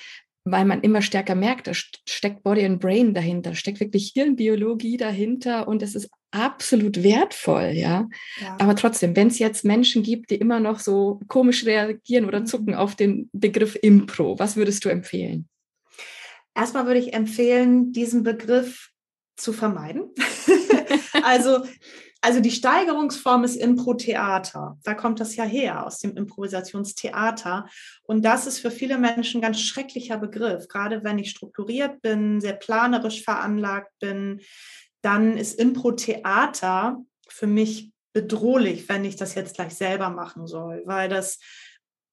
weil 0.44 0.66
man 0.66 0.82
immer 0.82 1.02
stärker 1.02 1.36
merkt, 1.36 1.68
da 1.68 1.74
steckt 1.74 2.44
Body 2.44 2.66
and 2.66 2.80
Brain 2.80 3.14
dahinter, 3.14 3.56
steckt 3.56 3.80
wirklich 3.80 4.12
Hirnbiologie 4.14 4.98
dahinter 4.98 5.68
und 5.68 5.82
es 5.82 5.96
ist 5.96 6.10
absolut 6.32 7.04
wertvoll, 7.04 7.72
ja. 7.74 8.08
ja. 8.40 8.58
Aber 8.60 8.76
trotzdem, 8.76 9.16
wenn 9.16 9.28
es 9.28 9.40
jetzt 9.40 9.66
Menschen 9.66 10.02
gibt, 10.02 10.32
die 10.32 10.36
immer 10.36 10.60
noch 10.60 10.80
so 10.80 11.20
komisch 11.28 11.66
reagieren 11.66 12.26
oder 12.26 12.46
zucken 12.46 12.74
mhm. 12.74 12.80
auf 12.80 12.96
den 12.96 13.30
Begriff 13.34 13.78
Impro, 13.82 14.40
was 14.40 14.56
würdest 14.56 14.84
du 14.86 14.90
empfehlen? 14.90 15.48
Erstmal 16.56 16.86
würde 16.86 17.00
ich 17.00 17.14
empfehlen, 17.14 17.92
diesen 17.94 18.24
Begriff 18.24 18.90
zu 19.38 19.54
vermeiden. 19.54 20.10
also 21.24 21.64
also 22.22 22.40
die 22.40 22.52
Steigerungsform 22.52 23.44
ist 23.44 23.56
Impro-Theater. 23.56 24.78
Da 24.84 24.94
kommt 24.94 25.20
das 25.20 25.36
ja 25.36 25.44
her 25.44 25.86
aus 25.86 25.98
dem 25.98 26.16
Improvisationstheater. 26.16 27.66
Und 28.04 28.24
das 28.24 28.46
ist 28.46 28.60
für 28.60 28.70
viele 28.70 29.00
Menschen 29.00 29.40
ein 29.40 29.42
ganz 29.42 29.60
schrecklicher 29.60 30.18
Begriff. 30.18 30.68
Gerade 30.68 31.04
wenn 31.04 31.18
ich 31.18 31.32
strukturiert 31.32 32.02
bin, 32.04 32.40
sehr 32.40 32.54
planerisch 32.54 33.24
veranlagt 33.24 33.92
bin, 34.00 34.42
dann 35.02 35.36
ist 35.36 35.60
Impro-Theater 35.60 37.04
für 37.28 37.48
mich 37.48 37.92
bedrohlich, 38.14 38.88
wenn 38.88 39.04
ich 39.04 39.16
das 39.16 39.34
jetzt 39.34 39.56
gleich 39.56 39.74
selber 39.74 40.10
machen 40.10 40.46
soll, 40.46 40.84
weil 40.86 41.10
das 41.10 41.40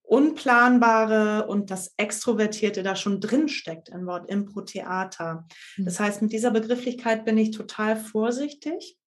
Unplanbare 0.03 1.47
und 1.49 1.71
das 1.71 1.93
Extrovertierte 1.99 2.83
da 2.83 2.97
schon 2.97 3.21
drin 3.21 3.47
steckt 3.49 3.91
im 3.91 4.07
Wort 4.07 4.31
Impro-Theater. 4.31 5.47
Hm. 5.75 5.85
Das 5.85 6.01
heißt, 6.01 6.23
mit 6.23 6.33
dieser 6.33 6.51
Begrifflichkeit 6.51 7.27
bin 7.27 7.37
ich 7.37 7.51
total 7.51 7.95
vorsichtig 7.95 8.98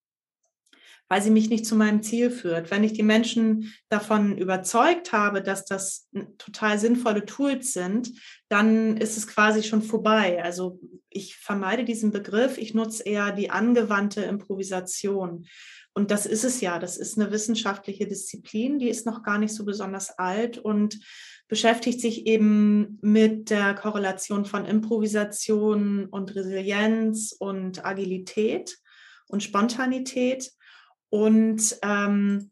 weil 1.12 1.22
sie 1.22 1.30
mich 1.30 1.49
nicht 1.49 1.66
zu 1.66 1.76
meinem 1.76 2.03
Ziel 2.03 2.32
führt. 2.32 2.72
Wenn 2.72 2.86
ich 2.86 2.93
die 2.93 3.03
Menschen 3.03 3.74
davon 3.89 4.38
überzeugt 4.38 5.12
habe, 5.12 5.41
dass 5.41 5.66
das 5.66 6.07
total 6.38 6.80
sinnvolle 6.80 7.26
Tools 7.26 7.74
sind, 7.74 8.14
dann 8.47 8.95
ist 8.95 9.18
es 9.18 9.28
quasi 9.28 9.62
schon 9.62 9.82
vorbei. 9.82 10.41
Also 10.41 10.80
ich 11.09 11.36
vermeide 11.36 11.84
diesen 11.84 12.12
Begriff, 12.12 12.57
ich 12.57 12.74
nutze 12.74 13.03
eher 13.03 13.34
die 13.34 13.49
angewandte 13.49 14.22
Improvisation. 14.22 15.47
Und 15.93 16.12
das 16.12 16.26
ist 16.26 16.45
es 16.45 16.62
ja, 16.62 16.80
das 16.80 16.95
ist 16.95 17.20
eine 17.20 17.30
wissenschaftliche 17.30 18.07
Disziplin, 18.07 18.80
die 18.80 18.88
ist 18.88 19.05
noch 19.05 19.22
gar 19.22 19.38
nicht 19.38 19.53
so 19.53 19.66
besonders 19.66 20.18
alt 20.18 20.59
und 20.59 20.97
beschäftigt 21.49 21.99
sich 21.99 22.26
eben 22.26 22.99
mit 23.01 23.49
der 23.49 23.74
Korrelation 23.74 24.45
von 24.45 24.64
Improvisation 24.64 26.05
und 26.05 26.34
Resilienz 26.34 27.36
und 27.38 27.84
Agilität 27.84 28.78
und 29.28 29.43
Spontanität. 29.43 30.53
Und 31.12 31.78
ähm, 31.84 32.51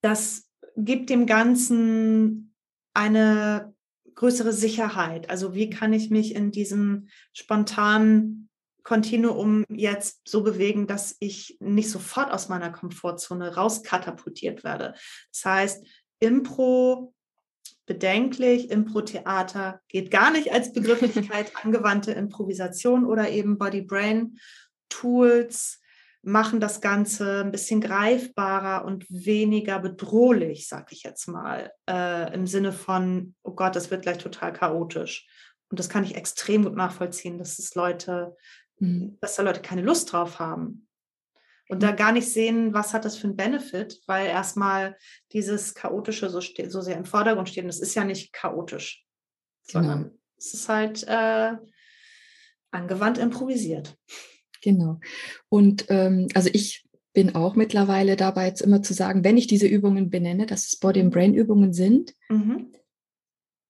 das 0.00 0.48
gibt 0.76 1.10
dem 1.10 1.26
Ganzen 1.26 2.54
eine 2.94 3.74
größere 4.16 4.52
Sicherheit. 4.52 5.30
Also 5.30 5.54
wie 5.54 5.70
kann 5.70 5.92
ich 5.92 6.10
mich 6.10 6.34
in 6.34 6.50
diesem 6.50 7.08
spontanen 7.32 8.48
Kontinuum 8.82 9.64
jetzt 9.68 10.26
so 10.26 10.42
bewegen, 10.42 10.86
dass 10.86 11.16
ich 11.20 11.58
nicht 11.60 11.90
sofort 11.90 12.32
aus 12.32 12.48
meiner 12.48 12.70
Komfortzone 12.70 13.54
rauskatapultiert 13.54 14.64
werde. 14.64 14.94
Das 15.32 15.44
heißt, 15.44 15.86
Impro 16.18 17.12
bedenklich, 17.86 18.70
Impro-Theater 18.70 19.82
geht 19.88 20.10
gar 20.10 20.30
nicht 20.30 20.50
als 20.52 20.72
Begrifflichkeit 20.72 21.52
angewandte 21.62 22.12
Improvisation 22.12 23.04
oder 23.04 23.28
eben 23.30 23.58
Body-Brain-Tools 23.58 25.79
machen 26.22 26.60
das 26.60 26.80
Ganze 26.80 27.40
ein 27.40 27.50
bisschen 27.50 27.80
greifbarer 27.80 28.84
und 28.84 29.06
weniger 29.08 29.78
bedrohlich, 29.78 30.68
sag 30.68 30.92
ich 30.92 31.02
jetzt 31.02 31.28
mal, 31.28 31.72
äh, 31.88 32.32
im 32.34 32.46
Sinne 32.46 32.72
von, 32.72 33.34
oh 33.42 33.52
Gott, 33.52 33.74
das 33.74 33.90
wird 33.90 34.02
gleich 34.02 34.18
total 34.18 34.52
chaotisch. 34.52 35.26
Und 35.70 35.78
das 35.78 35.88
kann 35.88 36.04
ich 36.04 36.16
extrem 36.16 36.64
gut 36.64 36.74
nachvollziehen, 36.74 37.38
dass 37.38 37.58
es 37.58 37.74
Leute, 37.74 38.36
mhm. 38.78 39.16
dass 39.20 39.36
da 39.36 39.42
Leute 39.42 39.62
keine 39.62 39.82
Lust 39.82 40.12
drauf 40.12 40.38
haben. 40.38 40.88
Und 41.68 41.78
mhm. 41.78 41.80
da 41.80 41.92
gar 41.92 42.12
nicht 42.12 42.30
sehen, 42.30 42.74
was 42.74 42.92
hat 42.92 43.04
das 43.04 43.16
für 43.16 43.28
einen 43.28 43.36
Benefit, 43.36 44.00
weil 44.06 44.26
erstmal 44.26 44.96
dieses 45.32 45.74
Chaotische 45.74 46.28
so, 46.28 46.40
so 46.40 46.80
sehr 46.82 46.96
im 46.96 47.04
Vordergrund 47.06 47.48
steht. 47.48 47.64
Und 47.64 47.70
es 47.70 47.80
ist 47.80 47.94
ja 47.94 48.04
nicht 48.04 48.32
chaotisch, 48.32 49.06
genau. 49.68 49.84
sondern 49.84 50.18
es 50.36 50.52
ist 50.52 50.68
halt 50.68 51.02
äh, 51.06 51.52
angewandt 52.72 53.18
improvisiert. 53.18 53.96
Genau. 54.60 55.00
Und 55.48 55.86
ähm, 55.88 56.28
also 56.34 56.50
ich 56.52 56.84
bin 57.12 57.34
auch 57.34 57.56
mittlerweile 57.56 58.16
dabei, 58.16 58.46
jetzt 58.46 58.60
immer 58.60 58.82
zu 58.82 58.94
sagen, 58.94 59.24
wenn 59.24 59.36
ich 59.36 59.46
diese 59.46 59.66
Übungen 59.66 60.10
benenne, 60.10 60.46
dass 60.46 60.66
es 60.66 60.76
Body- 60.76 61.00
and 61.00 61.12
Brain-Übungen 61.12 61.72
sind. 61.72 62.14
Mhm. 62.28 62.68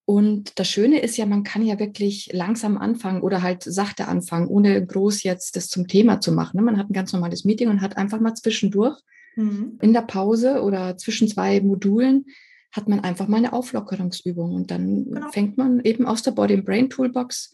Und 0.05 0.59
das 0.59 0.69
Schöne 0.69 1.01
ist 1.01 1.17
ja, 1.17 1.25
man 1.25 1.45
kann 1.45 1.65
ja 1.65 1.79
wirklich 1.79 2.31
langsam 2.33 2.77
anfangen 2.77 3.23
oder 3.23 3.43
halt 3.43 3.63
sachte 3.63 4.09
anfangen, 4.09 4.49
ohne 4.49 4.85
groß 4.85 5.23
jetzt 5.23 5.55
das 5.57 5.69
zum 5.69 5.87
Thema 5.87 6.21
zu 6.21 6.33
machen. 6.33 6.57
Ne? 6.57 6.63
Man 6.63 6.79
hat 6.79 6.91
ein 6.91 6.95
ganz 6.95 7.13
normales 7.13 7.45
Meeting 7.45 7.69
und 7.69 7.81
hat 7.81 7.97
einfach 7.97 8.21
mal 8.21 8.35
zwischendurch 8.35 8.99
mhm. 9.37 9.79
in 9.81 9.93
der 9.93 10.03
Pause 10.03 10.63
oder 10.63 10.97
zwischen 10.99 11.29
zwei 11.29 11.61
Modulen 11.61 12.27
hat 12.73 12.89
man 12.89 13.01
einfach 13.01 13.27
mal 13.27 13.39
eine 13.39 13.53
Auflockerungsübung 13.53 14.55
und 14.55 14.71
dann 14.71 15.07
genau. 15.07 15.31
fängt 15.31 15.59
man 15.59 15.81
eben 15.81 16.07
aus 16.07 16.23
der 16.23 16.33
Body 16.33 16.55
and 16.55 16.65
Brain 16.65 16.89
Toolbox 16.89 17.53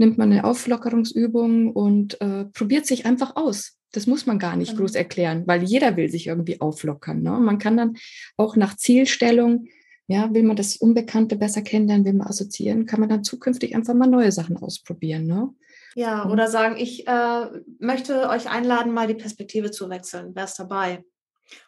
nimmt 0.00 0.16
man 0.16 0.32
eine 0.32 0.44
Auflockerungsübung 0.44 1.72
und 1.72 2.20
äh, 2.22 2.46
probiert 2.46 2.86
sich 2.86 3.04
einfach 3.04 3.36
aus. 3.36 3.76
Das 3.92 4.06
muss 4.06 4.24
man 4.24 4.38
gar 4.38 4.56
nicht 4.56 4.76
groß 4.76 4.94
erklären, 4.94 5.44
weil 5.46 5.62
jeder 5.62 5.96
will 5.96 6.08
sich 6.08 6.26
irgendwie 6.26 6.60
auflockern. 6.60 7.22
Ne? 7.22 7.32
Man 7.32 7.58
kann 7.58 7.76
dann 7.76 7.96
auch 8.36 8.56
nach 8.56 8.76
Zielstellung, 8.76 9.66
ja, 10.06 10.32
will 10.32 10.42
man 10.42 10.56
das 10.56 10.76
Unbekannte 10.76 11.36
besser 11.36 11.60
kennenlernen, 11.60 12.06
will 12.06 12.14
man 12.14 12.28
assoziieren, 12.28 12.86
kann 12.86 13.00
man 13.00 13.10
dann 13.10 13.24
zukünftig 13.24 13.76
einfach 13.76 13.94
mal 13.94 14.08
neue 14.08 14.32
Sachen 14.32 14.56
ausprobieren. 14.56 15.26
Ne? 15.26 15.50
Ja, 15.94 16.28
oder 16.30 16.48
sagen, 16.48 16.76
ich 16.78 17.06
äh, 17.06 17.46
möchte 17.78 18.30
euch 18.30 18.48
einladen, 18.48 18.92
mal 18.92 19.06
die 19.06 19.14
Perspektive 19.14 19.70
zu 19.70 19.90
wechseln. 19.90 20.30
Wer 20.34 20.44
ist 20.44 20.58
dabei? 20.58 21.04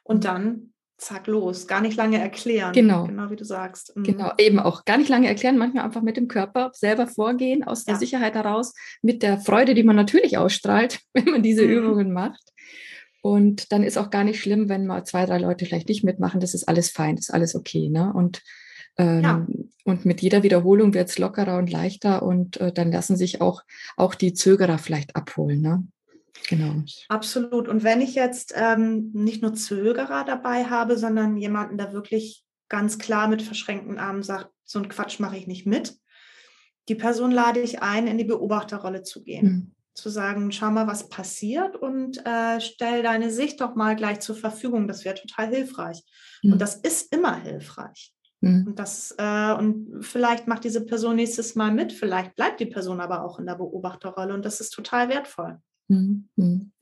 Und 0.04 0.18
mhm. 0.18 0.22
dann 0.22 0.71
zack, 1.02 1.26
los. 1.26 1.66
Gar 1.66 1.80
nicht 1.80 1.96
lange 1.96 2.18
erklären. 2.18 2.72
Genau. 2.72 3.06
Genau 3.06 3.30
wie 3.30 3.36
du 3.36 3.44
sagst. 3.44 3.96
Mhm. 3.96 4.04
Genau, 4.04 4.32
eben 4.38 4.58
auch 4.58 4.84
gar 4.84 4.98
nicht 4.98 5.08
lange 5.08 5.28
erklären, 5.28 5.58
manchmal 5.58 5.84
einfach 5.84 6.02
mit 6.02 6.16
dem 6.16 6.28
Körper 6.28 6.70
selber 6.74 7.06
vorgehen, 7.06 7.64
aus 7.64 7.84
der 7.84 7.94
ja. 7.94 8.00
Sicherheit 8.00 8.34
heraus, 8.34 8.72
mit 9.02 9.22
der 9.22 9.38
Freude, 9.38 9.74
die 9.74 9.82
man 9.82 9.96
natürlich 9.96 10.38
ausstrahlt, 10.38 11.00
wenn 11.12 11.26
man 11.26 11.42
diese 11.42 11.64
mhm. 11.64 11.72
Übungen 11.72 12.12
macht. 12.12 12.42
Und 13.20 13.70
dann 13.70 13.84
ist 13.84 13.98
auch 13.98 14.10
gar 14.10 14.24
nicht 14.24 14.40
schlimm, 14.40 14.68
wenn 14.68 14.86
mal 14.86 15.04
zwei, 15.04 15.26
drei 15.26 15.38
Leute 15.38 15.64
vielleicht 15.64 15.88
nicht 15.88 16.02
mitmachen. 16.02 16.40
Das 16.40 16.54
ist 16.54 16.68
alles 16.68 16.90
fein, 16.90 17.16
das 17.16 17.28
ist 17.28 17.34
alles 17.34 17.54
okay. 17.54 17.88
Ne? 17.88 18.12
Und, 18.12 18.42
ähm, 18.98 19.22
ja. 19.22 19.46
und 19.84 20.04
mit 20.04 20.22
jeder 20.22 20.42
Wiederholung 20.42 20.92
wird 20.92 21.08
es 21.08 21.18
lockerer 21.18 21.58
und 21.58 21.70
leichter 21.70 22.22
und 22.22 22.56
äh, 22.56 22.72
dann 22.72 22.90
lassen 22.90 23.16
sich 23.16 23.40
auch, 23.40 23.62
auch 23.96 24.16
die 24.16 24.34
Zögerer 24.34 24.78
vielleicht 24.78 25.14
abholen. 25.14 25.60
Ne? 25.60 25.86
Genau. 26.48 26.82
Absolut. 27.08 27.68
Und 27.68 27.84
wenn 27.84 28.00
ich 28.00 28.14
jetzt 28.14 28.52
ähm, 28.56 29.10
nicht 29.12 29.42
nur 29.42 29.54
Zögerer 29.54 30.24
dabei 30.24 30.64
habe, 30.64 30.96
sondern 30.98 31.36
jemanden, 31.36 31.78
der 31.78 31.92
wirklich 31.92 32.44
ganz 32.68 32.98
klar 32.98 33.28
mit 33.28 33.42
verschränkten 33.42 33.98
Armen 33.98 34.22
sagt, 34.22 34.50
so 34.64 34.78
ein 34.78 34.88
Quatsch 34.88 35.20
mache 35.20 35.36
ich 35.36 35.46
nicht 35.46 35.66
mit, 35.66 35.94
die 36.88 36.94
Person 36.94 37.30
lade 37.30 37.60
ich 37.60 37.82
ein, 37.82 38.06
in 38.06 38.18
die 38.18 38.24
Beobachterrolle 38.24 39.02
zu 39.02 39.22
gehen. 39.22 39.46
Mhm. 39.46 39.74
Zu 39.94 40.08
sagen, 40.08 40.50
schau 40.52 40.70
mal, 40.70 40.86
was 40.86 41.10
passiert 41.10 41.76
und 41.76 42.24
äh, 42.26 42.60
stell 42.60 43.02
deine 43.02 43.30
Sicht 43.30 43.60
doch 43.60 43.74
mal 43.74 43.94
gleich 43.94 44.20
zur 44.20 44.34
Verfügung. 44.34 44.88
Das 44.88 45.04
wäre 45.04 45.14
total 45.14 45.48
hilfreich. 45.48 46.02
Mhm. 46.42 46.54
Und 46.54 46.62
das 46.62 46.76
ist 46.76 47.14
immer 47.14 47.36
hilfreich. 47.36 48.14
Mhm. 48.40 48.68
Und, 48.68 48.78
das, 48.78 49.14
äh, 49.18 49.52
und 49.52 50.02
vielleicht 50.02 50.48
macht 50.48 50.64
diese 50.64 50.84
Person 50.84 51.16
nächstes 51.16 51.54
Mal 51.54 51.72
mit, 51.72 51.92
vielleicht 51.92 52.34
bleibt 52.34 52.58
die 52.60 52.66
Person 52.66 53.00
aber 53.00 53.22
auch 53.22 53.38
in 53.38 53.46
der 53.46 53.54
Beobachterrolle 53.54 54.32
und 54.32 54.44
das 54.44 54.60
ist 54.60 54.70
total 54.70 55.10
wertvoll. 55.10 55.58
Mhm. 55.92 56.72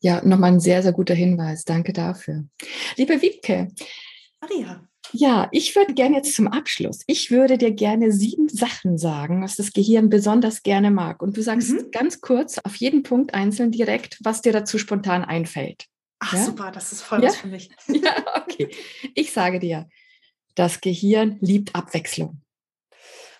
Ja, 0.00 0.24
nochmal 0.24 0.52
ein 0.52 0.60
sehr, 0.60 0.82
sehr 0.82 0.92
guter 0.92 1.14
Hinweis. 1.14 1.64
Danke 1.64 1.92
dafür. 1.92 2.44
Liebe 2.96 3.20
Wiebke. 3.20 3.68
Maria. 4.40 4.86
Ja, 5.12 5.48
ich 5.52 5.74
würde 5.76 5.94
gerne 5.94 6.16
jetzt 6.16 6.34
zum 6.34 6.48
Abschluss, 6.48 7.02
ich 7.06 7.30
würde 7.30 7.58
dir 7.58 7.70
gerne 7.70 8.10
sieben 8.10 8.48
Sachen 8.48 8.98
sagen, 8.98 9.42
was 9.42 9.56
das 9.56 9.72
Gehirn 9.72 10.10
besonders 10.10 10.62
gerne 10.62 10.90
mag. 10.90 11.22
Und 11.22 11.36
du 11.36 11.42
sagst 11.42 11.70
mhm. 11.70 11.90
ganz 11.92 12.20
kurz 12.20 12.58
auf 12.58 12.74
jeden 12.76 13.02
Punkt 13.02 13.32
einzeln 13.34 13.70
direkt, 13.70 14.18
was 14.22 14.42
dir 14.42 14.52
dazu 14.52 14.78
spontan 14.78 15.24
einfällt. 15.24 15.86
Ach 16.18 16.32
ja? 16.32 16.44
super, 16.44 16.70
das 16.72 16.92
ist 16.92 17.02
voll 17.02 17.22
ja? 17.22 17.28
was 17.28 17.36
für 17.36 17.48
mich. 17.48 17.70
Ja, 17.88 18.24
okay. 18.42 18.68
Ich 19.14 19.32
sage 19.32 19.60
dir, 19.60 19.88
das 20.54 20.80
Gehirn 20.80 21.38
liebt 21.40 21.74
Abwechslung. 21.74 22.42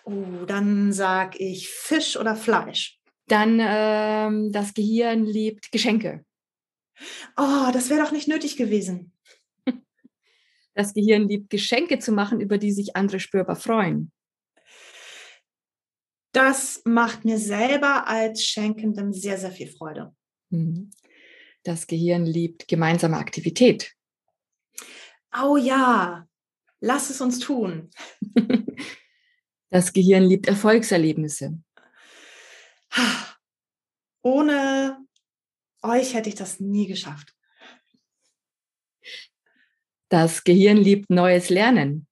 Oh, 0.05 0.45
dann 0.45 0.93
sage 0.93 1.37
ich 1.39 1.69
Fisch 1.69 2.17
oder 2.17 2.35
Fleisch. 2.35 2.96
Dann 3.27 3.59
ähm, 3.61 4.51
das 4.51 4.73
Gehirn 4.73 5.25
liebt 5.25 5.71
Geschenke. 5.71 6.25
Oh, 7.37 7.69
das 7.73 7.89
wäre 7.89 8.03
doch 8.03 8.11
nicht 8.11 8.27
nötig 8.27 8.57
gewesen. 8.57 9.13
Das 10.73 10.93
Gehirn 10.93 11.27
liebt 11.27 11.49
Geschenke 11.49 11.97
zu 11.97 12.11
machen, 12.11 12.39
über 12.39 12.59
die 12.59 12.71
sich 12.71 12.95
andere 12.95 13.19
spürbar 13.19 13.55
freuen. 13.55 14.11
Das 16.33 16.83
macht 16.85 17.25
mir 17.25 17.39
selber 17.39 18.07
als 18.07 18.45
Schenkendem 18.45 19.11
sehr, 19.11 19.39
sehr 19.39 19.51
viel 19.51 19.69
Freude. 19.69 20.15
Mhm. 20.51 20.91
Das 21.63 21.87
Gehirn 21.87 22.27
liebt 22.27 22.67
gemeinsame 22.67 23.17
Aktivität. 23.17 23.95
Oh 25.35 25.57
ja, 25.57 26.27
lass 26.79 27.09
es 27.09 27.21
uns 27.21 27.39
tun. 27.39 27.89
Das 29.69 29.91
Gehirn 29.91 30.23
liebt 30.23 30.47
Erfolgserlebnisse. 30.47 31.59
Ohne 34.21 34.97
euch 35.81 36.13
hätte 36.13 36.29
ich 36.29 36.35
das 36.35 36.59
nie 36.59 36.87
geschafft. 36.87 37.33
Das 40.09 40.43
Gehirn 40.43 40.77
liebt 40.77 41.09
neues 41.09 41.49
Lernen. 41.49 42.07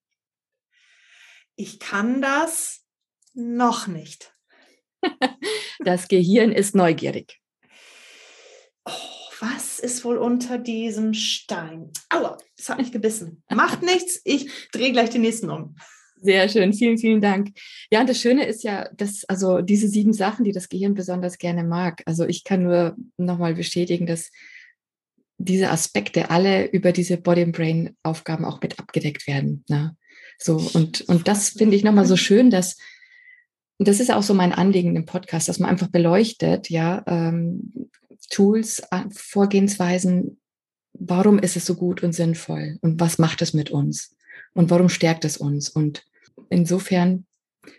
Ich 1.56 1.80
kann 1.80 2.22
das 2.22 2.86
noch 3.34 3.88
nicht. 3.88 4.34
Das 5.80 6.08
Gehirn 6.08 6.52
ist 6.52 6.74
neugierig. 6.74 7.40
Oh, 8.86 8.92
was 9.40 9.80
ist 9.80 10.04
wohl 10.04 10.18
unter 10.18 10.58
diesem 10.58 11.14
Stein? 11.14 11.92
Aua, 12.10 12.38
es 12.58 12.70
hat 12.70 12.80
mich 12.80 12.92
gebissen. 12.92 13.44
Macht 13.50 13.84
nichts, 13.84 14.20
ich 14.24 14.70
drehe 14.72 14.92
gleich 14.92 15.12
den 15.12 15.22
nächsten 15.22 15.52
um. 15.52 15.76
Sehr 16.26 16.49
schön, 16.49 16.73
vielen, 16.73 16.97
vielen 16.97 17.21
Dank. 17.21 17.51
Ja, 17.91 18.01
und 18.01 18.09
das 18.09 18.19
Schöne 18.19 18.47
ist 18.47 18.63
ja, 18.63 18.89
dass 18.97 19.26
also 19.26 19.61
diese 19.61 19.88
sieben 19.88 20.11
Sachen, 20.11 20.43
die 20.43 20.53
das 20.53 20.69
Gehirn 20.69 20.95
besonders 20.95 21.38
gerne 21.38 21.63
mag. 21.63 22.01
Also 22.07 22.26
ich 22.26 22.43
kann 22.43 22.63
nur 22.63 22.95
nochmal 23.17 23.53
bestätigen, 23.53 24.07
dass 24.07 24.32
diese 25.38 25.69
Aspekte 25.69 26.32
alle 26.32 26.65
über 26.65 26.91
diese 26.91 27.17
Body-and-Brain-Aufgaben 27.17 28.43
auch 28.43 28.59
mit 28.59 28.80
abgedeckt 28.80 29.28
werden. 29.28 29.63
Ne? 29.69 29.95
So, 30.39 30.57
und, 30.73 31.01
und 31.01 31.28
das 31.28 31.49
finde 31.49 31.76
ich 31.76 31.84
nochmal 31.84 32.07
so 32.07 32.17
schön, 32.17 32.49
dass, 32.49 32.78
das 33.78 33.99
ist 33.99 34.11
auch 34.11 34.23
so 34.23 34.34
mein 34.34 34.51
Anliegen 34.51 34.95
im 34.95 35.05
Podcast, 35.05 35.47
dass 35.47 35.59
man 35.59 35.69
einfach 35.69 35.89
beleuchtet, 35.89 36.71
ja, 36.71 37.03
ähm, 37.05 37.71
Tools, 38.32 38.80
äh, 38.89 39.03
Vorgehensweisen, 39.11 40.39
warum 40.93 41.38
ist 41.38 41.55
es 41.55 41.67
so 41.67 41.76
gut 41.76 42.01
und 42.01 42.13
sinnvoll 42.13 42.80
und 42.82 42.99
was 42.99 43.19
macht 43.19 43.43
es 43.43 43.53
mit 43.53 43.69
uns 43.69 44.15
und 44.53 44.71
warum 44.71 44.89
stärkt 44.89 45.23
es 45.23 45.38
uns 45.38 45.69
und 45.69 46.03
insofern 46.50 47.26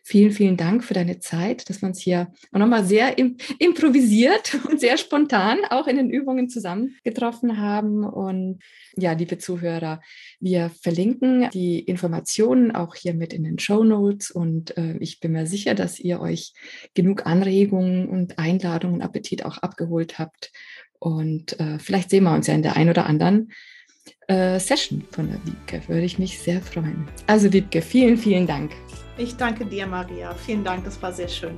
Vielen, 0.03 0.33
vielen 0.33 0.57
Dank 0.57 0.85
für 0.85 0.95
deine 0.95 1.19
Zeit, 1.21 1.69
dass 1.69 1.83
wir 1.83 1.89
uns 1.89 2.01
hier 2.01 2.33
auch 2.53 2.59
nochmal 2.59 2.85
sehr 2.85 3.19
im, 3.19 3.37
improvisiert 3.59 4.59
und 4.69 4.81
sehr 4.81 4.97
spontan 4.97 5.59
auch 5.71 5.87
in 5.87 5.97
den 5.97 6.11
Übungen 6.11 6.49
zusammengetroffen 6.49 7.59
haben. 7.59 8.05
Und 8.05 8.61
ja, 8.97 9.13
liebe 9.13 9.39
Zuhörer, 9.39 10.01
wir 10.41 10.71
verlinken 10.83 11.49
die 11.53 11.81
Informationen 11.81 12.75
auch 12.75 12.95
hier 12.95 13.15
mit 13.15 13.33
in 13.33 13.45
den 13.45 13.59
Show 13.59 13.85
Notes 13.85 14.31
und 14.31 14.77
äh, 14.77 14.97
ich 14.99 15.21
bin 15.21 15.33
mir 15.33 15.47
sicher, 15.47 15.75
dass 15.75 15.99
ihr 15.99 16.21
euch 16.21 16.53
genug 16.95 17.27
Anregungen 17.27 18.09
und 18.09 18.39
Einladungen 18.39 18.97
und 18.97 19.03
Appetit 19.03 19.45
auch 19.45 19.59
abgeholt 19.59 20.19
habt. 20.19 20.53
Und 20.99 21.61
äh, 21.61 21.79
vielleicht 21.79 22.11
sehen 22.11 22.25
wir 22.25 22.35
uns 22.35 22.47
ja 22.47 22.55
in 22.55 22.63
der 22.63 22.77
einen 22.77 22.91
oder 22.91 23.07
anderen 23.07 23.51
äh, 24.29 24.59
Session 24.59 25.05
von 25.11 25.29
der 25.29 25.39
Wiebke. 25.45 25.83
Würde 25.89 26.05
ich 26.05 26.19
mich 26.19 26.39
sehr 26.39 26.61
freuen. 26.61 27.09
Also 27.27 27.53
Wiebke, 27.53 27.83
vielen, 27.83 28.17
vielen 28.17 28.47
Dank. 28.47 28.73
Ich 29.19 29.37
danke 29.37 29.65
dir, 29.65 29.87
Maria. 29.87 30.35
Vielen 30.35 30.65
Dank, 30.65 30.85
das 30.85 31.01
war 31.01 31.13
sehr 31.13 31.29
schön. 31.29 31.57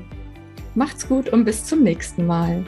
Macht's 0.74 1.08
gut 1.08 1.28
und 1.30 1.44
bis 1.44 1.64
zum 1.64 1.82
nächsten 1.82 2.26
Mal. 2.26 2.64